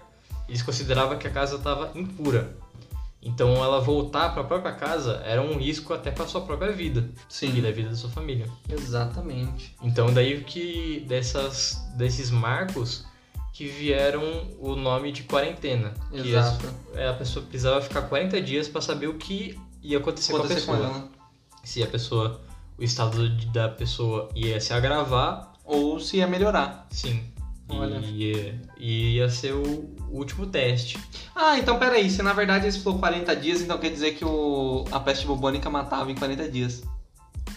eles 0.49 0.63
consideravam 0.63 1.19
que 1.19 1.27
a 1.27 1.31
casa 1.31 1.57
estava 1.57 1.93
impura. 1.95 2.57
Então 3.21 3.63
ela 3.63 3.81
voltar 3.81 4.31
para 4.33 4.43
a 4.43 4.45
própria 4.45 4.73
casa 4.73 5.21
era 5.25 5.43
um 5.43 5.57
risco 5.59 5.93
até 5.93 6.11
para 6.11 6.27
sua 6.27 6.41
própria 6.43 6.73
vida 6.73 7.11
e 7.11 7.21
sim. 7.29 7.61
da 7.61 7.71
vida 7.71 7.91
da 7.91 7.97
sua 7.97 8.11
família. 8.11 8.47
Exatamente. 8.69 9.75
Então 9.83 10.13
daí 10.13 10.43
que 10.45 11.05
dessas 11.09 11.77
desses 11.97 12.31
marcos 12.31 13.05
que 13.53 13.67
vieram 13.67 14.23
o 14.61 14.77
nome 14.77 15.11
de 15.11 15.25
quarentena, 15.25 15.93
que 16.13 16.29
Exato. 16.29 16.67
é, 16.95 17.09
a 17.09 17.15
pessoa 17.15 17.45
precisava 17.45 17.81
ficar 17.81 18.03
40 18.03 18.41
dias 18.41 18.69
para 18.69 18.81
saber 18.81 19.09
o 19.09 19.15
que 19.15 19.59
ia 19.83 19.99
acontecer, 19.99 20.33
Acontecer 20.35 20.65
com 20.65 20.73
a 20.73 20.77
com 20.77 20.83
pessoa. 20.85 21.01
ela. 21.01 21.11
Se 21.65 21.83
a 21.83 21.87
pessoa 21.89 22.41
o 22.79 22.85
estado 22.85 23.29
da 23.53 23.69
pessoa 23.69 24.29
ia 24.35 24.61
se 24.61 24.73
agravar, 24.73 25.55
Ou 25.65 25.99
se 25.99 26.19
ia 26.19 26.27
melhorar. 26.29 26.87
sim. 26.91 27.25
Olha. 27.69 27.97
E 27.99 28.33
ia, 28.33 28.61
e 28.79 29.17
ia 29.17 29.29
ser 29.29 29.53
o 29.53 29.95
último 30.11 30.47
teste. 30.47 30.99
Ah, 31.35 31.59
então 31.59 31.79
peraí, 31.79 32.11
se 32.11 32.23
na 32.23 32.33
verdade 32.33 32.65
eles 32.67 32.77
falou 32.79 32.99
40 32.99 33.35
dias, 33.37 33.61
então 33.63 33.79
quer 33.79 33.91
dizer 33.91 34.13
que 34.15 34.25
o, 34.25 34.85
a 34.91 35.01
peste 35.01 35.27
bubônica 35.27 35.69
matava 35.71 36.11
em 36.11 36.15
40 36.15 36.49
dias. 36.49 36.83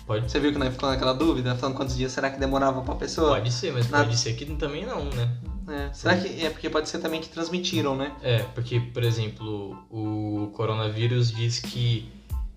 Pode, 0.05 0.29
Você 0.29 0.39
viu 0.39 0.51
que 0.51 0.57
nós 0.57 0.73
ficou 0.73 0.89
naquela 0.89 1.13
dúvida, 1.13 1.55
falando 1.55 1.75
quantos 1.75 1.95
dias 1.95 2.11
será 2.11 2.29
que 2.29 2.39
demorava 2.39 2.81
pra 2.81 2.95
pessoa? 2.95 3.35
pode 3.35 3.51
ser, 3.51 3.71
mas 3.71 3.89
Na- 3.89 3.99
pode 3.99 4.17
ser 4.17 4.33
que 4.33 4.45
também 4.55 4.85
não, 4.85 5.05
né? 5.05 5.37
É. 5.69 5.93
Será 5.93 6.17
que 6.17 6.43
é 6.43 6.49
porque 6.49 6.69
pode 6.69 6.89
ser 6.89 6.99
também 6.99 7.21
que 7.21 7.29
transmitiram, 7.29 7.95
né? 7.95 8.11
É, 8.21 8.39
porque, 8.55 8.79
por 8.79 9.03
exemplo, 9.03 9.77
o 9.89 10.49
coronavírus 10.53 11.31
diz 11.31 11.59
que 11.59 12.11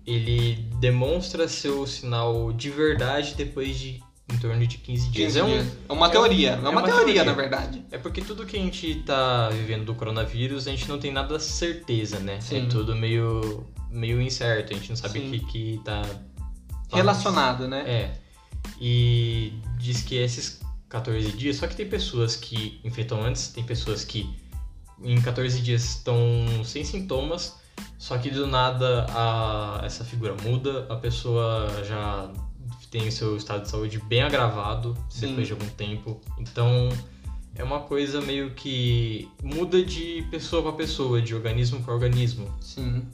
ele 0.05 0.55
demonstra 0.79 1.47
seu 1.47 1.85
sinal 1.87 2.51
de 2.51 2.69
verdade 2.69 3.35
depois 3.35 3.77
de 3.77 4.01
em 4.33 4.37
torno 4.37 4.65
de 4.65 4.77
15 4.77 5.09
dias. 5.09 5.33
15 5.33 5.39
é, 5.39 5.43
um, 5.43 5.47
dias. 5.47 5.77
é 5.87 5.93
uma 5.93 6.07
é 6.07 6.09
teoria, 6.09 6.51
um- 6.51 6.53
é, 6.53 6.55
é 6.55 6.59
uma, 6.59 6.69
uma 6.71 6.81
teoria, 6.83 7.05
teoria. 7.05 7.23
na 7.23 7.33
verdade. 7.33 7.85
é 7.91 7.97
porque 7.97 8.21
tudo 8.21 8.45
que 8.45 8.57
a 8.57 8.59
gente 8.59 9.03
tá 9.05 9.49
vivendo 9.49 9.85
do 9.85 9.95
coronavírus, 9.95 10.67
a 10.67 10.71
gente 10.71 10.87
não 10.89 10.97
tem 10.99 11.11
nada 11.11 11.39
certeza, 11.39 12.19
né? 12.19 12.41
Sim. 12.41 12.65
É 12.65 12.69
tudo 12.69 12.95
meio, 12.95 13.65
meio 13.89 14.21
incerto, 14.21 14.73
a 14.73 14.75
gente 14.75 14.89
não 14.89 14.95
sabe 14.95 15.19
o 15.19 15.21
que, 15.31 15.39
que 15.39 15.81
tá... 15.83 16.01
Relacionado, 16.91 17.67
né? 17.67 17.83
É. 17.87 18.17
E 18.79 19.53
diz 19.77 20.01
que 20.01 20.15
esses 20.15 20.61
14 20.89 21.31
dias, 21.33 21.57
só 21.57 21.67
que 21.67 21.75
tem 21.75 21.87
pessoas 21.87 22.35
que 22.35 22.79
infectam 22.83 23.21
antes, 23.23 23.49
tem 23.49 23.63
pessoas 23.63 24.03
que 24.03 24.29
em 25.03 25.21
14 25.21 25.61
dias 25.61 25.83
estão 25.83 26.17
sem 26.63 26.83
sintomas, 26.83 27.57
só 27.97 28.17
que 28.17 28.29
do 28.29 28.47
nada 28.47 29.05
a, 29.09 29.81
essa 29.83 30.05
figura 30.05 30.35
muda, 30.41 30.85
a 30.89 30.95
pessoa 30.95 31.67
já 31.83 32.31
tem 32.95 33.09
o 33.09 33.11
seu 33.11 33.35
estado 33.35 33.63
de 33.63 33.69
saúde 33.69 33.99
bem 33.99 34.21
agravado 34.21 34.95
Sim. 35.09 35.27
depois 35.27 35.47
de 35.47 35.53
algum 35.53 35.67
tempo. 35.67 36.21
Então 36.39 36.87
é 37.53 37.61
uma 37.61 37.81
coisa 37.81 38.21
meio 38.21 38.51
que 38.51 39.29
muda 39.43 39.83
de 39.83 40.25
pessoa 40.31 40.63
para 40.63 40.71
pessoa, 40.71 41.21
de 41.21 41.35
organismo 41.35 41.83
para 41.83 41.93
organismo. 41.93 42.47
Sim. 42.61 43.05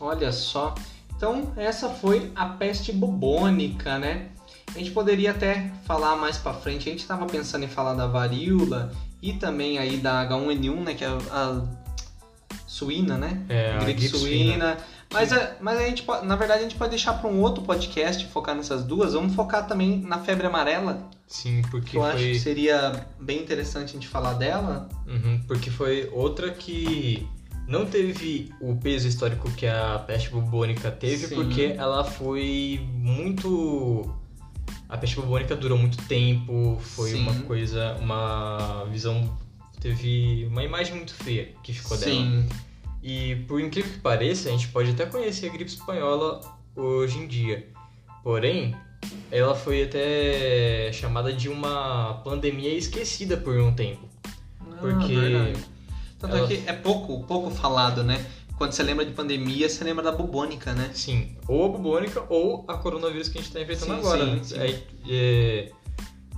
Olha 0.00 0.32
só. 0.32 0.74
Então, 1.16 1.52
essa 1.56 1.88
foi 1.88 2.32
a 2.34 2.46
peste 2.46 2.92
bubônica, 2.92 3.98
né? 3.98 4.30
A 4.74 4.78
gente 4.78 4.90
poderia 4.90 5.30
até 5.30 5.72
falar 5.84 6.16
mais 6.16 6.36
pra 6.36 6.52
frente. 6.52 6.88
A 6.88 6.92
gente 6.92 7.06
tava 7.06 7.26
pensando 7.26 7.64
em 7.64 7.68
falar 7.68 7.94
da 7.94 8.06
varíola 8.06 8.92
e 9.22 9.32
também 9.32 9.78
aí 9.78 9.96
da 9.96 10.28
H1N1, 10.28 10.80
né? 10.82 10.94
Que 10.94 11.04
é 11.04 11.08
a 11.08 11.64
suína, 12.66 13.16
né? 13.16 13.44
É, 13.48 13.74
a 13.74 13.78
gripe, 13.78 14.00
gripe 14.00 14.18
suína. 14.18 14.76
Mas, 15.12 15.32
a, 15.32 15.56
mas 15.60 15.78
a 15.78 15.84
gente 15.84 16.02
pode, 16.02 16.26
na 16.26 16.36
verdade, 16.36 16.60
a 16.60 16.62
gente 16.62 16.76
pode 16.76 16.90
deixar 16.90 17.14
para 17.14 17.28
um 17.28 17.40
outro 17.40 17.62
podcast 17.64 18.26
focar 18.26 18.54
nessas 18.54 18.84
duas. 18.84 19.14
Vamos 19.14 19.34
focar 19.34 19.66
também 19.66 20.00
na 20.00 20.18
febre 20.18 20.46
amarela, 20.46 21.08
Sim, 21.26 21.62
que 21.62 21.70
porque 21.70 21.96
eu 21.96 22.02
foi... 22.02 22.10
acho 22.10 22.24
que 22.24 22.38
seria 22.38 23.06
bem 23.18 23.40
interessante 23.40 23.90
a 23.90 23.92
gente 23.92 24.08
falar 24.08 24.34
dela. 24.34 24.88
Uhum, 25.06 25.40
porque 25.46 25.70
foi 25.70 26.10
outra 26.12 26.50
que 26.50 27.26
não 27.66 27.86
teve 27.86 28.50
o 28.60 28.76
peso 28.76 29.08
histórico 29.08 29.50
que 29.52 29.66
a 29.66 29.98
peste 30.06 30.30
bubônica 30.30 30.90
teve, 30.90 31.26
Sim. 31.26 31.34
porque 31.34 31.74
ela 31.76 32.04
foi 32.04 32.80
muito. 32.94 34.14
A 34.88 34.96
peste 34.96 35.16
bubônica 35.16 35.54
durou 35.56 35.76
muito 35.78 35.96
tempo, 36.04 36.78
foi 36.80 37.10
Sim. 37.10 37.22
uma 37.22 37.34
coisa, 37.42 37.94
uma 38.00 38.84
visão. 38.90 39.38
Teve 39.80 40.46
uma 40.50 40.64
imagem 40.64 40.96
muito 40.96 41.14
feia 41.14 41.54
que 41.62 41.72
ficou 41.72 41.96
dela. 41.96 42.44
E 43.02 43.36
por 43.46 43.60
incrível 43.60 43.92
que 43.92 43.98
pareça, 43.98 44.48
a 44.48 44.52
gente 44.52 44.68
pode 44.68 44.90
até 44.90 45.06
conhecer 45.06 45.48
a 45.48 45.52
gripe 45.52 45.70
espanhola 45.70 46.40
hoje 46.74 47.18
em 47.18 47.26
dia. 47.26 47.68
Porém, 48.22 48.74
ela 49.30 49.54
foi 49.54 49.84
até 49.84 50.90
chamada 50.92 51.32
de 51.32 51.48
uma 51.48 52.14
pandemia 52.24 52.74
esquecida 52.74 53.36
por 53.36 53.56
um 53.58 53.72
tempo. 53.72 54.08
Porque 54.80 55.14
Ah, 55.14 55.20
verdade. 55.20 55.64
Tanto 56.18 56.36
ela- 56.36 56.44
é 56.44 56.48
que 56.56 56.68
é 56.68 56.72
pouco, 56.72 57.22
pouco 57.24 57.50
falado, 57.50 58.02
né? 58.02 58.24
Quando 58.56 58.72
você 58.72 58.82
lembra 58.82 59.06
de 59.06 59.12
pandemia, 59.12 59.68
você 59.68 59.84
lembra 59.84 60.02
da 60.02 60.10
bubônica, 60.10 60.72
né? 60.72 60.90
Sim, 60.92 61.36
ou 61.46 61.66
a 61.66 61.68
bubônica 61.68 62.24
ou 62.28 62.64
a 62.66 62.76
coronavírus 62.76 63.28
que 63.28 63.38
a 63.38 63.40
gente 63.40 63.48
está 63.50 63.60
enfrentando 63.60 63.92
Sim, 63.92 63.98
agora. 64.00 64.24
sim, 64.24 64.32
né? 64.32 64.40
sim. 64.42 64.58
Aí, 64.58 64.82
é, 65.08 65.72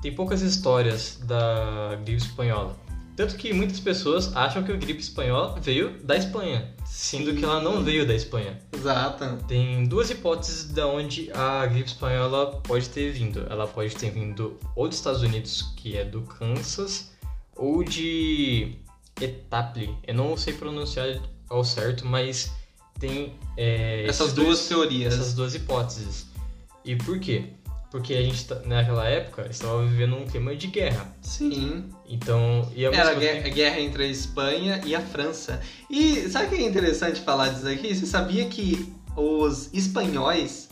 tem 0.03 0.15
poucas 0.15 0.43
histórias 0.43 1.19
da 1.25 1.97
gripe 2.05 2.21
espanhola. 2.23 2.77
Tanto 3.21 3.37
que 3.37 3.53
muitas 3.53 3.79
pessoas 3.79 4.35
acham 4.35 4.63
que 4.63 4.73
a 4.73 4.77
gripe 4.77 4.99
espanhola 5.03 5.61
veio 5.61 6.03
da 6.03 6.17
Espanha, 6.17 6.75
sendo 6.87 7.35
que 7.35 7.45
ela 7.45 7.61
não 7.61 7.85
veio 7.85 8.07
da 8.07 8.15
Espanha. 8.15 8.59
Exato. 8.73 9.37
Tem 9.47 9.85
duas 9.85 10.09
hipóteses 10.09 10.65
de 10.73 10.81
onde 10.81 11.31
a 11.35 11.67
gripe 11.67 11.87
espanhola 11.91 12.59
pode 12.63 12.89
ter 12.89 13.13
vindo. 13.13 13.47
Ela 13.51 13.67
pode 13.67 13.95
ter 13.95 14.11
vindo 14.11 14.59
ou 14.75 14.89
dos 14.89 14.97
Estados 14.97 15.21
Unidos, 15.21 15.71
que 15.77 15.99
é 15.99 16.03
do 16.07 16.23
Kansas, 16.23 17.11
ou 17.55 17.85
de 17.85 18.77
Etapli. 19.21 19.95
Eu 20.07 20.15
não 20.15 20.35
sei 20.35 20.55
pronunciar 20.55 21.21
ao 21.51 21.63
certo, 21.63 22.07
mas 22.07 22.51
tem 22.99 23.35
é, 23.55 24.07
Essas 24.09 24.33
duas 24.33 24.47
dois- 24.47 24.69
teorias. 24.69 25.13
essas 25.13 25.35
duas 25.35 25.55
hipóteses. 25.55 26.25
E 26.87 26.97
por 26.97 27.21
quê? 27.21 27.51
Porque 27.91 28.15
a 28.15 28.23
gente, 28.23 28.45
tá- 28.47 28.61
naquela 28.65 29.05
época, 29.09 29.47
estava 29.51 29.83
vivendo 29.85 30.17
um 30.17 30.25
clima 30.25 30.55
de 30.55 30.69
guerra. 30.69 31.13
Sim. 31.23 31.91
Então, 32.09 32.71
e 32.75 32.87
ao 32.87 32.93
Era 32.93 33.11
a 33.11 33.15
guerra, 33.15 33.47
a 33.47 33.51
guerra 33.51 33.81
entre 33.81 34.05
a 34.05 34.07
Espanha 34.07 34.81
e 34.85 34.95
a 34.95 35.01
França. 35.01 35.61
E 35.91 36.29
sabe 36.29 36.47
o 36.47 36.49
que 36.51 36.55
é 36.57 36.67
interessante 36.67 37.21
falar 37.21 37.49
disso 37.49 37.67
aqui? 37.67 37.93
Você 37.95 38.07
sabia 38.07 38.45
que 38.47 38.93
os 39.17 39.73
espanhóis 39.75 40.69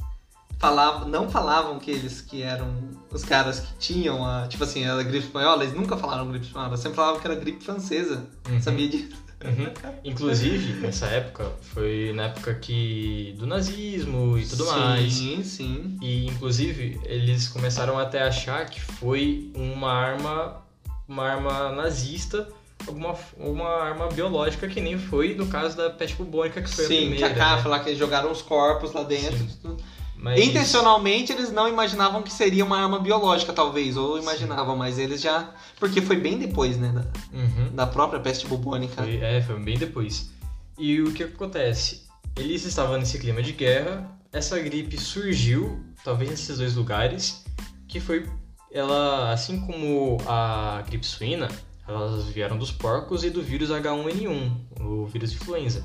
falavam, 0.59 1.09
não 1.09 1.29
falavam 1.29 1.79
que 1.79 1.91
eles 1.91 2.21
que 2.21 2.43
eram 2.43 2.73
os 3.11 3.25
caras 3.25 3.61
que 3.61 3.75
tinham 3.79 4.25
a, 4.25 4.47
tipo 4.47 4.63
assim, 4.63 4.85
a 4.85 5.03
gripe 5.03 5.27
espanhola, 5.27 5.65
eles 5.65 5.75
nunca 5.75 5.97
falaram 5.97 6.31
gripe 6.31 6.47
espanhola, 6.47 6.77
sempre 6.77 6.97
falavam 6.97 7.21
que 7.21 7.27
era 7.27 7.37
gripe 7.37 7.65
francesa. 7.65 8.27
Uhum. 8.49 8.61
Sabia 8.61 8.89
disso? 8.89 9.28
Uhum. 9.45 9.73
Inclusive, 10.05 10.73
nessa 10.81 11.07
época, 11.07 11.53
foi 11.61 12.13
na 12.15 12.25
época 12.25 12.55
que 12.55 13.35
do 13.39 13.47
nazismo 13.47 14.37
e 14.37 14.45
tudo 14.45 14.67
mais. 14.67 15.13
Sim, 15.15 15.45
sim. 15.45 15.99
E 16.03 16.27
inclusive 16.27 17.01
eles 17.05 17.47
começaram 17.47 17.99
até 17.99 18.23
a 18.23 18.29
achar 18.29 18.69
que 18.69 18.81
foi 18.81 19.51
uma 19.55 19.93
arma, 19.93 20.63
uma 21.07 21.25
arma 21.25 21.71
nazista, 21.71 22.49
alguma 22.87 23.15
uma 23.37 23.69
arma 23.69 24.09
biológica 24.09 24.67
que 24.67 24.81
nem 24.81 24.99
foi 24.99 25.35
no 25.35 25.47
caso 25.47 25.77
da 25.77 25.89
peste 25.89 26.17
bubônica 26.17 26.61
que 26.61 26.69
foi 26.69 26.85
a 26.85 26.89
Sim, 26.89 26.95
que 26.95 27.09
primeira. 27.11 27.45
a 27.45 27.57
né? 27.57 27.63
falar 27.63 27.81
que 27.81 27.91
eles 27.91 27.99
jogaram 27.99 28.33
os 28.33 28.43
corpos 28.43 28.93
lá 28.93 29.05
dentro. 29.05 29.39
tudo. 29.63 29.83
Mas 30.21 30.41
Intencionalmente 30.41 31.33
eles 31.33 31.53
não 31.53 31.69
imaginavam 31.69 32.23
que 32.23 32.33
seria 32.33 32.65
uma 32.65 32.77
arma 32.79 32.99
biológica, 32.99 33.53
talvez, 33.53 33.97
ou 33.97 34.19
imaginavam, 34.19 34.77
mas 34.77 34.99
eles 34.99 35.21
já. 35.21 35.55
Porque 35.79 36.03
foi 36.03 36.17
bem 36.17 36.39
depois, 36.39 36.77
né? 36.77 36.89
Da, 36.89 37.39
Uhum. 37.39 37.71
da 37.75 37.87
própria 37.87 38.19
peste 38.21 38.47
bubônica. 38.47 39.03
Foi, 39.03 39.17
é, 39.17 39.41
foi 39.41 39.59
bem 39.61 39.79
depois. 39.79 40.31
E 40.77 41.01
o 41.01 41.13
que 41.13 41.23
acontece? 41.23 42.03
Eles 42.37 42.65
estavam 42.65 42.99
nesse 42.99 43.19
clima 43.19 43.43
de 43.43 43.53
guerra, 43.53 44.11
essa 44.33 44.59
gripe 44.59 44.99
surgiu, 44.99 45.83
talvez 46.05 46.31
nesses 46.31 46.59
dois 46.59 46.75
lugares, 46.75 47.45
que 47.87 48.01
foi 48.01 48.27
ela, 48.73 49.33
assim 49.33 49.61
como 49.61 50.19
a 50.27 50.83
gripe 50.87 51.07
suína, 51.07 51.49
elas 51.87 52.27
vieram 52.27 52.59
dos 52.59 52.71
porcos 52.71 53.25
e 53.25 53.31
do 53.31 53.43
vírus 53.43 53.71
H1N1, 53.71 54.53
o 54.81 55.07
vírus 55.07 55.33
influenza. 55.33 55.85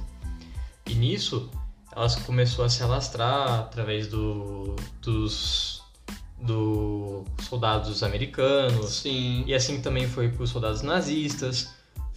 E 0.85 0.93
nisso, 0.95 1.49
elas 1.95 2.15
começou 2.15 2.65
a 2.65 2.69
se 2.69 2.81
alastrar 2.83 3.59
através 3.59 4.07
do, 4.07 4.75
dos 5.01 5.81
do 6.41 7.23
soldados 7.41 8.03
americanos, 8.03 8.97
Sim. 8.97 9.45
e 9.47 9.53
assim 9.53 9.79
também 9.81 10.07
foi 10.07 10.29
para 10.29 10.43
os 10.43 10.49
soldados 10.49 10.81
nazistas. 10.81 11.69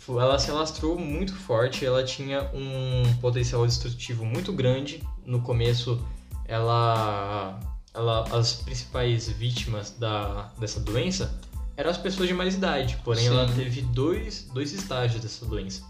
Ela 0.09 0.39
se 0.39 0.51
alastrou 0.51 0.99
muito 0.99 1.35
forte, 1.35 1.85
ela 1.85 2.05
tinha 2.05 2.49
um 2.55 3.03
potencial 3.21 3.67
destrutivo 3.67 4.25
muito 4.25 4.53
grande. 4.53 5.03
No 5.25 5.41
começo, 5.41 6.01
ela, 6.45 7.59
ela 7.93 8.25
as 8.37 8.55
principais 8.55 9.29
vítimas 9.29 9.91
da, 9.99 10.53
dessa 10.59 10.79
doença 10.79 11.41
eram 11.77 11.91
as 11.91 11.99
pessoas 11.99 12.29
de 12.29 12.35
mais 12.35 12.55
idade, 12.55 12.99
porém 13.05 13.25
Sim. 13.25 13.31
ela 13.31 13.53
teve 13.53 13.83
dois, 13.83 14.49
dois 14.53 14.73
estágios 14.73 15.21
dessa 15.21 15.45
doença. 15.45 15.83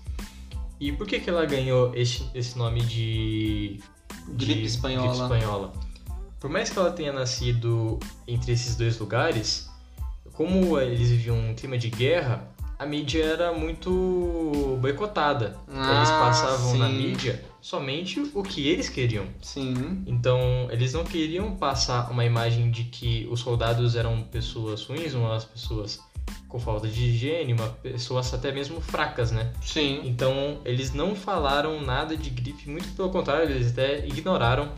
E 0.78 0.92
por 0.92 1.06
que, 1.06 1.18
que 1.20 1.30
ela 1.30 1.44
ganhou 1.46 1.94
esse, 1.94 2.24
esse 2.34 2.56
nome 2.58 2.80
de 2.82 3.80
Gripe 4.28 4.60
de 4.60 4.66
espanhola. 4.66 5.08
gripe 5.08 5.22
espanhola? 5.22 5.72
Por 6.38 6.50
mais 6.50 6.68
que 6.70 6.78
ela 6.78 6.90
tenha 6.90 7.12
nascido 7.12 7.98
entre 8.26 8.52
esses 8.52 8.76
dois 8.76 8.98
lugares, 8.98 9.68
como 10.32 10.78
eles 10.78 11.10
viviam 11.10 11.38
um 11.38 11.54
clima 11.54 11.78
de 11.78 11.88
guerra, 11.88 12.48
a 12.78 12.84
mídia 12.84 13.24
era 13.24 13.52
muito 13.52 14.78
boicotada. 14.82 15.58
eles 15.66 16.10
Ah, 16.10 16.18
passavam 16.20 16.76
na 16.76 16.88
sim. 16.88 16.94
mídia 16.94 17.42
somente 17.60 18.20
o 18.34 18.42
que 18.42 18.68
eles 18.68 18.88
queriam. 18.90 19.24
Sim. 19.40 20.04
Então, 20.06 20.68
eles 20.70 20.92
não 20.92 21.04
queriam 21.04 21.56
passar 21.56 22.10
uma 22.10 22.24
imagem 22.24 22.70
de 22.70 22.84
que 22.84 23.26
os 23.30 23.40
soldados 23.40 23.96
eram 23.96 24.22
pessoas 24.24 24.84
ruins, 24.84 25.14
umas 25.14 25.44
pessoas 25.44 26.00
com 26.48 26.58
falta 26.58 26.86
de 26.88 27.04
higiene, 27.04 27.52
uma 27.52 27.68
pessoas 27.68 28.32
até 28.32 28.52
mesmo 28.52 28.80
fracas, 28.80 29.30
né? 29.32 29.52
Sim. 29.62 30.00
Então, 30.04 30.60
eles 30.64 30.92
não 30.92 31.14
falaram 31.14 31.80
nada 31.80 32.16
de 32.16 32.30
gripe, 32.30 32.68
muito 32.68 32.88
pelo 32.94 33.10
contrário, 33.10 33.50
eles 33.50 33.72
até 33.72 34.06
ignoraram 34.06 34.70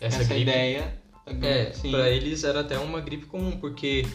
essa, 0.00 0.22
Essa, 0.22 0.34
gripe. 0.34 0.42
ideia. 0.42 0.98
É, 1.42 1.72
Sim. 1.72 1.90
pra 1.90 2.08
eles 2.08 2.42
era 2.42 2.60
até 2.60 2.78
uma 2.78 3.00
gripe 3.00 3.26
comum, 3.26 3.58
porque 3.58 4.06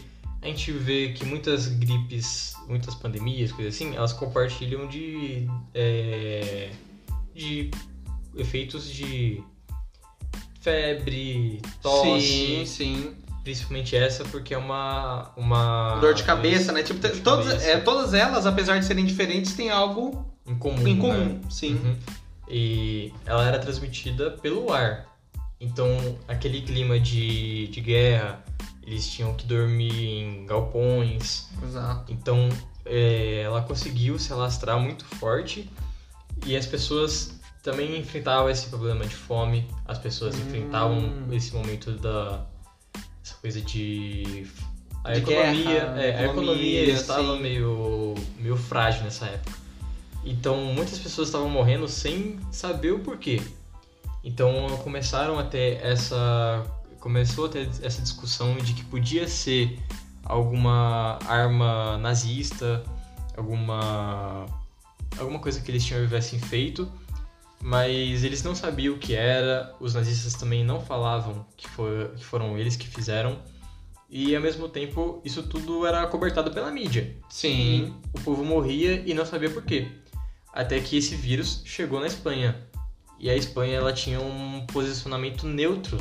a 0.42 0.46
gente 0.46 0.72
vê 0.72 1.12
que 1.12 1.24
muitas 1.24 1.68
gripes, 1.68 2.54
muitas 2.66 2.94
pandemias, 2.94 3.52
coisas 3.52 3.74
assim, 3.74 3.94
elas 3.94 4.12
compartilham 4.12 4.88
de, 4.88 5.46
é, 5.72 6.70
de 7.34 7.70
efeitos 8.36 8.90
de 8.90 9.42
febre, 10.60 11.60
tosse, 11.80 12.20
Sim, 12.20 12.66
sim. 12.66 13.14
Principalmente 13.44 13.94
essa 13.94 14.24
porque 14.24 14.54
é 14.54 14.58
uma 14.58 15.30
uma 15.36 15.98
Dor 16.00 16.14
de 16.14 16.24
cabeça, 16.24 16.72
né? 16.72 16.82
Tipo, 16.82 16.98
de 17.06 17.20
todas, 17.20 17.46
cabeça. 17.46 17.68
é, 17.70 17.78
todas 17.78 18.14
elas, 18.14 18.46
apesar 18.46 18.78
de 18.78 18.86
serem 18.86 19.04
diferentes, 19.04 19.52
têm 19.54 19.70
algo 19.70 20.24
em 20.46 20.56
comum. 20.56 20.88
em 20.88 20.94
né? 20.94 21.00
comum. 21.00 21.40
Sim. 21.50 21.74
Uhum. 21.74 21.96
E 22.48 23.12
ela 23.24 23.46
era 23.46 23.58
transmitida 23.58 24.30
pelo 24.32 24.72
ar. 24.72 25.06
Então, 25.60 26.18
aquele 26.26 26.60
clima 26.62 26.98
de, 26.98 27.68
de 27.68 27.80
guerra, 27.80 28.44
eles 28.82 29.08
tinham 29.08 29.32
que 29.34 29.46
dormir 29.46 30.18
em 30.20 30.46
galpões. 30.46 31.48
Exato. 31.62 32.12
Então, 32.12 32.48
é, 32.84 33.42
ela 33.42 33.62
conseguiu 33.62 34.18
se 34.18 34.32
alastrar 34.32 34.78
muito 34.78 35.04
forte. 35.04 35.70
E 36.44 36.54
as 36.56 36.66
pessoas 36.66 37.40
também 37.62 37.98
enfrentavam 37.98 38.50
esse 38.50 38.66
problema 38.68 39.06
de 39.06 39.14
fome. 39.14 39.66
As 39.86 39.96
pessoas 39.98 40.34
Hum. 40.34 40.40
enfrentavam 40.46 41.12
esse 41.32 41.54
momento 41.54 41.92
da... 41.92 42.44
Essa 43.24 43.34
coisa 43.40 43.60
de... 43.62 44.46
A 45.02 45.12
De 45.12 45.18
economia, 45.18 45.64
guerra, 45.64 46.00
é, 46.00 46.18
a 46.18 46.22
economia 46.24 46.82
economia, 46.82 46.92
estava 46.94 47.36
meio, 47.36 48.14
meio 48.38 48.56
frágil 48.56 49.02
nessa 49.04 49.26
época. 49.26 49.58
Então 50.24 50.56
muitas 50.72 50.98
pessoas 50.98 51.28
estavam 51.28 51.48
morrendo 51.48 51.86
sem 51.86 52.38
saber 52.50 52.92
o 52.92 53.00
porquê. 53.00 53.40
Então 54.22 54.66
começaram 54.82 55.38
a 55.38 55.44
ter 55.44 55.78
essa 55.82 56.64
começou 56.98 57.46
a 57.46 57.48
ter 57.50 57.68
essa 57.82 58.00
discussão 58.00 58.56
de 58.56 58.72
que 58.72 58.82
podia 58.84 59.28
ser 59.28 59.78
alguma 60.22 61.18
arma 61.26 61.98
nazista, 61.98 62.82
alguma 63.36 64.46
alguma 65.18 65.38
coisa 65.38 65.60
que 65.60 65.70
eles 65.70 65.84
tivessem 65.84 66.38
feito, 66.38 66.90
mas 67.64 68.22
eles 68.22 68.42
não 68.42 68.54
sabiam 68.54 68.94
o 68.94 68.98
que 68.98 69.14
era. 69.14 69.74
Os 69.80 69.94
nazistas 69.94 70.34
também 70.34 70.62
não 70.62 70.82
falavam 70.82 71.46
que, 71.56 71.66
foi, 71.66 72.08
que 72.14 72.22
foram 72.22 72.58
eles 72.58 72.76
que 72.76 72.86
fizeram. 72.86 73.38
E 74.10 74.36
ao 74.36 74.42
mesmo 74.42 74.68
tempo, 74.68 75.22
isso 75.24 75.42
tudo 75.44 75.86
era 75.86 76.06
cobertado 76.06 76.50
pela 76.50 76.70
mídia. 76.70 77.16
Sim. 77.30 77.94
O 78.12 78.20
povo 78.20 78.44
morria 78.44 79.02
e 79.06 79.14
não 79.14 79.24
sabia 79.24 79.48
por 79.48 79.62
quê. 79.62 79.88
Até 80.52 80.78
que 80.78 80.98
esse 80.98 81.16
vírus 81.16 81.62
chegou 81.64 81.98
na 82.00 82.06
Espanha. 82.06 82.54
E 83.18 83.30
a 83.30 83.34
Espanha 83.34 83.78
ela 83.78 83.94
tinha 83.94 84.20
um 84.20 84.66
posicionamento 84.66 85.46
neutro 85.46 85.96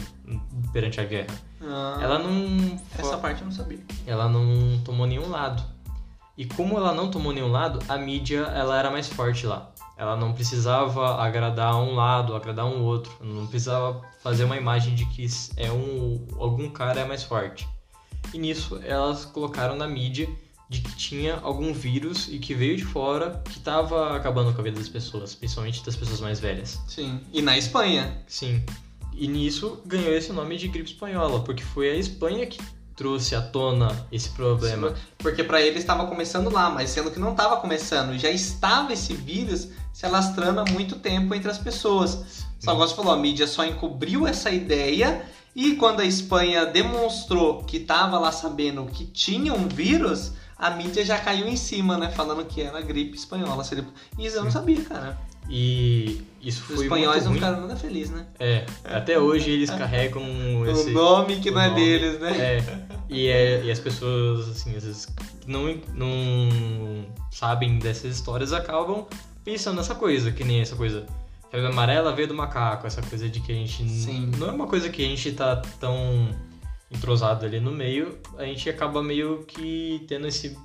perante 0.74 1.00
a 1.00 1.06
guerra. 1.06 1.34
Ah, 1.62 1.98
Ela 2.02 2.20
não 2.20 2.78
Essa 3.00 3.18
parte 3.18 3.40
eu 3.40 3.46
não 3.46 3.54
sabia. 3.54 3.80
ela 4.06 4.28
não 4.28 4.82
tomou 4.84 5.08
nenhum 5.08 5.30
lado. 5.30 5.64
E 6.38 6.46
como 6.46 6.78
ela 6.78 6.94
não 6.94 7.12
tomou 7.12 7.32
nenhum 7.32 7.52
lado, 7.52 7.80
a 7.88 7.98
mídia 7.98 8.40
ela 8.56 8.78
era 8.78 8.90
mais 8.90 9.08
forte 9.08 9.46
lá. 9.46 9.72
Ela 9.96 10.16
não 10.16 10.34
precisava 10.34 11.22
agradar 11.22 11.76
um 11.76 11.94
lado, 11.94 12.36
agradar 12.36 12.66
um 12.66 12.82
outro. 12.84 13.14
Não 13.22 13.46
precisava 13.46 14.02
fazer 14.22 14.44
uma 14.44 14.58
imagem 14.58 14.96
de 14.96 15.06
que 15.06 15.28
é 15.58 15.72
um 15.72 16.26
algum 16.38 16.70
cara 16.70 17.02
é 17.02 17.06
mais 17.06 17.24
forte. 17.24 17.68
E 18.34 18.40
nisso 18.40 18.80
elas 18.84 19.26
colocaram 19.26 19.76
na 19.76 19.88
mídia 19.88 20.28
de 20.68 20.82
que 20.82 20.96
tinha 20.96 21.36
algum 21.36 21.72
vírus 21.72 22.28
e 22.28 22.40
que 22.40 22.56
veio 22.56 22.76
de 22.76 22.84
fora 22.84 23.44
que 23.46 23.60
estava 23.60 24.16
acabando 24.16 24.52
com 24.54 24.62
a 24.62 24.64
vida 24.64 24.80
das 24.80 24.90
pessoas, 24.90 25.36
principalmente 25.36 25.86
das 25.86 25.96
pessoas 25.96 26.20
mais 26.20 26.40
velhas. 26.40 26.82
Sim. 26.88 27.22
E 27.32 27.44
na 27.44 27.56
Espanha. 27.56 28.24
Sim. 28.28 28.64
E 29.14 29.28
nisso 29.28 29.84
ganhou 29.86 30.12
esse 30.12 30.34
nome 30.34 30.58
de 30.58 30.68
gripe 30.68 30.90
espanhola, 30.90 31.44
porque 31.44 31.62
foi 31.62 31.92
a 31.92 31.96
Espanha 31.96 32.48
que 32.48 32.60
trouxe 32.96 33.36
à 33.36 33.42
tona 33.42 34.08
esse 34.12 34.30
problema. 34.30 34.94
Porque 35.18 35.44
pra 35.44 35.62
ele 35.62 35.80
estava 35.80 36.08
começando 36.08 36.52
lá, 36.52 36.70
mas 36.70 36.90
sendo 36.90 37.12
que 37.12 37.20
não 37.20 37.32
estava 37.32 37.58
começando, 37.58 38.18
já 38.18 38.30
estava 38.30 38.94
esse 38.94 39.14
vírus 39.14 39.70
se 39.92 40.06
alastrando 40.06 40.60
há 40.60 40.66
muito 40.66 40.96
tempo 40.98 41.34
entre 41.34 41.50
as 41.50 41.58
pessoas. 41.58 42.46
Você 42.60 42.96
falou, 42.96 43.12
a 43.12 43.18
mídia 43.18 43.46
só 43.46 43.66
encobriu 43.66 44.26
essa 44.26 44.50
ideia 44.50 45.26
e 45.56 45.76
quando 45.76 46.00
a 46.00 46.06
Espanha 46.06 46.66
demonstrou 46.66 47.64
que 47.64 47.78
estava 47.78 48.18
lá 48.18 48.32
sabendo 48.32 48.86
que 48.86 49.06
tinha 49.06 49.54
um 49.54 49.68
vírus, 49.68 50.32
a 50.58 50.72
mídia 50.72 51.06
já 51.06 51.18
caiu 51.20 51.48
em 51.48 51.58
cima, 51.58 51.98
né? 51.98 52.10
Falando 52.10 52.46
que 52.46 52.62
era 52.62 52.82
gripe 52.82 53.18
espanhola. 53.18 53.64
E 54.18 54.26
isso 54.26 54.38
eu 54.38 54.44
não 54.44 54.52
sabia, 54.52 54.82
cara. 54.84 55.20
E 55.50 56.22
isso 56.42 56.62
Os 56.62 56.76
foi 56.76 56.86
espanhóis 56.86 57.26
muito 57.26 57.28
não 57.28 57.34
ficaram 57.36 57.62
nada 57.62 57.76
felizes, 57.76 58.12
né? 58.12 58.26
É, 58.40 58.66
até 58.84 59.20
hoje 59.20 59.52
eles 59.52 59.70
carregam 59.70 60.24
esse... 60.68 60.90
o 60.90 60.94
nome 60.94 61.40
que 61.40 61.52
não 61.52 61.62
é 61.62 61.70
nome. 61.70 61.82
deles, 61.82 62.20
né? 62.20 62.38
É, 62.38 62.88
e, 63.10 63.28
é, 63.28 63.64
e 63.64 63.72
as 63.72 63.80
pessoas, 63.80 64.50
assim, 64.50 64.76
às 64.76 64.84
vezes 64.84 65.06
que 65.06 65.50
não, 65.50 65.76
não 65.94 67.06
sabem 67.32 67.78
dessas 67.80 68.16
histórias 68.16 68.54
acabam 68.54 69.06
pensando 69.44 69.78
nessa 69.78 69.96
coisa, 69.96 70.32
que 70.32 70.44
nem 70.44 70.62
essa 70.62 70.76
coisa. 70.76 71.06
Febre 71.52 71.68
amarela 71.68 72.16
veio 72.16 72.28
do 72.28 72.34
macaco, 72.34 72.88
essa 72.88 73.02
coisa 73.02 73.30
de 73.30 73.40
que 73.40 73.52
a 73.52 73.56
gente. 73.56 73.88
Sim. 73.88 74.32
Não 74.38 74.48
é 74.48 74.52
uma 74.52 74.68
coisa 74.68 74.90
que 74.90 75.06
a 75.06 75.08
gente 75.08 75.32
tá 75.34 75.58
tão 75.80 76.30
entrosado 76.90 77.46
ali 77.46 77.60
no 77.60 77.72
meio, 77.72 78.18
a 78.38 78.46
gente 78.46 78.70
acaba 78.70 79.04
meio 79.04 79.44
que 79.46 80.04
tendo 80.08 80.28
esse. 80.28 80.58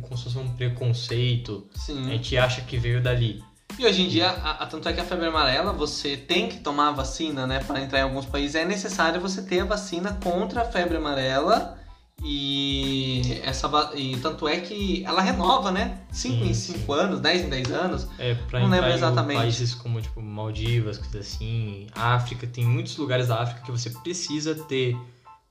Como 0.00 0.16
se 0.16 0.24
fosse 0.24 0.38
um 0.38 0.48
preconceito. 0.56 1.66
A 1.74 1.78
Sim. 1.78 2.04
gente 2.08 2.36
acha 2.36 2.62
que 2.62 2.78
veio 2.78 3.02
dali. 3.02 3.42
E 3.78 3.84
hoje 3.84 4.02
em 4.02 4.08
dia, 4.08 4.30
a, 4.30 4.62
a- 4.62 4.66
tanto 4.66 4.88
é 4.88 4.92
que 4.92 5.00
a 5.00 5.04
febre 5.04 5.26
amarela, 5.26 5.72
você 5.72 6.16
tem 6.16 6.48
que 6.48 6.58
tomar 6.60 6.88
a 6.88 6.92
vacina, 6.92 7.46
né? 7.46 7.60
Para 7.62 7.80
entrar 7.80 7.98
em 7.98 8.02
alguns 8.02 8.24
países 8.24 8.54
é 8.54 8.64
necessário 8.64 9.20
você 9.20 9.42
ter 9.42 9.60
a 9.60 9.64
vacina 9.64 10.18
contra 10.22 10.62
a 10.62 10.64
febre 10.64 10.96
amarela. 10.96 11.76
E 12.24 13.40
essa 13.44 13.68
e 13.94 14.16
tanto 14.16 14.48
é 14.48 14.58
que 14.60 15.04
ela 15.04 15.20
renova, 15.20 15.70
né? 15.70 16.00
5 16.10 16.34
Sim, 16.44 16.48
em 16.50 16.54
sim. 16.54 16.72
5 16.78 16.92
anos, 16.94 17.20
10 17.20 17.42
em 17.44 17.48
10 17.50 17.70
anos. 17.70 18.08
É, 18.18 18.34
pra 18.34 18.58
Não 18.60 18.66
entrar 18.68 18.76
lembro 18.78 18.90
em 18.90 18.94
exatamente. 18.94 19.36
países 19.38 19.74
como, 19.74 20.00
tipo, 20.00 20.22
Maldivas, 20.22 20.96
coisas 20.96 21.14
assim, 21.26 21.86
África, 21.94 22.46
tem 22.46 22.64
muitos 22.64 22.96
lugares 22.96 23.28
da 23.28 23.42
África 23.42 23.60
que 23.60 23.70
você 23.70 23.90
precisa 23.90 24.54
ter 24.54 24.96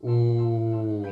o... 0.02 1.04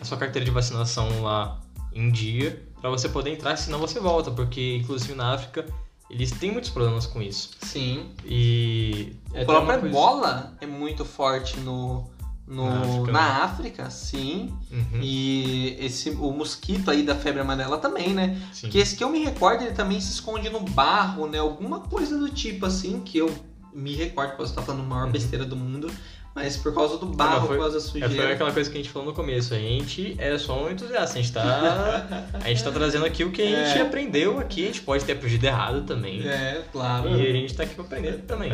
a 0.00 0.04
sua 0.04 0.16
carteira 0.16 0.44
de 0.44 0.50
vacinação 0.52 1.22
lá 1.22 1.60
em 1.92 2.10
dia 2.12 2.64
pra 2.80 2.88
você 2.88 3.08
poder 3.08 3.32
entrar, 3.32 3.56
senão 3.56 3.80
você 3.80 3.98
volta, 3.98 4.30
porque, 4.30 4.76
inclusive, 4.76 5.12
na 5.14 5.34
África, 5.34 5.66
eles 6.10 6.30
têm 6.32 6.50
muitos 6.52 6.70
problemas 6.70 7.06
com 7.06 7.20
isso. 7.22 7.50
Sim. 7.62 8.10
E... 8.24 9.12
é 9.32 9.40
A 9.40 9.42
até 9.42 9.44
própria 9.44 9.78
coisa- 9.78 9.86
ebola 9.94 10.52
é 10.60 10.66
muito 10.66 11.04
forte 11.04 11.58
no, 11.60 12.04
no- 12.46 12.64
Na 12.64 12.80
África, 12.80 13.12
na 13.12 13.20
né? 13.20 13.42
África, 13.42 13.90
sim. 13.90 14.54
Uhum, 14.70 15.00
E 15.02 15.76
esse, 15.80 16.10
o 16.10 16.30
mosquito 16.32 16.90
aí 16.90 17.02
da 17.02 17.14
febre 17.14 17.40
amarela 17.40 17.78
também, 17.78 18.14
né? 18.14 18.40
sim. 18.52 18.68
Que 18.70 18.78
esse 18.78 18.96
que 18.96 19.04
eu 19.04 19.10
me 19.10 19.22
recordo, 19.24 19.62
ele 19.64 19.74
também 19.74 20.00
se 20.00 20.12
esconde 20.12 20.48
no 20.48 20.60
barro, 20.60 21.26
né? 21.26 21.38
Alguma 21.38 21.80
coisa 21.80 22.18
do 22.18 22.28
tipo 22.30 22.64
assim, 22.66 23.00
que 23.00 23.18
eu 23.18 23.32
me 23.72 23.94
recordo, 23.94 24.36
posso 24.36 24.50
estar 24.50 24.62
falando 24.62 24.80
a 24.82 24.86
maior 24.86 25.06
Uhum. 25.06 25.12
besteira 25.12 25.44
do 25.44 25.54
mundo, 25.54 25.90
mas 26.38 26.56
por 26.56 26.72
causa 26.74 26.96
do 26.98 27.06
barro, 27.06 27.46
foi- 27.48 27.56
por 27.56 27.62
causa 27.64 27.78
da 27.78 27.84
É, 27.84 27.90
foi 27.90 28.00
sujeira. 28.08 28.32
aquela 28.34 28.52
coisa 28.52 28.70
que 28.70 28.78
a 28.78 28.80
gente 28.82 28.90
falou 28.92 29.08
no 29.08 29.14
começo, 29.14 29.52
a 29.54 29.58
gente 29.58 30.14
é 30.18 30.38
só 30.38 30.64
um 30.64 30.70
entusiasta, 30.70 31.18
a 31.18 31.22
gente 31.22 31.32
tá, 31.32 31.42
a 32.44 32.48
gente 32.48 32.62
tá 32.64 32.70
trazendo 32.70 33.04
aqui 33.04 33.24
o 33.24 33.30
que 33.32 33.42
a 33.42 33.46
gente 33.66 33.78
É. 33.78 33.82
aprendeu 33.82 34.38
aqui, 34.38 34.62
a 34.64 34.66
gente 34.66 34.82
pode 34.82 35.04
ter 35.04 35.12
aprendido 35.12 35.44
errado 35.44 35.82
também. 35.84 36.26
É, 36.26 36.62
claro. 36.72 37.08
E 37.10 37.26
a 37.28 37.32
gente 37.32 37.54
tá 37.54 37.64
aqui 37.64 37.74
pra 37.74 37.84
aprender 37.84 38.12
também. 38.26 38.52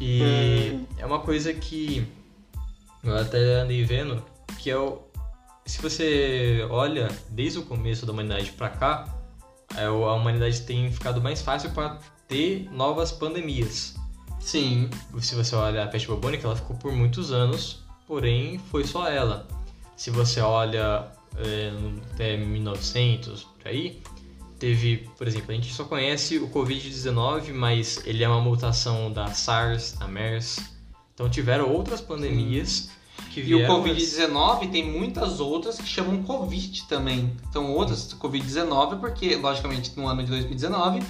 E 0.00 0.80
é 0.98 1.06
uma 1.06 1.20
coisa 1.20 1.52
que 1.52 2.06
eu 3.04 3.16
até 3.16 3.60
andei 3.60 3.84
vendo, 3.84 4.22
que 4.58 4.70
é 4.70 4.76
o. 4.76 5.00
Se 5.64 5.80
você 5.80 6.66
olha 6.70 7.08
desde 7.28 7.58
o 7.58 7.62
começo 7.62 8.04
da 8.04 8.12
humanidade 8.12 8.50
pra 8.52 8.68
cá, 8.68 9.06
é, 9.76 9.84
a 9.84 9.92
humanidade 9.92 10.60
tem 10.62 10.90
ficado 10.90 11.20
mais 11.22 11.40
fácil 11.40 11.70
pra 11.70 11.98
ter 12.26 12.68
novas 12.72 13.12
pandemias. 13.12 13.94
Sim. 14.42 14.90
Se 15.20 15.34
você 15.34 15.54
olha 15.54 15.84
a 15.84 15.86
peste 15.86 16.08
bubônica, 16.08 16.46
ela 16.46 16.56
ficou 16.56 16.76
por 16.76 16.92
muitos 16.92 17.32
anos, 17.32 17.78
porém 18.06 18.58
foi 18.70 18.84
só 18.84 19.08
ela. 19.08 19.46
Se 19.96 20.10
você 20.10 20.40
olha 20.40 21.08
é, 21.36 21.72
até 22.12 22.36
1900, 22.36 23.44
por 23.44 23.68
aí, 23.68 24.02
teve, 24.58 25.08
por 25.16 25.26
exemplo, 25.26 25.52
a 25.52 25.54
gente 25.54 25.72
só 25.72 25.84
conhece 25.84 26.38
o 26.38 26.48
Covid-19, 26.48 27.52
mas 27.54 28.02
ele 28.04 28.24
é 28.24 28.28
uma 28.28 28.40
mutação 28.40 29.12
da 29.12 29.28
SARS, 29.28 29.92
da 29.92 30.08
MERS. 30.08 30.58
Então 31.14 31.30
tiveram 31.30 31.70
outras 31.70 32.00
pandemias 32.00 32.90
que 33.30 33.40
E 33.40 33.54
o 33.54 33.58
vieram... 33.58 33.82
Covid-19 33.82 34.70
tem 34.70 34.90
muitas 34.90 35.40
outras 35.40 35.78
que 35.78 35.86
chamam 35.86 36.22
Covid 36.22 36.84
também. 36.88 37.32
Então, 37.48 37.72
outras 37.72 38.12
Covid-19, 38.14 39.00
porque, 39.00 39.36
logicamente, 39.36 39.92
no 39.96 40.06
ano 40.06 40.22
de 40.22 40.30
2019, 40.30 41.02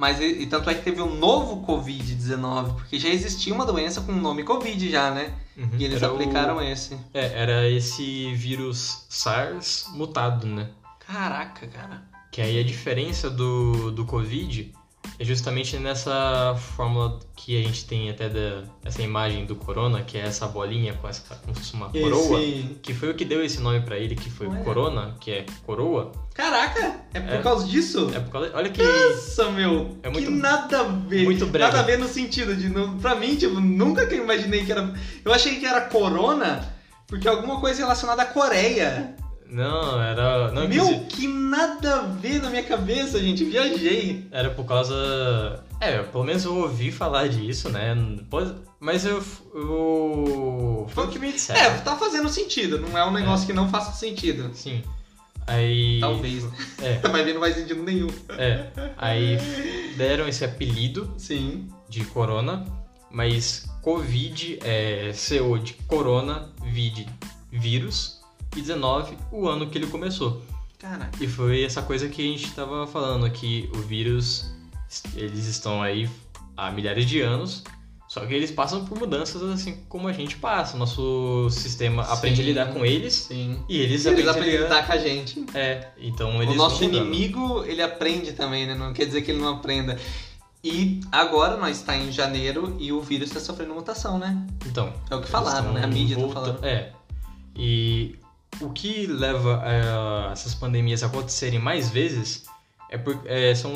mas 0.00 0.18
e, 0.18 0.24
e 0.24 0.46
tanto 0.46 0.70
é 0.70 0.74
que 0.74 0.82
teve 0.82 1.02
um 1.02 1.14
novo 1.14 1.64
Covid-19, 1.66 2.74
porque 2.74 2.98
já 2.98 3.10
existia 3.10 3.52
uma 3.54 3.66
doença 3.66 4.00
com 4.00 4.12
o 4.12 4.16
nome 4.20 4.42
Covid 4.44 4.90
já, 4.90 5.10
né? 5.10 5.34
Uhum, 5.56 5.68
E 5.78 5.84
eles 5.84 6.02
era 6.02 6.10
o- 6.10 6.14
aplicaram 6.14 6.62
esse. 6.62 6.96
É, 7.12 7.26
era 7.42 7.68
esse 7.68 8.34
vírus 8.34 9.04
SARS 9.10 9.90
mutado, 9.92 10.46
né? 10.46 10.70
Caraca, 11.06 11.66
cara. 11.66 12.02
Que 12.32 12.40
aí 12.40 12.58
a 12.58 12.64
diferença 12.64 13.28
do, 13.28 13.90
do 13.90 14.04
Covid 14.06 14.72
é 15.18 15.24
justamente 15.24 15.76
nessa 15.78 16.54
fórmula 16.76 17.18
que 17.36 17.58
a 17.58 17.66
gente 17.66 17.84
tem 17.84 18.08
até 18.10 18.28
da, 18.28 18.62
essa 18.84 19.02
imagem 19.02 19.44
do 19.44 19.54
corona, 19.56 20.02
que 20.02 20.16
é 20.16 20.22
essa 20.22 20.46
bolinha 20.46 20.94
com 20.94 21.08
essa 21.08 21.22
como 21.36 21.54
se 21.54 21.60
fosse 21.62 21.74
uma 21.74 21.90
coroa, 21.90 22.40
Esse- 22.42 22.76
que 22.82 22.94
foi 22.94 23.10
o 23.10 23.14
que 23.14 23.24
deu 23.24 23.44
esse 23.44 23.60
nome 23.60 23.80
pra 23.80 23.98
ele, 23.98 24.14
que 24.14 24.30
foi 24.30 24.46
corona, 24.64 25.14
que 25.20 25.30
é 25.30 25.46
coroa. 25.66 26.12
Caraca, 26.34 27.00
é 27.12 27.20
por 27.20 27.34
É. 27.34 27.42
causa 27.42 27.66
disso? 27.66 28.10
É 28.14 28.20
por 28.20 28.30
causa, 28.30 28.50
olha 28.54 28.70
que 28.70 28.82
Nossa, 28.82 29.50
meu. 29.50 29.96
É 30.02 30.08
muito- 30.08 30.26
que 30.30 30.34
nada 30.34 30.80
a 30.80 30.84
ver. 30.84 31.24
muito 31.24 31.46
breve. 31.46 31.66
Nada 31.70 31.80
a 31.80 31.82
ver 31.86 31.98
no 31.98 32.08
sentido 32.08 32.56
de. 32.56 32.68
Não, 32.70 32.96
pra 32.98 33.14
mim, 33.14 33.36
tipo, 33.36 33.60
nunca 33.60 34.06
que 34.06 34.14
eu 34.14 34.22
imaginei 34.24 34.64
que 34.64 34.72
era. 34.72 34.94
Eu 35.24 35.32
achei 35.34 35.56
que 35.60 35.66
era 35.66 35.82
Corona, 35.82 36.66
porque 37.06 37.28
alguma 37.28 37.60
coisa 37.60 37.80
relacionada 37.82 38.22
à 38.22 38.26
Coreia. 38.26 39.14
Não, 39.50 40.02
era 40.02 40.52
não 40.52 40.68
Meu, 40.68 40.84
inclusive, 40.84 41.06
que 41.06 41.26
nada 41.28 41.96
a 41.96 42.02
ver 42.02 42.40
na 42.40 42.50
minha 42.50 42.62
cabeça, 42.62 43.18
gente. 43.18 43.44
Viajei. 43.44 44.26
era 44.30 44.50
por 44.50 44.64
causa 44.64 45.64
é, 45.80 46.02
pelo 46.02 46.24
menos 46.24 46.44
eu 46.44 46.54
ouvi 46.54 46.92
falar 46.92 47.26
disso, 47.28 47.70
né? 47.70 47.96
Mas 48.78 49.06
eu, 49.06 49.24
eu 49.54 50.86
foi 50.90 51.06
o 51.06 51.08
que 51.08 51.18
me 51.18 51.32
disseram. 51.32 51.58
É, 51.58 51.78
tá 51.78 51.96
fazendo 51.96 52.28
sentido. 52.28 52.78
Não 52.78 52.96
é 52.96 53.04
um 53.04 53.10
negócio 53.10 53.46
que 53.46 53.52
não 53.54 53.68
faça 53.68 53.92
sentido. 53.92 54.50
Sim. 54.54 54.82
Aí 55.46 55.98
Talvez. 55.98 56.44
É, 56.82 57.00
Mas 57.10 57.32
não 57.32 57.40
faz 57.40 57.54
sentido 57.54 57.82
nenhum. 57.82 58.08
é. 58.36 58.66
Aí 58.98 59.38
deram 59.96 60.28
esse 60.28 60.44
apelido 60.44 61.14
Sim. 61.16 61.66
de 61.88 62.04
corona, 62.04 62.66
mas 63.10 63.66
Covid 63.82 64.58
é 64.62 65.12
CO 65.12 65.58
de 65.58 65.72
corona, 65.88 66.50
vid 66.62 67.06
vírus, 67.50 68.19
e 68.56 68.60
19 68.60 69.16
o 69.32 69.48
ano 69.48 69.66
que 69.68 69.78
ele 69.78 69.86
começou. 69.86 70.42
Caraca. 70.78 71.22
E 71.22 71.28
foi 71.28 71.62
essa 71.62 71.82
coisa 71.82 72.08
que 72.08 72.22
a 72.22 72.24
gente 72.24 72.50
tava 72.52 72.86
falando 72.86 73.26
aqui, 73.26 73.70
o 73.74 73.78
vírus, 73.78 74.50
eles 75.14 75.46
estão 75.46 75.82
aí 75.82 76.08
há 76.56 76.70
milhares 76.70 77.04
de 77.06 77.20
anos, 77.20 77.62
só 78.08 78.24
que 78.26 78.34
eles 78.34 78.50
passam 78.50 78.84
por 78.84 78.98
mudanças 78.98 79.40
assim 79.42 79.84
como 79.88 80.08
a 80.08 80.12
gente 80.12 80.36
passa, 80.36 80.76
nosso 80.76 81.48
sistema 81.50 82.02
aprende 82.04 82.40
a 82.40 82.44
Sim. 82.44 82.48
lidar 82.50 82.72
com 82.72 82.84
eles 82.84 83.14
Sim. 83.14 83.62
e 83.68 83.78
eles, 83.78 84.04
Eles 84.04 84.26
aprendem 84.26 84.56
a 84.56 84.62
lidar... 84.62 84.86
com 84.86 84.92
a 84.92 84.96
gente. 84.98 85.44
É, 85.54 85.88
então 85.98 86.42
eles 86.42 86.54
o 86.54 86.58
nosso 86.58 86.82
inimigo, 86.82 87.62
ele 87.64 87.82
aprende 87.82 88.32
também, 88.32 88.66
né? 88.66 88.74
Não 88.74 88.92
quer 88.92 89.04
dizer 89.06 89.22
que 89.22 89.30
ele 89.30 89.40
não 89.40 89.54
aprenda. 89.54 89.96
E 90.64 91.00
agora 91.12 91.56
nós 91.56 91.76
está 91.78 91.96
em 91.96 92.10
janeiro 92.10 92.76
e 92.80 92.92
o 92.92 93.00
vírus 93.00 93.28
está 93.28 93.40
sofrendo 93.40 93.72
mutação, 93.74 94.18
né? 94.18 94.46
Então, 94.66 94.92
É 95.10 95.14
o 95.14 95.20
que 95.22 95.28
falaram, 95.28 95.72
né? 95.72 95.84
A 95.84 95.86
mídia 95.86 96.16
tá 96.16 96.22
volta- 96.22 96.34
falando. 96.40 96.64
É. 96.64 96.92
E 97.56 98.16
o 98.60 98.70
que 98.70 99.06
leva 99.06 99.62
a 99.62 100.32
essas 100.32 100.54
pandemias 100.54 101.02
a 101.02 101.06
acontecerem 101.06 101.58
mais 101.58 101.90
vezes 101.90 102.44
é 102.90 102.98
por, 102.98 103.20
é, 103.24 103.54
são 103.54 103.72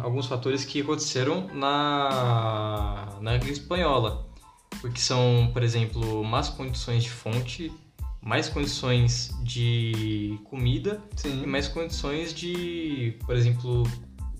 alguns 0.00 0.26
fatores 0.26 0.64
que 0.64 0.80
aconteceram 0.80 1.48
na, 1.54 3.16
na 3.20 3.36
gripe 3.36 3.52
espanhola. 3.52 4.26
Porque 4.80 5.00
são, 5.00 5.50
por 5.52 5.62
exemplo, 5.62 6.22
más 6.24 6.48
condições 6.48 7.04
de 7.04 7.10
fonte, 7.10 7.72
mais 8.20 8.48
condições 8.48 9.30
de 9.42 10.38
comida 10.44 11.00
e 11.16 11.20
Sim. 11.20 11.46
mais 11.46 11.68
condições 11.68 12.34
de, 12.34 13.16
por 13.24 13.36
exemplo, 13.36 13.84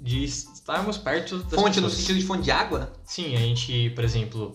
de 0.01 0.25
estarmos 0.25 0.99
perto 0.99 1.39
das 1.45 1.55
Fonte 1.61 1.81
no 1.81 1.87
pessoas. 1.87 1.93
sentido 1.95 2.19
de 2.19 2.27
fonte 2.27 2.43
de 2.43 2.51
água? 2.51 2.93
Sim, 3.05 3.35
a 3.35 3.39
gente, 3.39 3.91
por 3.91 4.05
exemplo, 4.05 4.53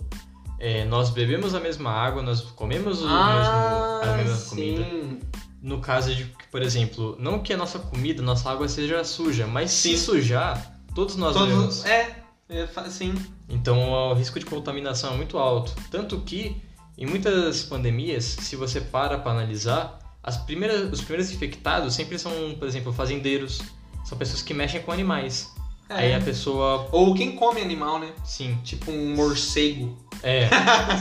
é, 0.61 0.85
nós 0.85 1.09
bebemos 1.09 1.55
a 1.55 1.59
mesma 1.59 1.89
água, 1.91 2.21
nós 2.21 2.41
comemos 2.41 3.01
o 3.01 3.07
Ah, 3.07 3.99
mesmo, 4.01 4.11
a 4.11 4.17
mesma 4.17 4.35
sim. 4.37 4.49
comida. 4.49 5.19
No 5.61 5.79
caso 5.79 6.13
de, 6.15 6.25
por 6.51 6.61
exemplo, 6.61 7.15
não 7.19 7.39
que 7.39 7.53
a 7.53 7.57
nossa 7.57 7.77
comida, 7.79 8.21
nossa 8.21 8.49
água 8.49 8.67
seja 8.67 9.03
suja, 9.03 9.45
mas 9.47 9.71
se 9.71 9.89
Sim. 9.91 9.97
sujar, 9.97 10.79
todos 10.95 11.15
nós 11.15 11.35
bebemos. 11.35 11.61
Todos, 11.81 11.85
é, 11.85 12.23
é, 12.49 12.67
fa- 12.67 12.89
sim. 12.89 13.13
Então 13.49 13.91
o 13.91 14.13
risco 14.13 14.39
de 14.39 14.45
contaminação 14.45 15.13
é 15.13 15.17
muito 15.17 15.37
alto. 15.37 15.73
Tanto 15.91 16.19
que, 16.21 16.55
em 16.97 17.05
muitas 17.05 17.63
pandemias, 17.63 18.23
se 18.25 18.55
você 18.55 18.81
para 18.81 19.17
para 19.19 19.31
analisar, 19.31 19.99
as 20.23 20.37
primeiras, 20.37 20.91
os 20.91 21.01
primeiros 21.01 21.31
infectados 21.31 21.93
sempre 21.93 22.17
são, 22.19 22.31
por 22.57 22.67
exemplo, 22.67 22.91
fazendeiros. 22.93 23.61
São 24.03 24.17
pessoas 24.17 24.41
que 24.41 24.53
mexem 24.53 24.81
com 24.81 24.91
animais. 24.91 25.51
É. 25.89 25.93
Aí 25.95 26.13
a 26.15 26.21
pessoa, 26.21 26.87
Ou 26.91 27.13
quem 27.13 27.35
come 27.35 27.61
animal, 27.61 27.99
né? 27.99 28.11
sim, 28.23 28.57
Tipo 28.63 28.89
um 28.91 29.15
morcego. 29.15 29.95
É, 30.23 30.47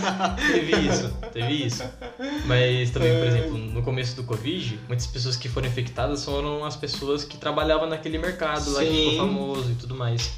teve 0.52 0.76
isso, 0.76 1.14
teve 1.32 1.66
isso. 1.66 1.84
Mas 2.46 2.90
também, 2.90 3.18
por 3.18 3.26
exemplo, 3.26 3.58
no 3.58 3.82
começo 3.82 4.16
do 4.16 4.24
Covid, 4.24 4.80
muitas 4.88 5.06
pessoas 5.06 5.36
que 5.36 5.48
foram 5.48 5.68
infectadas 5.68 6.24
foram 6.24 6.64
as 6.64 6.76
pessoas 6.76 7.24
que 7.24 7.36
trabalhavam 7.36 7.88
naquele 7.88 8.18
mercado 8.18 8.72
lá 8.72 8.80
que 8.80 8.88
Sim. 8.88 9.10
ficou 9.10 9.26
famoso 9.26 9.70
e 9.72 9.74
tudo 9.74 9.94
mais. 9.94 10.32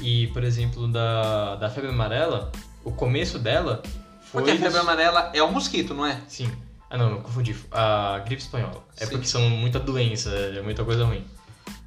E, 0.00 0.26
por 0.28 0.44
exemplo, 0.44 0.86
da, 0.88 1.56
da 1.56 1.70
febre 1.70 1.90
amarela, 1.90 2.52
o 2.84 2.92
começo 2.92 3.38
dela 3.38 3.82
foi. 4.30 4.42
Porque 4.42 4.50
a 4.50 4.56
febre 4.56 4.78
amarela 4.78 5.30
é 5.34 5.42
o 5.42 5.50
mosquito, 5.50 5.94
não 5.94 6.04
é? 6.04 6.20
Sim. 6.28 6.50
Ah, 6.90 6.96
não, 6.96 7.10
eu 7.10 7.18
confundi. 7.18 7.54
A 7.70 8.20
gripe 8.24 8.42
espanhola. 8.42 8.84
É 8.96 9.04
Sim. 9.04 9.12
porque 9.12 9.26
são 9.26 9.48
muita 9.48 9.78
doença, 9.78 10.30
é 10.30 10.62
muita 10.62 10.84
coisa 10.84 11.04
ruim. 11.04 11.24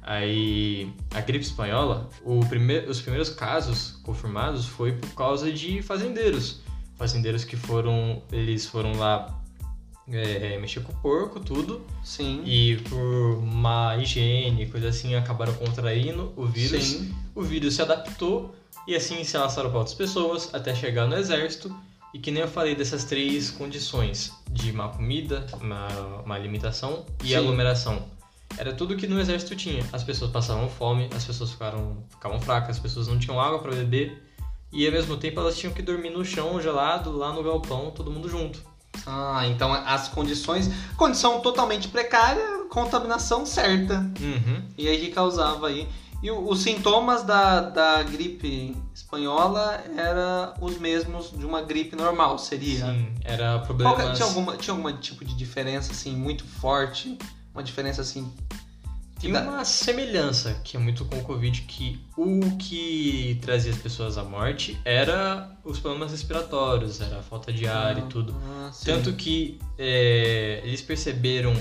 Aí, 0.02 0.92
a 1.14 1.20
gripe 1.20 1.44
espanhola, 1.44 2.10
primeir, 2.48 2.88
os 2.88 3.00
primeiros 3.00 3.30
casos 3.30 4.00
confirmados 4.02 4.66
foi 4.66 4.92
por 4.92 5.10
causa 5.14 5.52
de 5.52 5.80
fazendeiros. 5.80 6.60
Fazendeiros 6.96 7.44
que 7.44 7.56
foram, 7.56 8.22
eles 8.32 8.66
foram 8.66 8.92
lá 8.94 9.40
é, 10.08 10.58
mexer 10.58 10.80
com 10.80 10.92
o 10.92 10.96
porco, 10.96 11.38
tudo, 11.38 11.86
Sim. 12.02 12.42
e 12.44 12.78
por 12.88 13.40
má 13.42 13.96
higiene, 13.96 14.66
coisa 14.66 14.88
assim, 14.88 15.14
acabaram 15.14 15.54
contraindo 15.54 16.32
o 16.36 16.46
vírus. 16.46 16.84
Sim. 16.84 17.14
O 17.34 17.42
vírus 17.42 17.74
se 17.74 17.82
adaptou 17.82 18.54
e 18.86 18.96
assim 18.96 19.22
se 19.22 19.36
alastraram 19.36 19.70
para 19.70 19.78
outras 19.78 19.96
pessoas 19.96 20.52
até 20.52 20.74
chegar 20.74 21.06
no 21.06 21.16
exército. 21.16 21.74
E 22.12 22.18
que 22.18 22.30
nem 22.30 22.42
eu 22.42 22.48
falei 22.48 22.74
dessas 22.74 23.04
três 23.04 23.50
condições 23.50 24.32
de 24.50 24.70
má 24.70 24.88
comida, 24.88 25.46
má, 25.62 25.88
má 26.26 26.34
alimentação 26.34 27.06
e 27.24 27.28
Sim. 27.28 27.36
aglomeração. 27.36 28.02
Era 28.56 28.72
tudo 28.72 28.96
que 28.96 29.06
no 29.06 29.20
exército 29.20 29.56
tinha. 29.56 29.84
As 29.92 30.04
pessoas 30.04 30.30
passavam 30.30 30.68
fome, 30.68 31.08
as 31.14 31.24
pessoas 31.24 31.50
ficaram, 31.50 32.04
ficavam 32.10 32.40
fracas, 32.40 32.76
as 32.76 32.78
pessoas 32.78 33.08
não 33.08 33.18
tinham 33.18 33.40
água 33.40 33.58
para 33.58 33.72
beber 33.72 34.22
e 34.72 34.86
ao 34.86 34.92
mesmo 34.92 35.16
tempo 35.18 35.38
elas 35.38 35.58
tinham 35.58 35.74
que 35.74 35.82
dormir 35.82 36.10
no 36.10 36.24
chão 36.24 36.60
gelado, 36.60 37.14
lá 37.16 37.32
no 37.32 37.42
galpão, 37.42 37.90
todo 37.90 38.10
mundo 38.10 38.28
junto. 38.28 38.62
Ah, 39.06 39.46
então 39.46 39.72
as 39.72 40.08
condições. 40.08 40.70
Condição 40.96 41.40
totalmente 41.40 41.88
precária, 41.88 42.64
contaminação 42.70 43.44
certa. 43.44 43.98
Uhum. 44.20 44.62
E 44.78 44.88
aí 44.88 44.98
que 44.98 45.10
causava 45.10 45.68
aí. 45.68 45.88
E 46.22 46.30
os 46.30 46.60
sintomas 46.60 47.24
da, 47.24 47.60
da 47.60 48.02
gripe 48.04 48.76
espanhola 48.94 49.82
eram 49.96 50.54
os 50.60 50.78
mesmos 50.78 51.32
de 51.36 51.44
uma 51.44 51.62
gripe 51.62 51.96
normal, 51.96 52.38
seria? 52.38 52.86
Sim, 52.86 53.12
era 53.24 53.54
Qual 53.58 53.64
problemas... 53.66 54.10
que- 54.10 54.14
tinha, 54.14 54.26
alguma, 54.26 54.56
tinha 54.56 54.72
alguma 54.72 54.92
tipo 54.92 55.24
de 55.24 55.34
diferença 55.34 55.90
assim 55.90 56.14
muito 56.14 56.44
forte? 56.44 57.18
Uma 57.54 57.62
diferença 57.62 58.02
assim. 58.02 58.32
Tem 59.20 59.30
Da- 59.30 59.42
uma 59.42 59.64
semelhança 59.64 60.60
que 60.64 60.76
é 60.76 60.80
muito 60.80 61.04
com 61.04 61.16
o 61.18 61.22
Covid, 61.22 61.62
que 61.62 62.00
o 62.16 62.40
que 62.56 63.38
trazia 63.40 63.70
as 63.70 63.78
pessoas 63.78 64.18
à 64.18 64.24
morte 64.24 64.76
era 64.84 65.56
os 65.64 65.78
problemas 65.78 66.10
respiratórios, 66.10 67.00
era 67.00 67.18
a 67.20 67.22
falta 67.22 67.52
de 67.52 67.68
ar 67.68 67.96
e 67.98 68.02
tudo. 68.02 68.34
Ah. 68.44 68.70
Tanto 68.84 69.12
que 69.12 69.60
é, 69.78 70.60
eles 70.64 70.82
perceberam 70.82 71.54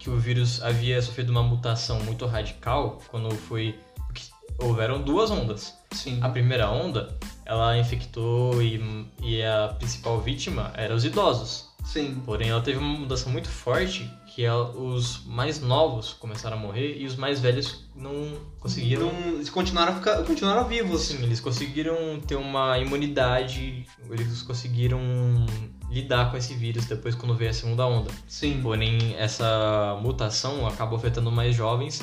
que 0.00 0.10
o 0.10 0.18
vírus 0.18 0.60
havia 0.62 1.00
sofrido 1.00 1.30
uma 1.30 1.42
mutação 1.44 2.00
muito 2.00 2.26
radical 2.26 3.00
quando 3.08 3.30
foi. 3.36 3.78
Houveram 4.58 5.02
duas 5.02 5.30
ondas. 5.30 5.74
Sim. 5.92 6.18
A 6.22 6.28
primeira 6.30 6.70
onda, 6.70 7.14
ela 7.44 7.76
infectou 7.78 8.62
e, 8.62 9.06
e 9.22 9.42
a 9.42 9.74
principal 9.78 10.18
vítima 10.20 10.72
era 10.74 10.94
os 10.94 11.04
idosos. 11.04 11.65
Sim. 11.96 12.20
Porém, 12.26 12.50
ela 12.50 12.60
teve 12.60 12.78
uma 12.78 12.98
mudança 12.98 13.28
muito 13.30 13.48
forte 13.48 14.10
que 14.26 14.44
ela- 14.44 14.70
os 14.76 15.24
mais 15.24 15.60
novos 15.60 16.12
começaram 16.12 16.58
a 16.58 16.60
morrer 16.60 16.98
e 16.98 17.06
os 17.06 17.16
mais 17.16 17.40
velhos 17.40 17.88
não 17.94 18.34
conseguiram. 18.60 19.10
Não- 19.10 19.34
eles 19.36 19.48
continuaram, 19.48 19.92
a 19.92 19.96
ficar, 19.96 20.22
continuaram 20.24 20.68
vivos. 20.68 21.02
Sim, 21.02 21.22
eles 21.22 21.40
conseguiram 21.40 22.20
ter 22.20 22.34
uma 22.36 22.78
imunidade, 22.78 23.86
eles 24.10 24.42
conseguiram 24.42 25.00
lidar 25.90 26.30
com 26.30 26.36
esse 26.36 26.52
vírus 26.52 26.84
depois 26.84 27.14
quando 27.14 27.34
veio 27.34 27.50
a 27.50 27.54
segunda 27.54 27.86
onda. 27.86 28.10
Sim. 28.28 28.60
Porém, 28.62 29.14
essa 29.16 29.98
mutação 30.02 30.66
acabou 30.66 30.98
afetando 30.98 31.30
mais 31.32 31.54
jovens 31.56 32.02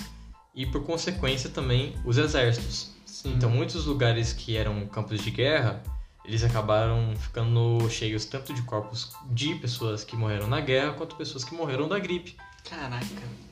e, 0.55 0.65
por 0.65 0.83
consequência, 0.83 1.49
também 1.51 1.93
os 2.03 2.17
exércitos. 2.17 2.91
Sim. 3.05 3.33
Então, 3.35 3.49
muitos 3.49 3.85
lugares 3.85 4.33
que 4.33 4.57
eram 4.57 4.87
campos 4.87 5.21
de 5.21 5.29
guerra, 5.29 5.83
eles 6.25 6.43
acabaram 6.43 7.13
ficando 7.17 7.89
cheios 7.89 8.25
tanto 8.25 8.53
de 8.53 8.61
corpos 8.63 9.13
de 9.29 9.55
pessoas 9.55 10.03
que 10.03 10.15
morreram 10.15 10.47
na 10.47 10.61
guerra 10.61 10.93
quanto 10.93 11.15
pessoas 11.15 11.43
que 11.43 11.53
morreram 11.53 11.87
da 11.87 11.99
gripe. 11.99 12.35
Caraca. 12.69 13.05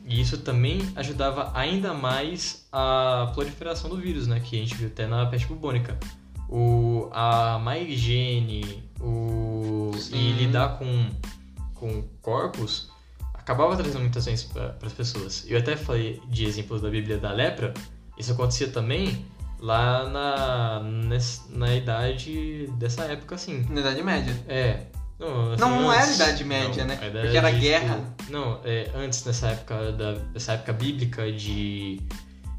E 0.05 0.21
isso 0.21 0.37
também 0.37 0.81
ajudava 0.95 1.51
ainda 1.53 1.93
mais 1.93 2.65
a 2.71 3.31
proliferação 3.33 3.89
do 3.89 3.97
vírus, 3.97 4.25
né? 4.25 4.39
Que 4.39 4.55
a 4.55 4.59
gente 4.59 4.75
viu 4.75 4.87
até 4.87 5.05
na 5.05 5.25
peste 5.25 5.47
bubônica. 5.47 5.97
O, 6.49 7.09
a 7.11 7.59
má 7.59 7.77
higiene, 7.77 8.83
o, 8.99 9.91
Sim. 9.97 10.15
e 10.15 10.31
lidar 10.33 10.77
com, 10.77 11.09
com 11.75 12.03
corpos 12.21 12.89
acabava 13.33 13.75
trazendo 13.75 14.01
muitas 14.01 14.25
doenças 14.25 14.49
para 14.51 14.75
as 14.81 14.93
pessoas. 14.93 15.45
Eu 15.47 15.59
até 15.59 15.75
falei 15.75 16.21
de 16.27 16.45
exemplos 16.45 16.81
da 16.81 16.89
Bíblia 16.89 17.17
da 17.17 17.31
lepra. 17.31 17.73
Isso 18.17 18.31
acontecia 18.31 18.69
também 18.69 19.25
lá 19.61 20.09
na, 20.09 20.81
na 21.49 21.75
idade 21.75 22.67
dessa 22.77 23.03
época, 23.03 23.35
assim. 23.35 23.65
Na 23.69 23.79
Idade 23.81 24.03
Média. 24.03 24.35
É. 24.47 24.85
Não, 25.19 25.51
assim, 25.51 25.61
Não, 25.61 25.81
não 25.81 25.93
era 25.93 26.03
antes. 26.03 26.15
Idade 26.15 26.43
Média, 26.43 26.83
Não, 26.83 26.87
né? 26.87 26.95
idade, 26.95 27.21
Porque 27.21 27.37
era 27.37 27.49
tipo, 27.49 27.61
guerra. 27.61 27.99
não, 28.29 28.59
é, 28.63 28.89
antes 28.95 29.21
dessa 29.21 29.49
época, 29.49 29.91
da, 29.91 30.13
dessa 30.13 30.53
época 30.53 30.73
bíblica 30.73 31.31
de 31.31 32.01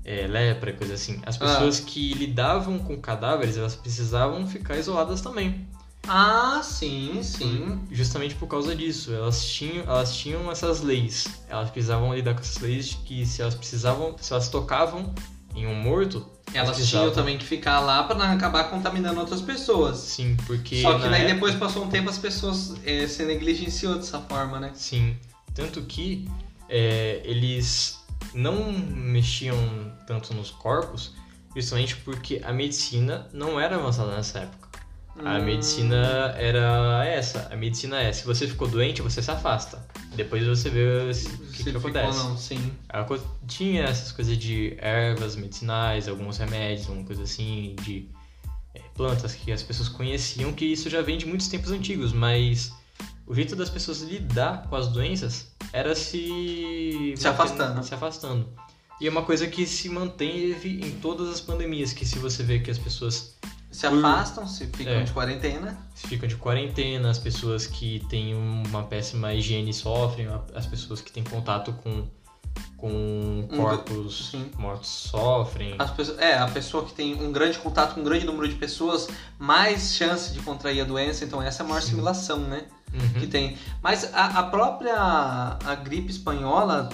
é, 0.05 0.27
lepra 0.29 0.71
e 0.71 0.73
coisa 0.75 0.95
assim. 0.95 1.21
As 1.27 1.35
Ah. 1.37 1.41
pessoas 1.41 1.81
que 1.81 2.15
lidavam 2.15 2.79
com 2.79 2.97
cadáveres, 3.01 3.57
elas 3.57 3.75
precisavam 3.75 4.47
ficar 4.47 4.77
isoladas 4.79 5.21
também. 5.21 5.67
Ah, 6.07 6.61
sim, 6.65 7.21
sim. 7.23 7.81
Justamente 7.91 8.35
por 8.37 8.47
causa 8.49 8.75
disso. 8.75 9.13
Elas 9.13 9.45
tinham, 9.45 9.85
elas 9.85 10.15
tinham 10.17 10.51
essas 10.51 10.81
leis. 10.83 11.27
Elas 11.49 11.71
precisavam 11.71 12.13
lidar 12.15 12.35
com 12.35 12.41
essas 12.41 12.59
leis 12.59 12.87
de 12.91 12.97
que 12.99 13.25
se 13.27 13.41
elas 13.43 13.55
precisavam, 13.55 14.17
se 14.21 14.33
elas 14.33 14.49
tocavam 14.49 15.13
em 15.55 15.67
um 15.67 15.75
morto, 15.75 16.27
Elas 16.55 16.77
tinham 16.89 17.11
também 17.13 17.39
que 17.39 17.45
ficar 17.45 17.81
lá 17.81 18.03
pra 18.05 18.17
não 18.17 18.27
acabar 18.27 18.65
contaminando 18.65 19.21
outras 19.21 19.41
pessoas. 19.41 19.99
Sim, 19.99 20.37
porque. 20.47 20.83
Só 20.83 20.95
que 20.99 21.09
daí 21.09 21.21
época- 21.23 21.35
depois 21.35 21.55
passou 21.55 21.85
um 21.85 21.89
tempo 21.89 22.11
as 22.11 22.19
pessoas 22.19 22.75
eh, 22.85 23.07
se 23.07 23.25
negligenciou 23.25 23.97
dessa 23.97 24.21
forma, 24.21 24.59
né? 24.61 24.71
Sim. 24.75 25.17
Tanto 25.55 25.83
que 25.83 26.29
é, 26.69 27.21
eles 27.25 27.99
não 28.35 28.73
mexiam 28.73 29.57
tanto 30.07 30.33
nos 30.35 30.51
corpos, 30.51 31.13
justamente 31.55 31.97
porque 31.97 32.41
a 32.45 32.53
medicina 32.53 33.29
não 33.33 33.61
era 33.61 33.77
avançada 33.77 34.15
nessa 34.17 34.41
época. 34.41 34.62
A 35.19 35.39
medicina 35.39 36.35
era 36.39 37.05
essa. 37.07 37.49
A 37.53 37.57
medicina 37.57 38.01
é, 38.01 38.13
se 38.13 38.25
você 38.25 38.49
ficou 38.49 38.67
doente, 38.67 39.03
você 39.03 39.23
se 39.23 39.31
afasta. 39.31 39.87
Depois 40.17 40.47
você 40.47 40.71
vê 40.71 40.81
o 40.81 41.15
que, 41.53 41.59
que 41.59 41.65
ficou, 41.65 41.81
acontece. 41.81 42.19
não, 42.19 42.37
sim. 42.39 42.73
Co- 43.07 43.19
tinha 43.47 43.85
essas 43.85 44.11
coisas 44.13 44.37
de 44.37 44.75
ervas 44.79 45.37
medicinais, 45.37 46.09
alguns 46.09 46.39
remédios, 46.39 46.89
alguma 46.89 47.07
coisa 47.07 47.23
assim, 47.23 47.77
de 47.83 48.09
é, 48.75 48.81
plantas 48.95 49.35
que 49.35 49.53
as 49.53 49.63
pessoas 49.63 49.89
conheciam, 49.89 50.53
que 50.53 50.65
isso 50.65 50.89
já 50.91 51.03
vem 51.03 51.19
de 51.19 51.27
muitos 51.27 51.49
tempos 51.49 51.71
antigos, 51.71 52.13
mas 52.13 52.73
o 53.27 53.35
jeito 53.35 53.55
das 53.55 53.71
pessoas 53.71 54.01
lidar 54.03 54.67
com 54.69 54.77
as 54.77 54.89
doenças 54.89 55.55
era 55.73 55.95
se... 55.95 57.15
Se 57.17 57.29
afastando. 57.29 57.83
Se 57.85 57.95
afastando. 57.95 58.49
E 59.01 59.07
é 59.07 59.11
uma 59.11 59.23
coisa 59.23 59.47
que 59.47 59.67
se 59.67 59.89
manteve 59.89 60.81
em 60.85 60.91
todas 61.01 61.29
as 61.29 61.41
pandemias, 61.41 61.93
que 61.93 62.05
se 62.05 62.19
você 62.19 62.43
vê 62.43 62.59
que 62.61 62.71
as 62.71 62.79
pessoas 62.79 63.37
Se 63.73 63.87
afastam, 63.87 64.47
se 64.47 64.67
ficam 64.67 64.93
É. 64.93 65.03
de 65.03 65.13
quarentena. 65.13 65.77
ficam 65.95 66.29
de 66.29 66.37
quarentena, 66.37 67.11
as 67.11 67.19
pessoas 67.19 67.67
que 67.67 68.05
têm 68.11 68.35
uma 68.35 68.83
péssima 68.85 69.33
higiene 69.35 69.73
sofrem, 69.73 70.29
as 70.55 70.67
pessoas 70.67 71.01
que 71.01 71.11
têm 71.11 71.25
contato 71.25 71.73
com, 71.83 72.05
com 72.77 73.49
corpos 73.57 74.29
sim. 74.31 74.51
mortos 74.59 74.89
sofrem. 74.89 75.75
As 75.79 75.91
pessoas, 75.91 76.19
é, 76.19 76.37
a 76.39 76.47
pessoa 76.49 76.85
que 76.85 76.93
tem 76.93 77.15
um 77.15 77.33
grande 77.33 77.59
contato 77.59 77.95
com 77.95 78.01
um 78.03 78.05
grande 78.05 78.27
número 78.27 78.47
de 78.47 78.57
pessoas, 78.57 79.09
mais 79.39 79.95
chance 79.95 80.33
de 80.33 80.41
contrair 80.41 80.83
a 80.83 80.85
doença, 80.85 81.25
então 81.25 81.41
essa 81.43 81.63
é 81.63 81.65
a 81.65 81.69
maior 81.69 81.81
Sim. 81.81 81.91
simulação, 81.91 82.39
né? 82.41 82.65
Uhum. 82.93 83.21
Que 83.21 83.27
tem. 83.27 83.57
Mas 83.83 84.13
a, 84.13 84.41
a 84.41 84.43
própria 84.43 84.95
a 84.97 85.75
gripe 85.83 86.11
espanhola, 86.11 86.91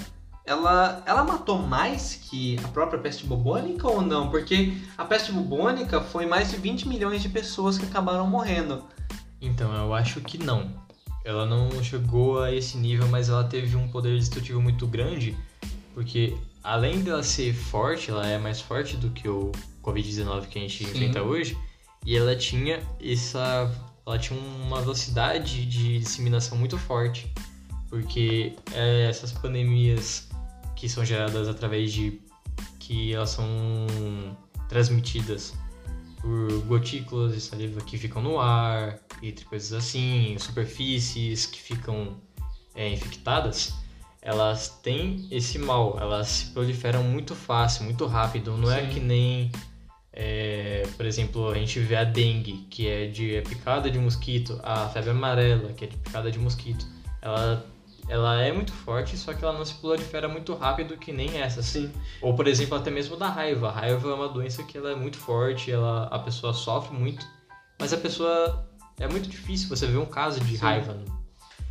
ela, 0.49 1.03
ela 1.05 1.23
matou 1.23 1.59
mais 1.59 2.15
que 2.15 2.59
a 2.65 2.69
própria 2.69 2.99
peste 2.99 3.27
bubônica 3.27 3.87
ou 3.87 4.01
não? 4.01 4.31
Porque 4.31 4.73
a 4.97 5.05
peste 5.05 5.31
bubônica 5.31 6.01
foi 6.01 6.25
mais 6.25 6.51
de 6.51 6.57
20 6.57 6.89
milhões 6.89 7.21
de 7.21 7.29
pessoas 7.29 7.77
que 7.77 7.85
acabaram 7.85 8.27
morrendo. 8.27 8.83
Então, 9.41 9.73
eu 9.75 9.95
acho 9.95 10.21
que 10.23 10.39
não. 10.39 10.71
Ela 11.25 11.45
não 11.45 11.71
chegou 11.85 12.43
a 12.43 12.53
esse 12.53 12.79
nível, 12.79 13.07
mas 13.09 13.29
ela 13.29 13.45
teve 13.45 13.77
um 13.77 13.89
poder 13.89 14.19
destrutivo 14.19 14.63
muito 14.63 14.87
grande, 14.87 15.37
porque 15.95 16.35
além 16.65 17.03
dela 17.03 17.23
ser 17.23 17.53
forte, 17.53 18.11
ela 18.11 18.27
é 18.27 18.39
mais 18.39 18.61
forte 18.61 18.97
do 18.97 19.11
que 19.11 19.29
o 19.29 19.53
Covid-19 19.83 20.47
que 20.47 20.59
a 20.59 20.63
gente 20.63 20.85
Sim. 20.85 20.91
enfrenta 20.91 21.23
hoje, 21.23 21.59
e 22.07 22.17
ela 22.17 22.35
tinha 22.35 22.81
essa 23.01 23.71
ela 24.07 24.19
tinha 24.19 24.41
uma 24.41 24.81
velocidade 24.81 25.67
de 25.67 25.99
disseminação 25.99 26.57
muito 26.57 26.79
forte, 26.79 27.31
porque 27.91 28.55
é, 28.73 29.05
essas 29.05 29.33
pandemias 29.33 30.28
que 30.79 30.89
são 30.89 31.05
geradas 31.05 31.49
através 31.49 31.93
de 31.93 32.21
que 32.79 33.13
elas 33.13 33.31
são 33.31 33.47
transmitidas 34.69 35.53
por 36.21 36.53
gotículas 36.67 37.35
de 37.35 37.41
saliva 37.41 37.81
que 37.81 37.99
ficam 37.99 38.23
no 38.23 38.39
ar, 38.39 38.97
entre 39.21 39.45
coisas 39.45 39.73
assim, 39.73 40.37
superfícies 40.39 41.47
que 41.47 41.61
ficam 41.61 42.17
é, 42.77 42.89
infectadas, 42.89 43.75
elas 44.23 44.69
têm 44.81 45.27
esse 45.33 45.59
mal, 45.59 45.99
elas 46.01 46.29
se 46.29 46.47
proliferam 46.53 47.03
muito 47.03 47.35
fácil, 47.35 47.85
muito 47.85 48.07
rápido. 48.07 48.57
Não 48.57 48.71
é 48.71 48.83
Sim. 48.83 48.95
que 48.95 49.01
nem, 49.01 49.51
é, 50.13 50.87
por 50.97 51.07
exemplo, 51.07 51.51
a 51.51 51.55
gente 51.55 51.81
vê 51.81 51.97
a 51.97 52.05
dengue, 52.05 52.67
que 52.71 52.87
é 52.87 53.07
de 53.09 53.35
é 53.35 53.41
picada 53.41 53.91
de 53.91 53.99
mosquito, 53.99 54.61
a 54.63 54.89
febre 54.89 55.11
amarela, 55.11 55.73
que 55.73 55.85
é 55.85 55.89
de 55.89 55.97
picada 55.97 56.31
de 56.31 56.39
mosquito. 56.39 56.87
Ela, 57.21 57.67
ela 58.09 58.41
é 58.41 58.51
muito 58.53 58.73
forte, 58.73 59.17
só 59.17 59.35
que 59.35 59.45
ela 59.45 59.57
não 59.57 59.65
se 59.65 59.75
prolifera 59.75 60.29
muito 60.29 60.55
rápido 60.55 60.97
que 60.97 61.13
nem 61.13 61.39
essas. 61.39 61.67
Sim. 61.67 61.93
Ou, 62.23 62.35
por 62.35 62.49
exemplo, 62.49 62.77
até 62.77 62.91
mesmo 62.91 63.17
da 63.17 63.29
raiva. 63.29 63.69
A 63.69 63.73
raiva 63.73 64.11
é 64.11 64.15
uma 64.15 64.29
doença 64.29 64.63
que 64.63 64.79
ela 64.79 64.93
é 64.93 64.95
muito 64.95 65.19
forte, 65.19 65.71
ela, 65.71 66.05
a 66.05 66.19
pessoa 66.19 66.53
sofre 66.55 66.97
muito, 66.97 67.25
mas 67.79 67.93
a 67.93 67.97
pessoa. 67.97 68.67
É 69.01 69.07
muito 69.07 69.29
difícil 69.29 69.69
você 69.69 69.87
ver 69.87 69.99
um 69.99 70.07
caso 70.07 70.41
de 70.41 70.57
Sim. 70.57 70.65
raiva. 70.65 70.99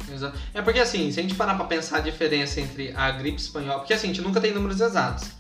Exato. 0.09 0.37
É 0.53 0.61
porque 0.61 0.79
assim, 0.79 1.11
se 1.11 1.19
a 1.19 1.23
gente 1.23 1.35
parar 1.35 1.55
pra 1.55 1.65
pensar 1.65 1.97
a 1.97 1.99
diferença 1.99 2.61
entre 2.61 2.93
a 2.95 3.11
gripe 3.11 3.41
espanhola, 3.41 3.79
porque 3.79 3.93
assim, 3.93 4.07
a 4.09 4.13
gente 4.13 4.21
nunca 4.21 4.39
tem 4.39 4.53
números 4.53 4.79
exatos, 4.79 5.31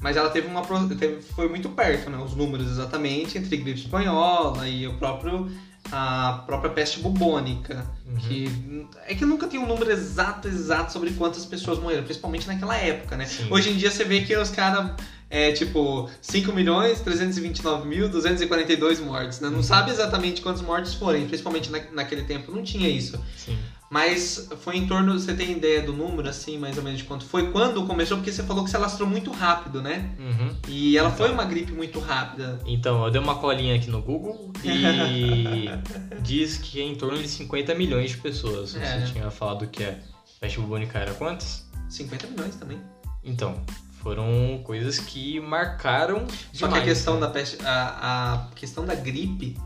mas 0.00 0.16
ela 0.16 0.30
teve 0.30 0.48
uma 0.48 0.62
teve, 0.96 1.22
foi 1.22 1.48
muito 1.48 1.68
perto, 1.68 2.10
né, 2.10 2.18
os 2.18 2.34
números 2.34 2.68
exatamente 2.68 3.38
entre 3.38 3.56
gripe 3.56 3.78
espanhola 3.78 4.68
e 4.68 4.88
o 4.88 4.94
próprio 4.98 5.48
a 5.92 6.42
própria 6.46 6.70
peste 6.70 7.00
bubônica, 7.00 7.84
Uhum. 8.06 8.16
que 8.16 8.86
é 9.06 9.14
que 9.14 9.24
nunca 9.26 9.46
tem 9.46 9.60
um 9.60 9.66
número 9.66 9.90
exato 9.90 10.48
exato 10.48 10.92
sobre 10.92 11.10
quantas 11.10 11.44
pessoas 11.44 11.78
morreram, 11.78 12.04
principalmente 12.04 12.46
naquela 12.46 12.74
época, 12.76 13.16
né? 13.16 13.26
Sim. 13.26 13.48
Hoje 13.50 13.70
em 13.70 13.76
dia 13.76 13.90
você 13.90 14.02
vê 14.04 14.22
que 14.22 14.34
os 14.36 14.48
caras 14.50 14.92
é 15.28 15.52
tipo 15.52 16.08
5 16.22 16.50
milhões 16.52 17.00
329 17.02 17.86
mil 17.86 18.08
242 18.08 18.98
mortes, 19.00 19.40
né? 19.40 19.48
Não 19.50 19.56
Uhum. 19.58 19.62
sabe 19.62 19.90
exatamente 19.90 20.40
quantos 20.40 20.62
mortes 20.62 20.94
foram, 20.94 21.20
principalmente 21.26 21.70
na, 21.70 21.80
naquele 21.92 22.22
tempo 22.22 22.50
não 22.50 22.62
tinha 22.62 22.88
isso. 22.88 23.22
Sim. 23.36 23.58
Mas 23.90 24.48
foi 24.60 24.76
em 24.76 24.86
torno, 24.86 25.18
você 25.18 25.32
tem 25.34 25.52
ideia 25.52 25.80
do 25.82 25.94
número, 25.94 26.28
assim, 26.28 26.58
mais 26.58 26.76
ou 26.76 26.82
menos 26.84 26.98
de 26.98 27.04
quanto 27.06 27.24
foi? 27.24 27.50
Quando 27.50 27.86
começou? 27.86 28.18
Porque 28.18 28.30
você 28.30 28.42
falou 28.42 28.62
que 28.64 28.68
se 28.70 28.76
alastrou 28.76 29.08
muito 29.08 29.30
rápido, 29.30 29.80
né? 29.80 30.10
Uhum. 30.18 30.54
E 30.68 30.98
ela 30.98 31.10
foi 31.10 31.26
Então. 31.28 31.34
uma 31.34 31.44
gripe 31.46 31.72
muito 31.72 31.98
rápida. 31.98 32.58
Então, 32.66 33.02
eu 33.04 33.10
dei 33.10 33.18
uma 33.20 33.36
colinha 33.36 33.74
aqui 33.76 33.88
no 33.88 34.02
Google 34.02 34.52
e 34.62 35.68
diz 36.20 36.58
que 36.58 36.80
é 36.80 36.84
em 36.84 36.94
torno 36.94 37.16
de 37.16 37.28
50 37.28 37.74
milhões 37.74 38.10
de 38.10 38.18
pessoas. 38.18 38.72
Você 38.72 38.78
É. 38.78 39.00
tinha 39.06 39.30
falado 39.30 39.66
que 39.68 39.82
a 39.82 39.94
peste 40.40 40.60
bubônica 40.60 40.98
era 40.98 41.14
quantas? 41.14 41.66
50 41.88 42.26
milhões 42.26 42.56
também. 42.56 42.78
Então, 43.24 43.54
foram 44.02 44.60
coisas 44.64 44.98
que 44.98 45.40
marcaram 45.40 46.26
Só 46.52 46.66
demais, 46.66 46.84
que 46.84 46.90
a 46.90 46.92
questão 46.94 47.14
né? 47.14 47.20
da 47.20 47.28
peste, 47.28 47.58
a, 47.64 48.44
a 48.50 48.54
questão 48.54 48.84
da 48.84 48.94
gripe, 48.94 49.56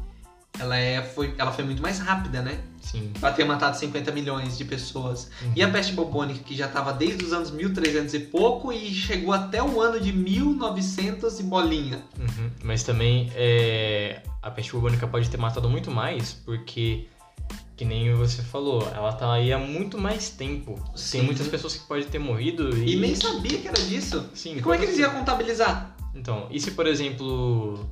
ela, 0.59 0.77
é, 0.77 1.03
foi, 1.03 1.35
ela 1.39 1.51
foi 1.51 1.65
muito 1.65 1.83
mais 1.83 1.99
rápida, 1.99 2.43
né? 2.43 2.61
Sim. 2.81 3.11
Pra 3.19 3.33
ter 3.33 3.45
matado 3.45 3.77
50 3.77 4.13
milhões 4.13 4.59
de 4.59 4.65
pessoas. 4.65 5.31
Uhum. 5.43 5.53
E 5.57 5.63
a 5.63 5.71
peste 5.71 5.93
bubônica, 5.93 6.41
que 6.45 6.55
já 6.55 6.69
tava 6.69 6.93
desde 6.93 7.25
os 7.25 7.33
anos 7.33 7.51
1300 7.51 8.13
e 8.15 8.19
pouco 8.21 8.73
e 8.73 8.93
chegou 8.93 9.33
até 9.33 9.63
o 9.63 9.81
ano 9.81 9.99
de 9.99 10.13
1900 10.13 11.41
e 11.41 11.43
bolinha. 11.45 12.03
Uhum. 12.19 12.51
Mas 12.63 12.83
também 12.83 13.33
é, 13.35 14.23
a 14.43 14.51
peste 14.51 14.73
bubônica 14.73 15.07
pode 15.07 15.31
ter 15.31 15.39
matado 15.39 15.71
muito 15.71 15.91
mais, 15.91 16.33
porque, 16.33 17.07
que 17.77 17.85
nem 17.85 18.15
você 18.15 18.43
falou, 18.43 18.87
ela 18.95 19.13
tá 19.13 19.33
aí 19.33 19.53
há 19.53 19.59
muito 19.59 19.99
mais 19.99 20.31
tempo. 20.31 20.79
Sim. 20.95 21.19
Tem 21.19 21.27
muitas 21.27 21.49
pessoas 21.49 21.77
que 21.77 21.87
podem 21.87 22.05
ter 22.05 22.19
morrido 22.19 22.77
e. 22.77 22.95
E 22.95 22.97
nem 22.97 23.15
sabia 23.15 23.59
que 23.59 23.69
era 23.69 23.81
disso. 23.81 24.29
Sim, 24.35 24.59
E 24.59 24.63
como 24.63 24.75
é 24.75 24.79
que 24.79 24.85
eles 24.85 24.99
iam 24.99 25.13
contabilizar? 25.13 25.97
Então, 26.15 26.47
e 26.51 26.61
se 26.61 26.73
por 26.73 26.87
exemplo, 26.87 27.89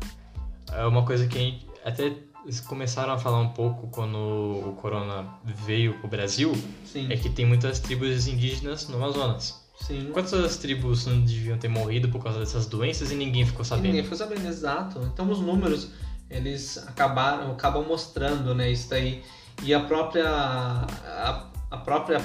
é 0.72 0.84
uma 0.84 1.06
coisa 1.06 1.26
que 1.26 1.38
a 1.38 1.40
gente 1.40 1.70
até 1.84 2.12
eles 2.44 2.60
começaram 2.60 3.12
a 3.12 3.18
falar 3.18 3.38
um 3.40 3.48
pouco 3.50 3.88
quando 3.88 4.16
o 4.16 4.76
corona 4.80 5.28
veio 5.44 5.98
pro 5.98 6.08
Brasil, 6.08 6.52
Sim, 6.84 7.06
é 7.10 7.16
que 7.16 7.28
tem 7.28 7.46
muitas 7.46 7.78
tribos 7.80 8.26
indígenas 8.26 8.88
no 8.88 8.96
Amazonas. 8.96 9.60
sim. 9.80 10.10
Quantas 10.12 10.56
tribos 10.56 11.06
não 11.06 11.20
deviam 11.20 11.58
ter 11.58 11.68
morrido 11.68 12.08
por 12.08 12.22
causa 12.22 12.38
dessas 12.40 12.66
doenças 12.66 13.10
e 13.10 13.14
ninguém 13.14 13.44
ficou 13.46 13.62
E 13.62 13.64
sabendo? 13.64 13.86
ninguém 13.88 14.04
foi 14.04 14.16
sabendo, 14.16 14.46
exato. 14.46 15.00
Então 15.12 15.30
os 15.30 15.40
números, 15.40 15.90
eles 16.28 16.78
acabaram, 16.88 17.52
acabam 17.52 17.84
mostrando, 17.86 18.54
né, 18.54 18.70
isso 18.70 18.88
daí. 18.90 19.22
E 19.62 19.74
a 19.74 19.80
própria, 19.80 20.26
a, 20.28 21.46
a 21.70 21.76
própria 21.78 22.20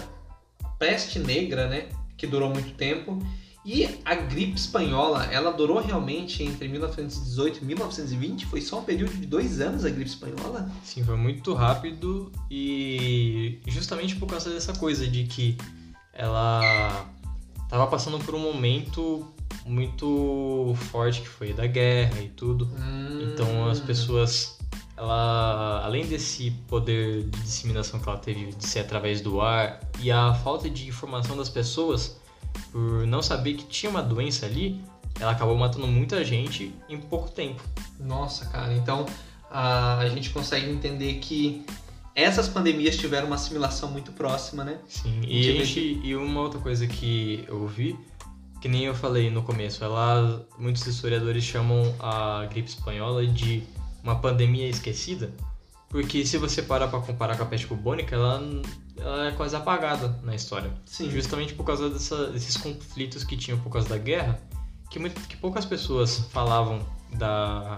peste 0.80 1.20
negra, 1.20 1.68
né, 1.68 1.90
que 2.18 2.26
durou 2.26 2.50
muito 2.50 2.74
tempo. 2.76 3.20
E 3.66 4.00
a 4.06 4.14
gripe 4.14 4.56
espanhola, 4.56 5.26
ela 5.32 5.52
durou 5.52 5.80
realmente 5.82 6.44
entre 6.44 6.68
1918 6.68 7.62
e 7.64 7.66
1920? 7.66 8.46
Foi 8.46 8.62
só 8.62 8.78
um 8.80 8.84
período 8.84 9.14
de 9.14 9.26
dois 9.26 9.60
anos 9.60 9.84
a 9.84 9.90
gripe 9.90 10.10
espanhola? 10.10 10.70
Sim, 10.84 11.04
foi 11.04 11.18
muito 11.18 11.52
rápido 11.56 12.32
e 12.52 13.60
justamente 13.66 14.16
por 14.18 14.28
causa 14.28 14.52
dessa 14.52 14.74
coisa 14.74 15.08
de 15.08 15.24
que 15.24 15.58
ela 16.14 17.08
tava 17.68 17.88
passando 17.88 18.20
por 18.20 18.36
um 18.36 18.40
momento 18.40 19.26
muito 19.66 20.76
forte 20.92 21.22
que 21.22 21.28
foi 21.28 21.52
da 21.52 21.66
guerra 21.66 22.22
e 22.22 22.30
tudo. 22.30 22.70
Então 23.34 23.68
as 23.68 23.80
Hum. 23.80 23.86
pessoas, 23.88 24.60
ela, 24.96 25.82
além 25.84 26.06
desse 26.06 26.52
poder 26.68 27.24
de 27.24 27.40
disseminação 27.42 28.00
que 28.00 28.08
ela 28.08 28.20
teve 28.20 28.52
de 28.52 28.64
ser 28.68 28.82
através 28.82 29.22
do 29.22 29.42
ar 29.42 29.80
e 30.00 30.12
a 30.12 30.36
falta 30.36 30.70
de 30.70 30.88
informação 30.88 31.36
das 31.36 31.50
pessoas 31.50 32.18
por 32.72 33.06
não 33.08 33.22
saber 33.22 33.54
que 33.56 33.66
tinha 33.66 33.90
uma 33.90 34.02
doença 34.02 34.46
ali, 34.46 34.82
ela 35.20 35.32
acabou 35.32 35.58
matando 35.58 35.88
muita 35.88 36.24
gente 36.24 36.74
em 36.90 36.98
pouco 36.98 37.30
tempo. 37.30 37.62
Nossa, 38.00 38.46
cara, 38.46 38.74
então 38.74 39.06
a, 39.50 40.00
a 40.00 40.10
gente 40.10 40.30
consegue 40.30 40.70
entender 40.70 41.16
que 41.16 41.66
essas 42.14 42.48
pandemias 42.48 42.98
tiveram 42.98 43.28
uma 43.28 43.36
assimilação 43.36 43.92
muito 43.92 44.12
próxima, 44.14 44.64
né? 44.64 44.80
Sim, 44.88 45.22
e, 45.28 45.50
a 45.50 45.54
vê 45.54 45.66
gente, 45.66 46.00
e 46.02 46.16
uma 46.16 46.42
outra 46.42 46.60
coisa 46.60 46.88
que 46.88 47.44
eu 47.48 47.62
ouvi, 47.62 47.98
que 48.62 48.70
nem 48.70 48.86
eu 48.86 48.96
falei 48.96 49.30
no 49.30 49.44
começo, 49.44 49.84
ela, 49.84 50.48
muitos 50.58 50.88
historiadores 50.88 51.44
chamam 51.44 51.94
a 52.00 52.46
gripe 52.46 52.70
espanhola 52.70 53.26
de 53.28 53.64
uma 54.02 54.16
pandemia 54.16 54.68
esquecida, 54.68 55.34
porque 55.90 56.26
se 56.26 56.38
você 56.38 56.62
parar 56.62 56.88
para 56.88 57.00
comparar 57.00 57.38
com 57.38 57.44
a 57.44 57.46
peste 57.46 57.68
bubônica, 57.68 58.16
ela, 58.16 58.42
ela 58.98 59.28
é 59.28 59.32
quase 59.32 59.56
apagada 59.56 60.20
na 60.24 60.34
história. 60.36 60.72
Sim. 60.86 61.10
Justamente 61.12 61.54
por 61.54 61.64
causa 61.66 61.90
dessa- 61.90 62.28
desses 62.28 62.58
conflitos 62.58 63.24
que 63.24 63.36
tinham 63.38 63.60
por 63.60 63.70
causa 63.72 63.90
da 63.90 63.98
guerra, 63.98 64.40
que, 64.90 65.00
muito- 65.00 65.20
que 65.28 65.36
poucas 65.38 65.66
pessoas 65.66 66.20
falavam 66.32 66.80
da, 67.14 67.76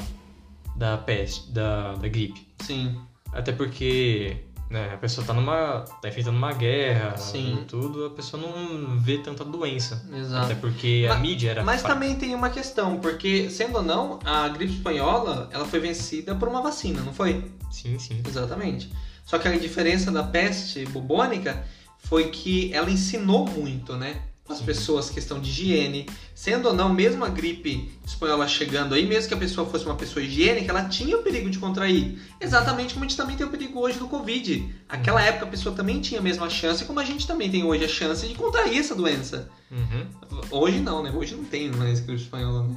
da 0.76 0.97
peste, 0.97 1.51
da, 1.51 1.93
da 1.95 2.07
gripe. 2.07 2.47
Sim. 2.59 2.99
Até 3.34 3.51
porque 3.51 4.43
né, 4.70 4.93
a 4.93 4.97
pessoa 4.97 5.26
tá 5.26 5.34
numa. 5.34 5.82
tá 6.01 6.09
enfrentando 6.09 6.38
uma 6.38 6.51
guerra 6.53 7.15
Sim. 7.18 7.59
e 7.61 7.65
tudo, 7.65 8.05
a 8.05 8.09
pessoa 8.09 8.41
não 8.41 8.99
vê 8.99 9.18
tanta 9.18 9.43
doença. 9.45 10.05
Exato. 10.13 10.45
Até 10.45 10.55
porque 10.55 11.05
a 11.09 11.13
Mas- 11.13 11.22
mídia 11.22 11.51
era. 11.51 11.63
Mas 11.63 11.82
também 11.84 12.15
tem 12.15 12.36
uma 12.36 12.49
questão, 12.49 12.99
porque, 12.99 13.49
sendo 13.49 13.78
ou 13.78 13.84
não, 13.84 14.20
a 14.26 14.47
gripe 14.49 14.74
espanhola 14.74 15.49
ela 15.51 15.65
foi 15.65 15.80
vencida 15.80 16.36
por 16.36 16.47
uma 16.49 16.61
vacina, 16.61 17.01
não 17.01 17.13
foi? 17.13 17.49
Sim, 17.72 17.97
sim. 17.97 18.22
Exatamente. 18.28 18.91
Só 19.28 19.38
que 19.38 19.45
a 19.45 19.57
diferença 19.57 20.09
da 20.09 20.23
peste 20.23 20.86
bubônica 20.86 21.61
foi 21.99 22.30
que 22.30 22.73
ela 22.73 22.89
ensinou 22.89 23.45
muito, 23.45 23.97
né? 23.97 24.21
As 24.47 24.59
Sim. 24.59 24.63
pessoas 24.63 25.09
questão 25.09 25.41
de 25.41 25.49
higiene. 25.49 26.07
Sendo 26.34 26.69
ou 26.69 26.73
não, 26.73 26.93
mesmo 26.93 27.25
a 27.25 27.28
gripe 27.28 27.91
espanhola 28.05 28.47
chegando 28.47 28.95
aí, 28.95 29.05
mesmo 29.05 29.28
que 29.28 29.34
a 29.34 29.38
pessoa 29.38 29.69
fosse 29.69 29.84
uma 29.84 29.95
pessoa 29.95 30.23
higiênica, 30.23 30.71
ela 30.71 30.86
tinha 30.86 31.17
o 31.17 31.21
perigo 31.23 31.49
de 31.49 31.59
contrair. 31.59 32.17
Exatamente 32.39 32.93
como 32.93 33.03
a 33.03 33.07
gente 33.09 33.17
também 33.17 33.36
tem 33.36 33.45
o 33.45 33.49
perigo 33.49 33.78
hoje 33.82 33.99
do 33.99 34.07
Covid. 34.07 34.73
Aquela 34.88 35.21
época 35.21 35.43
a 35.45 35.49
pessoa 35.49 35.75
também 35.75 35.99
tinha 35.99 36.21
a 36.21 36.23
mesma 36.23 36.49
chance, 36.49 36.86
como 36.86 37.01
a 37.01 37.03
gente 37.03 37.28
também 37.28 37.51
tem 37.51 37.65
hoje 37.65 37.84
a 37.84 37.89
chance 37.89 38.25
de 38.25 38.34
contrair 38.34 38.80
essa 38.80 38.95
doença. 38.95 39.49
Uhum. 39.69 40.07
Hoje 40.51 40.80
não, 40.80 41.03
né? 41.03 41.11
Hoje 41.13 41.36
não 41.36 41.43
tem 41.43 41.69
mais 41.71 41.99
gripe 41.99 42.21
espanhola, 42.21 42.63
né? 42.65 42.75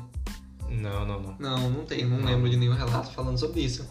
Não, 0.69 1.07
não, 1.07 1.21
não. 1.21 1.37
Não, 1.39 1.71
não 1.71 1.85
tem. 1.85 2.05
Não, 2.05 2.19
Não. 2.19 2.27
lembro 2.27 2.51
de 2.51 2.57
nenhum 2.57 2.75
relato 2.75 3.13
falando 3.13 3.39
sobre 3.39 3.61
isso. 3.61 3.89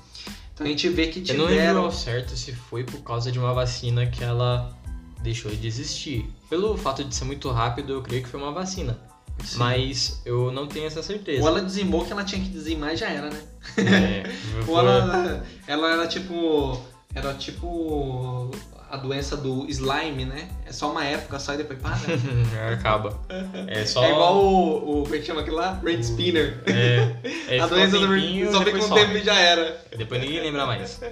Então 0.60 0.68
a 0.68 0.70
gente 0.72 0.90
vê 0.90 1.08
que 1.08 1.20
Eu 1.20 1.38
não 1.38 1.46
lembro 1.46 1.62
tiveram... 1.62 1.84
ao 1.86 1.92
certo 1.92 2.36
se 2.36 2.52
foi 2.52 2.84
por 2.84 3.02
causa 3.02 3.32
de 3.32 3.40
uma 3.40 3.54
vacina 3.54 4.06
que 4.08 4.22
ela 4.22 4.78
deixou 5.22 5.50
de 5.50 5.66
existir. 5.66 6.30
Pelo 6.50 6.78
fato 6.78 7.02
de 7.02 7.16
ser 7.16 7.24
muito 7.24 7.50
rápido, 7.50 7.94
eu 7.94 8.02
creio 8.02 8.24
que 8.24 8.28
foi 8.28 8.42
uma 8.42 8.52
vacina. 8.52 9.00
Sim. 9.42 9.58
Mas 9.58 10.22
eu 10.26 10.52
não 10.52 10.68
tenho 10.68 10.86
essa 10.86 11.02
certeza. 11.02 11.42
Ou 11.42 11.48
ela 11.48 11.62
dizimou 11.62 12.04
que 12.06 12.12
ela 12.12 12.26
tinha 12.26 12.44
que 12.44 12.50
dizimar 12.50 12.94
e 12.94 12.98
já 12.98 13.08
era, 13.08 13.30
né? 13.30 13.42
É, 13.78 14.24
Ou 14.68 14.78
ela, 14.78 15.46
ela 15.66 15.94
era 15.94 16.08
tipo. 16.08 16.82
Era 17.16 17.34
tipo. 17.36 18.52
A 18.90 18.98
doença 18.98 19.38
do 19.38 19.68
slime, 19.70 20.26
né? 20.26 20.50
É 20.66 20.72
só 20.72 20.92
uma 20.92 21.06
época 21.06 21.38
só 21.38 21.54
e 21.54 21.58
depois 21.58 21.80
para. 21.80 21.96
Acaba. 22.74 23.20
É 23.68 23.86
só. 23.86 24.04
É 24.04 24.12
igual 24.12 24.44
o. 24.44 25.02
o 25.02 25.04
como 25.04 25.16
é 25.16 25.20
que 25.20 25.26
chama 25.26 25.42
aquilo 25.42 25.58
lá? 25.58 25.80
Rain 25.84 26.00
Spinner. 26.00 26.64
É, 26.66 27.56
é 27.56 27.60
a 27.62 27.68
doença 27.68 28.00
do 28.00 28.08
tempinho, 28.08 28.46
Rain 28.46 28.52
só 28.52 28.64
depois 28.64 28.86
um 28.86 28.88
some. 28.88 29.02
tempo 29.02 29.18
e 29.18 29.24
já 29.24 29.36
era. 29.36 29.80
Depois 29.96 30.20
ninguém 30.22 30.42
lembra 30.42 30.66
mais. 30.66 31.00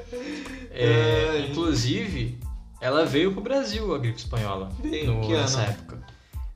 É, 0.80 1.48
inclusive, 1.50 2.38
ela 2.80 3.04
veio 3.04 3.32
pro 3.32 3.42
Brasil, 3.42 3.96
a 3.96 3.98
gripe 3.98 4.20
espanhola. 4.20 4.72
Veio, 4.80 5.12
no- 5.12 5.22
que 5.22 5.34
ano? 5.34 5.42
nessa 5.42 5.62
época. 5.62 6.00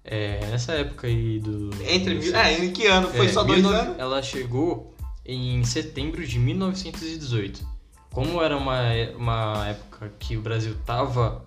É, 0.04 0.46
nessa 0.48 0.74
época 0.74 1.08
aí 1.08 1.40
do. 1.40 1.72
Entre 1.88 2.14
mil. 2.16 2.36
É, 2.36 2.54
em 2.66 2.72
que 2.72 2.86
ano? 2.86 3.08
Foi 3.10 3.26
é, 3.26 3.30
só 3.30 3.44
dois 3.44 3.64
19 3.64 3.84
anos? 3.88 4.00
Ela 4.00 4.22
chegou 4.22 4.96
em 5.26 5.64
setembro 5.64 6.26
de 6.26 6.38
1918. 6.38 7.66
Como 8.12 8.42
era 8.42 8.58
uma, 8.58 8.82
uma 9.16 9.68
época 9.70 10.12
que 10.20 10.36
o 10.36 10.42
Brasil 10.42 10.74
estava 10.74 11.44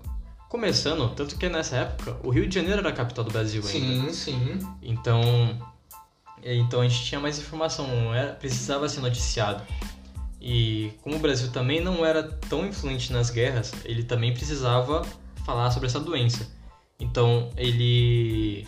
começando, 0.48 1.08
tanto 1.14 1.36
que 1.36 1.48
nessa 1.48 1.76
época 1.76 2.16
o 2.22 2.30
Rio 2.30 2.46
de 2.48 2.54
Janeiro 2.54 2.78
era 2.78 2.88
a 2.88 2.92
capital 2.92 3.24
do 3.24 3.30
Brasil 3.30 3.62
ainda. 3.66 4.12
Sim, 4.12 4.12
sim. 4.12 4.58
Então, 4.82 5.20
então 6.42 6.80
a 6.80 6.88
gente 6.88 7.04
tinha 7.04 7.20
mais 7.20 7.38
informação, 7.38 8.14
era, 8.14 8.32
precisava 8.32 8.88
ser 8.88 9.00
noticiado. 9.00 9.62
E 10.40 10.92
como 11.02 11.16
o 11.16 11.18
Brasil 11.18 11.50
também 11.50 11.80
não 11.80 12.04
era 12.04 12.22
tão 12.22 12.66
influente 12.66 13.12
nas 13.12 13.30
guerras, 13.30 13.72
ele 13.84 14.02
também 14.02 14.32
precisava 14.32 15.02
falar 15.44 15.70
sobre 15.70 15.88
essa 15.88 16.00
doença. 16.00 16.48
Então 17.00 17.50
ele, 17.56 18.66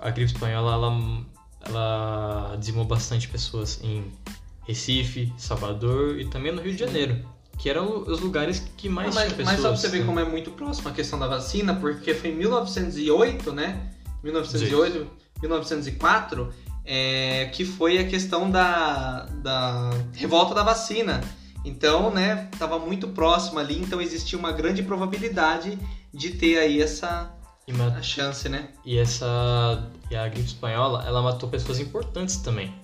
a 0.00 0.10
gripe 0.10 0.32
espanhola, 0.32 0.72
ela, 0.72 1.26
ela 1.66 2.56
dizimou 2.56 2.84
bastante 2.84 3.28
pessoas 3.28 3.80
em 3.82 4.10
Recife, 4.66 5.32
Salvador 5.36 6.18
e 6.18 6.26
também 6.26 6.52
no 6.52 6.62
Rio 6.62 6.72
de 6.72 6.78
Janeiro, 6.78 7.24
que 7.58 7.68
eram 7.70 7.98
os 8.06 8.20
lugares 8.20 8.62
que 8.76 8.88
mais 8.88 9.16
Ah, 9.16 9.20
mas, 9.20 9.32
tinha 9.32 9.44
mas 9.44 9.56
pessoas. 9.56 9.60
só 9.60 9.68
pra 9.68 9.76
você 9.76 9.88
ver 9.98 10.06
como 10.06 10.18
é 10.20 10.24
muito 10.24 10.50
próximo 10.50 10.88
a 10.88 10.92
questão 10.92 11.18
da 11.18 11.26
vacina, 11.26 11.74
porque 11.74 12.14
foi 12.14 12.30
em 12.30 12.36
1908, 12.36 13.52
né? 13.52 13.90
1908, 14.22 15.06
1904, 15.42 16.52
é, 16.84 17.50
que 17.52 17.64
foi 17.64 17.98
a 17.98 18.06
questão 18.06 18.50
da, 18.50 19.26
da 19.42 19.90
revolta 20.14 20.54
da 20.54 20.62
vacina. 20.62 21.20
Então, 21.64 22.10
né, 22.10 22.50
tava 22.58 22.78
muito 22.78 23.08
próximo 23.08 23.58
ali, 23.58 23.78
então 23.78 24.00
existia 24.00 24.38
uma 24.38 24.52
grande 24.52 24.82
probabilidade 24.82 25.78
de 26.12 26.30
ter 26.30 26.58
aí 26.58 26.82
essa 26.82 27.30
a 27.96 28.02
chance, 28.02 28.46
né? 28.46 28.68
e 28.84 28.98
essa 28.98 29.90
e 30.10 30.14
a 30.14 30.28
gripe 30.28 30.46
espanhola, 30.46 31.02
ela 31.06 31.22
matou 31.22 31.48
pessoas 31.48 31.80
importantes 31.80 32.36
também. 32.36 32.74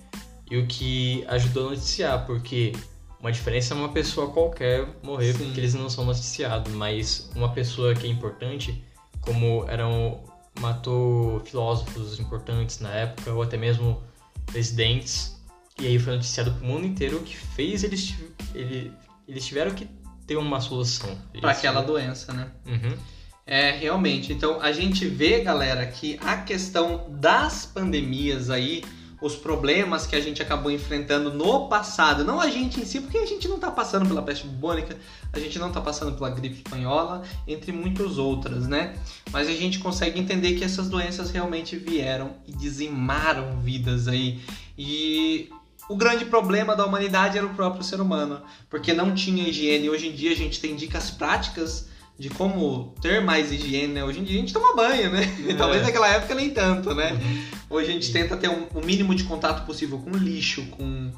E 0.51 0.57
o 0.57 0.67
que 0.67 1.23
ajudou 1.29 1.67
a 1.67 1.69
noticiar, 1.71 2.25
porque 2.25 2.73
uma 3.21 3.31
diferença 3.31 3.73
é 3.73 3.77
uma 3.77 3.89
pessoa 3.89 4.31
qualquer 4.31 4.85
morrer 5.01 5.31
Sim. 5.31 5.45
porque 5.45 5.61
eles 5.61 5.73
não 5.73 5.89
são 5.89 6.03
noticiados, 6.03 6.73
mas 6.73 7.31
uma 7.33 7.53
pessoa 7.53 7.95
que 7.95 8.05
é 8.05 8.09
importante, 8.09 8.83
como 9.21 9.65
eram 9.69 10.21
matou 10.59 11.39
filósofos 11.45 12.19
importantes 12.19 12.79
na 12.81 12.89
época 12.89 13.31
ou 13.31 13.41
até 13.41 13.55
mesmo 13.55 14.03
presidentes, 14.45 15.41
e 15.79 15.87
aí 15.87 15.97
foi 15.97 16.13
noticiado 16.13 16.51
pro 16.51 16.65
mundo 16.65 16.85
inteiro 16.85 17.17
o 17.17 17.23
que 17.23 17.37
fez 17.37 17.85
eles 17.85 18.13
ele, 18.53 18.91
eles 19.25 19.45
tiveram 19.45 19.73
que 19.73 19.87
ter 20.27 20.35
uma 20.35 20.59
solução 20.59 21.17
Para 21.39 21.51
aquela 21.51 21.81
doença, 21.81 22.33
né? 22.33 22.51
Uhum. 22.65 22.97
É, 23.45 23.71
realmente. 23.71 24.31
Então, 24.31 24.61
a 24.61 24.71
gente 24.71 25.05
vê, 25.07 25.41
galera, 25.41 25.85
que 25.85 26.19
a 26.21 26.37
questão 26.37 27.07
das 27.09 27.65
pandemias 27.65 28.49
aí, 28.49 28.83
os 29.21 29.35
problemas 29.35 30.07
que 30.07 30.15
a 30.15 30.19
gente 30.19 30.41
acabou 30.41 30.71
enfrentando 30.71 31.31
no 31.31 31.69
passado, 31.69 32.25
não 32.25 32.41
a 32.41 32.49
gente 32.49 32.81
em 32.81 32.85
si, 32.85 32.99
porque 32.99 33.19
a 33.19 33.25
gente 33.25 33.47
não 33.47 33.59
tá 33.59 33.69
passando 33.69 34.07
pela 34.07 34.23
peste 34.23 34.47
bubônica, 34.47 34.97
a 35.31 35.39
gente 35.39 35.59
não 35.59 35.71
tá 35.71 35.79
passando 35.79 36.17
pela 36.17 36.31
gripe 36.31 36.55
espanhola, 36.55 37.21
entre 37.47 37.71
muitas 37.71 38.17
outras, 38.17 38.67
né? 38.67 38.95
Mas 39.31 39.47
a 39.47 39.53
gente 39.53 39.77
consegue 39.77 40.19
entender 40.19 40.55
que 40.55 40.63
essas 40.63 40.89
doenças 40.89 41.29
realmente 41.29 41.77
vieram 41.77 42.31
e 42.47 42.51
dizimaram 42.51 43.59
vidas 43.61 44.07
aí. 44.07 44.41
E 44.75 45.49
o 45.87 45.95
grande 45.95 46.25
problema 46.25 46.75
da 46.75 46.83
humanidade 46.83 47.37
era 47.37 47.45
o 47.45 47.53
próprio 47.53 47.83
ser 47.83 48.01
humano, 48.01 48.41
porque 48.71 48.91
não 48.91 49.13
tinha 49.13 49.47
higiene. 49.47 49.87
Hoje 49.87 50.07
em 50.07 50.13
dia 50.13 50.31
a 50.31 50.35
gente 50.35 50.59
tem 50.59 50.75
dicas 50.75 51.11
práticas 51.11 51.90
de 52.21 52.29
como 52.29 52.93
ter 53.01 53.19
mais 53.21 53.51
higiene, 53.51 53.93
né? 53.93 54.03
Hoje 54.03 54.19
em 54.19 54.23
dia 54.23 54.37
a 54.37 54.39
gente 54.41 54.53
toma 54.53 54.75
banho, 54.75 55.11
né? 55.11 55.21
É. 55.49 55.53
talvez 55.55 55.81
naquela 55.81 56.07
época 56.07 56.35
nem 56.35 56.51
tanto, 56.51 56.93
né? 56.93 57.13
Uhum. 57.13 57.43
Hoje 57.77 57.89
a 57.89 57.93
gente 57.93 58.11
tenta 58.13 58.37
ter 58.37 58.47
um- 58.49 58.67
o 58.75 58.85
mínimo 58.85 59.15
de 59.15 59.23
contato 59.23 59.65
possível 59.65 59.97
com 59.97 60.11
lixo, 60.11 60.63
com 60.67 61.11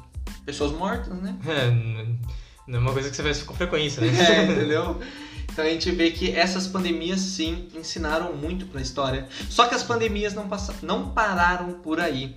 pessoas 0.46 0.72
mortas, 0.72 1.12
né? 1.20 1.36
É, 1.46 1.70
não 2.66 2.78
é 2.78 2.80
uma 2.80 2.92
coisa 2.92 3.10
que 3.10 3.16
você 3.16 3.22
faz 3.22 3.42
com 3.42 3.54
frequência, 3.54 4.00
né? 4.00 4.08
É, 4.18 4.44
entendeu? 4.50 4.98
Então 5.52 5.64
a 5.64 5.68
gente 5.68 5.90
vê 5.92 6.10
que 6.10 6.30
essas 6.34 6.66
pandemias 6.66 7.20
sim 7.20 7.68
ensinaram 7.76 8.32
muito 8.34 8.66
para 8.66 8.80
a 8.80 8.82
história. 8.82 9.28
Só 9.50 9.66
que 9.66 9.74
as 9.74 9.82
pandemias 9.82 10.32
não, 10.32 10.48
passa- 10.48 10.74
não 10.82 11.10
pararam 11.10 11.74
por 11.74 12.00
aí. 12.00 12.34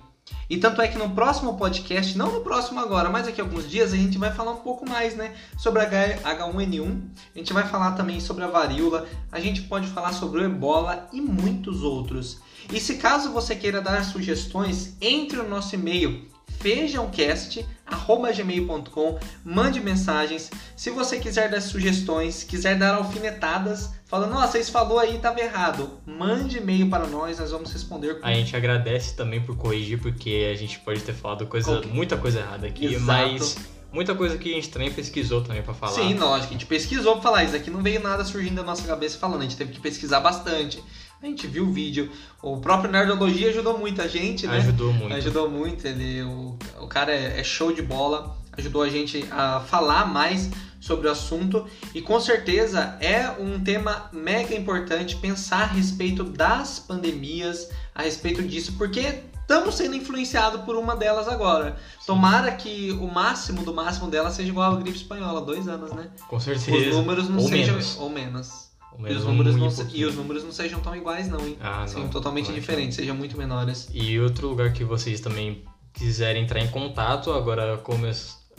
E 0.48 0.56
tanto 0.56 0.80
é 0.80 0.88
que 0.88 0.96
no 0.96 1.10
próximo 1.10 1.56
podcast, 1.56 2.16
não 2.16 2.32
no 2.32 2.40
próximo 2.40 2.80
agora, 2.80 3.10
mas 3.10 3.26
daqui 3.26 3.40
a 3.40 3.44
alguns 3.44 3.68
dias, 3.68 3.92
a 3.92 3.96
gente 3.96 4.16
vai 4.18 4.32
falar 4.32 4.52
um 4.52 4.56
pouco 4.60 4.88
mais, 4.88 5.14
né? 5.14 5.34
Sobre 5.56 5.82
a 5.82 5.84
H- 5.84 6.20
H1N1. 6.24 7.00
A 7.34 7.38
gente 7.38 7.52
vai 7.52 7.66
falar 7.68 7.92
também 7.92 8.20
sobre 8.20 8.44
a 8.44 8.48
varíola. 8.48 9.06
A 9.30 9.40
gente 9.40 9.62
pode 9.62 9.86
falar 9.88 10.12
sobre 10.12 10.40
o 10.40 10.44
ebola 10.44 11.08
e 11.12 11.20
muitos 11.20 11.82
outros. 11.82 12.40
E 12.72 12.80
se 12.80 12.96
caso 12.96 13.30
você 13.30 13.54
queira 13.54 13.80
dar 13.80 14.04
sugestões, 14.04 14.96
entre 15.00 15.36
no 15.38 15.48
nosso 15.48 15.74
e-mail 15.74 16.28
feijãocast@gmail.com, 16.60 19.18
mande 19.44 19.80
mensagens. 19.80 20.50
Se 20.76 20.90
você 20.90 21.18
quiser 21.18 21.50
dar 21.50 21.60
sugestões, 21.60 22.44
quiser 22.44 22.78
dar 22.78 22.94
alfinetadas, 22.94 23.90
falando, 24.06 24.30
nossa, 24.32 24.52
vocês 24.52 24.70
falou 24.70 24.98
aí, 24.98 25.18
tava 25.18 25.40
errado, 25.40 25.90
mande 26.06 26.58
e-mail 26.58 26.88
para 26.88 27.06
nós, 27.06 27.38
nós 27.38 27.50
vamos 27.50 27.72
responder 27.72 28.20
com 28.20 28.26
A 28.26 28.34
gente 28.34 28.56
agradece 28.56 29.14
também 29.14 29.40
por 29.40 29.56
corrigir, 29.56 30.00
porque 30.00 30.50
a 30.52 30.56
gente 30.56 30.78
pode 30.80 31.00
ter 31.00 31.14
falado 31.14 31.46
coisa, 31.46 31.80
muita 31.82 32.16
coisa 32.16 32.40
errada 32.40 32.66
aqui, 32.66 32.86
Exato. 32.86 33.04
mas 33.04 33.56
muita 33.92 34.14
coisa 34.14 34.36
que 34.36 34.50
a 34.50 34.54
gente 34.54 34.70
também 34.70 34.92
pesquisou 34.92 35.42
também 35.42 35.62
pra 35.62 35.74
falar. 35.74 35.92
Sim, 35.92 36.14
lógico, 36.14 36.50
a 36.50 36.52
gente 36.52 36.66
pesquisou 36.66 37.14
pra 37.14 37.22
falar, 37.22 37.44
isso 37.44 37.56
aqui 37.56 37.70
não 37.70 37.82
veio 37.82 38.00
nada 38.00 38.24
surgindo 38.24 38.56
da 38.56 38.62
nossa 38.62 38.86
cabeça 38.86 39.18
falando, 39.18 39.40
a 39.40 39.44
gente 39.44 39.56
teve 39.56 39.72
que 39.72 39.80
pesquisar 39.80 40.20
bastante. 40.20 40.82
A 41.22 41.26
gente 41.26 41.46
viu 41.48 41.64
o 41.64 41.72
vídeo, 41.72 42.10
o 42.40 42.58
próprio 42.58 42.90
Nerdologia 42.90 43.48
ajudou 43.48 43.76
muito 43.76 44.00
a 44.00 44.06
gente, 44.06 44.46
né? 44.46 44.58
Ajudou 44.58 44.92
muito. 44.92 45.14
Ajudou 45.14 45.50
muito, 45.50 45.86
ele, 45.86 46.22
o, 46.22 46.56
o 46.80 46.86
cara 46.86 47.12
é, 47.12 47.40
é 47.40 47.44
show 47.44 47.72
de 47.72 47.82
bola, 47.82 48.36
ajudou 48.56 48.82
a 48.82 48.88
gente 48.88 49.26
a 49.30 49.60
falar 49.60 50.06
mais 50.06 50.48
sobre 50.80 51.08
o 51.08 51.10
assunto 51.10 51.66
e 51.92 52.00
com 52.00 52.20
certeza 52.20 52.96
é 53.00 53.30
um 53.30 53.58
tema 53.58 54.08
mega 54.12 54.54
importante 54.54 55.16
pensar 55.16 55.62
a 55.62 55.66
respeito 55.66 56.22
das 56.22 56.78
pandemias, 56.78 57.68
a 57.92 58.02
respeito 58.02 58.42
disso, 58.42 58.74
porque 58.78 59.22
estamos 59.40 59.74
sendo 59.74 59.96
influenciados 59.96 60.60
por 60.60 60.76
uma 60.76 60.94
delas 60.94 61.26
agora. 61.26 61.76
Tomara 62.06 62.52
que 62.52 62.92
o 62.92 63.06
máximo 63.08 63.64
do 63.64 63.74
máximo 63.74 64.08
dela 64.08 64.30
seja 64.30 64.50
igual 64.50 64.72
à 64.72 64.76
gripe 64.76 64.98
espanhola, 64.98 65.40
dois 65.40 65.66
anos, 65.66 65.92
né? 65.92 66.08
Com 66.28 66.38
certeza. 66.38 66.90
Os 66.90 66.96
números 66.96 67.28
não 67.28 67.38
Ou 67.38 67.48
sejam. 67.48 67.74
menos. 67.74 67.96
Ou 67.98 68.10
menos. 68.10 68.67
E 69.06 69.12
os, 69.12 69.24
números 69.24 69.54
e 69.54 69.58
não, 69.58 69.70
se- 69.70 69.86
e 69.94 70.04
os 70.04 70.14
números 70.16 70.42
não 70.44 70.52
sejam 70.52 70.80
tão 70.80 70.94
iguais, 70.96 71.28
não, 71.28 71.40
hein? 71.46 71.56
Ah, 71.60 71.86
Sejam 71.86 72.04
não. 72.04 72.10
totalmente 72.10 72.46
Claro 72.46 72.60
diferentes, 72.60 72.96
sejam 72.96 73.14
muito 73.16 73.36
menores. 73.38 73.88
E 73.92 74.18
outro 74.18 74.48
lugar 74.48 74.72
que 74.72 74.82
vocês 74.84 75.20
também 75.20 75.62
quiserem 75.92 76.42
entrar 76.44 76.60
em 76.60 76.68
contato, 76.68 77.32
agora 77.32 77.76
como 77.78 78.06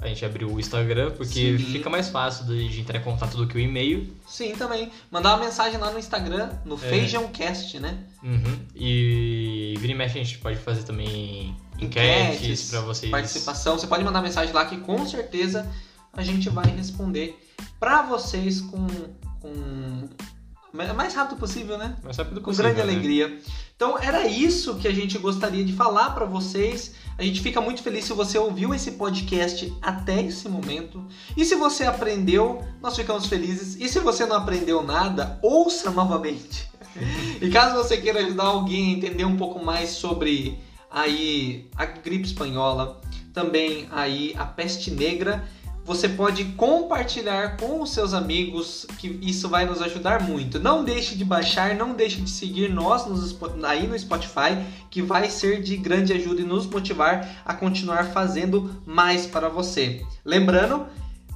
a 0.02 0.08
gente 0.08 0.24
abriu 0.24 0.50
o 0.50 0.60
Instagram, 0.60 1.12
porque 1.12 1.58
Sim. 1.58 1.66
fica 1.66 1.90
mais 1.90 2.08
fácil 2.10 2.46
de 2.46 2.80
entrar 2.80 3.00
em 3.00 3.04
contato 3.04 3.36
do 3.36 3.46
que 3.48 3.58
o 3.58 3.60
e-mail. 3.60 4.14
Sim, 4.28 4.54
também. 4.54 4.90
Mandar 5.12 5.36
uma 5.36 5.44
mensagem 5.46 5.78
lá 5.78 5.92
no 5.92 6.00
Instagram, 6.00 6.50
no 6.64 6.76
É. 6.76 6.78
Feijãocast, 6.78 7.78
né? 7.80 7.98
Uhum. 8.24 8.60
E 8.76 9.76
vira 9.78 9.92
e 9.92 9.96
mexe 9.96 10.18
a 10.20 10.24
gente 10.24 10.38
pode 10.38 10.58
fazer 10.58 10.84
também 10.84 11.54
enquetes 11.80 12.70
pra 12.70 12.82
vocês. 12.82 13.12
Participação. 13.12 13.78
Você 13.78 13.88
pode 13.88 14.04
mandar 14.04 14.22
mensagem 14.22 14.54
lá 14.54 14.66
que 14.66 14.78
com 14.78 15.06
certeza 15.06 15.70
a 16.14 16.24
gente 16.24 16.50
vai 16.50 16.66
responder 16.68 17.38
pra 17.80 18.02
vocês 18.04 18.62
com. 18.62 18.88
Com... 19.42 20.10
o 20.74 20.96
mais 20.96 21.14
rápido 21.14 21.38
possível, 21.38 21.78
né? 21.78 21.96
Mais 22.04 22.18
rápido 22.18 22.42
com 22.42 22.52
possível, 22.52 22.72
grande 22.72 22.86
né? 22.86 22.94
alegria. 22.94 23.40
Então 23.76 23.98
era 23.98 24.28
isso 24.28 24.76
que 24.76 24.88
a 24.88 24.94
gente 24.94 25.18
gostaria 25.18 25.64
de 25.64 25.74
falar 25.74 26.10
para 26.12 26.26
vocês. 26.26 26.96
A 27.18 27.24
gente 27.24 27.42
fica 27.42 27.62
muito 27.62 27.82
feliz 27.82 28.06
se 28.06 28.14
você 28.14 28.38
ouviu 28.38 28.74
esse 28.74 28.92
podcast 28.92 29.74
até 29.82 30.22
esse 30.22 30.50
momento. 30.50 31.06
E 31.38 31.46
se 31.46 31.56
você 31.56 31.86
aprendeu, 31.86 32.62
nós 32.82 32.96
ficamos 32.96 33.28
felizes. 33.28 33.76
E 33.80 33.88
se 33.88 34.00
você 34.00 34.26
não 34.26 34.36
aprendeu 34.36 34.84
nada, 34.84 35.40
ouça 35.42 35.92
novamente. 35.92 36.70
e 37.42 37.50
caso 37.50 37.76
você 37.76 37.98
queira 37.98 38.20
ajudar 38.20 38.46
alguém 38.46 38.94
a 38.94 38.98
entender 38.98 39.26
um 39.26 39.38
pouco 39.38 39.64
mais 39.64 39.92
sobre 39.92 40.60
aí 40.92 41.70
a 41.76 41.86
gripe 41.86 42.26
espanhola, 42.26 43.00
também 43.34 43.88
aí 43.92 44.34
a 44.38 44.46
peste 44.46 44.92
negra, 44.92 45.48
você 45.90 46.08
pode 46.08 46.46
compartilhar 46.52 47.58
com 47.58 47.82
os 47.82 47.92
seus 47.92 48.14
amigos, 48.14 48.86
que 49.00 49.08
isso 49.24 49.50
vai 49.50 49.66
nos 49.66 49.82
ajudar 49.82 50.22
muito. 50.22 50.60
Não 50.60 50.86
deixe 50.86 51.16
de 51.16 51.26
baixar, 51.26 51.74
não 51.74 51.96
deixe 51.96 52.22
de 52.22 52.30
seguir 52.30 52.70
nós 52.70 53.08
nos 53.08 53.36
aí 53.64 53.88
no 53.88 53.98
Spotify, 53.98 54.64
que 54.92 55.02
vai 55.02 55.32
ser 55.32 55.64
de 55.64 55.76
grande 55.78 56.14
ajuda 56.14 56.42
e 56.42 56.46
nos 56.46 56.68
motivar 56.68 57.42
a 57.44 57.56
continuar 57.56 58.06
fazendo 58.12 58.80
mais 58.86 59.26
para 59.26 59.50
você. 59.50 60.06
Lembrando, 60.24 60.86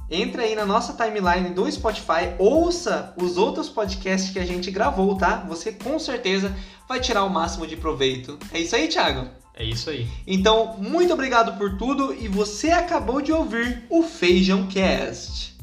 entre 0.08 0.42
aí 0.42 0.54
na 0.54 0.64
nossa 0.64 0.92
timeline 0.92 1.52
do 1.52 1.68
Spotify, 1.68 2.36
ouça 2.38 3.12
os 3.16 3.36
outros 3.36 3.68
podcasts 3.68 4.30
que 4.30 4.38
a 4.38 4.46
gente 4.46 4.70
gravou, 4.70 5.16
tá? 5.16 5.44
Você 5.48 5.72
com 5.72 5.98
certeza 5.98 6.54
vai 6.88 7.00
tirar 7.00 7.24
o 7.24 7.28
máximo 7.28 7.66
de 7.66 7.76
proveito. 7.76 8.38
É 8.52 8.60
isso 8.60 8.76
aí, 8.76 8.86
Thiago? 8.86 9.43
É 9.56 9.64
isso 9.64 9.88
aí. 9.88 10.08
Então, 10.26 10.76
muito 10.78 11.12
obrigado 11.12 11.56
por 11.56 11.78
tudo 11.78 12.12
e 12.12 12.26
você 12.26 12.70
acabou 12.70 13.20
de 13.20 13.32
ouvir 13.32 13.84
o 13.88 14.02
Feijão 14.02 14.66
Cast. 14.66 15.53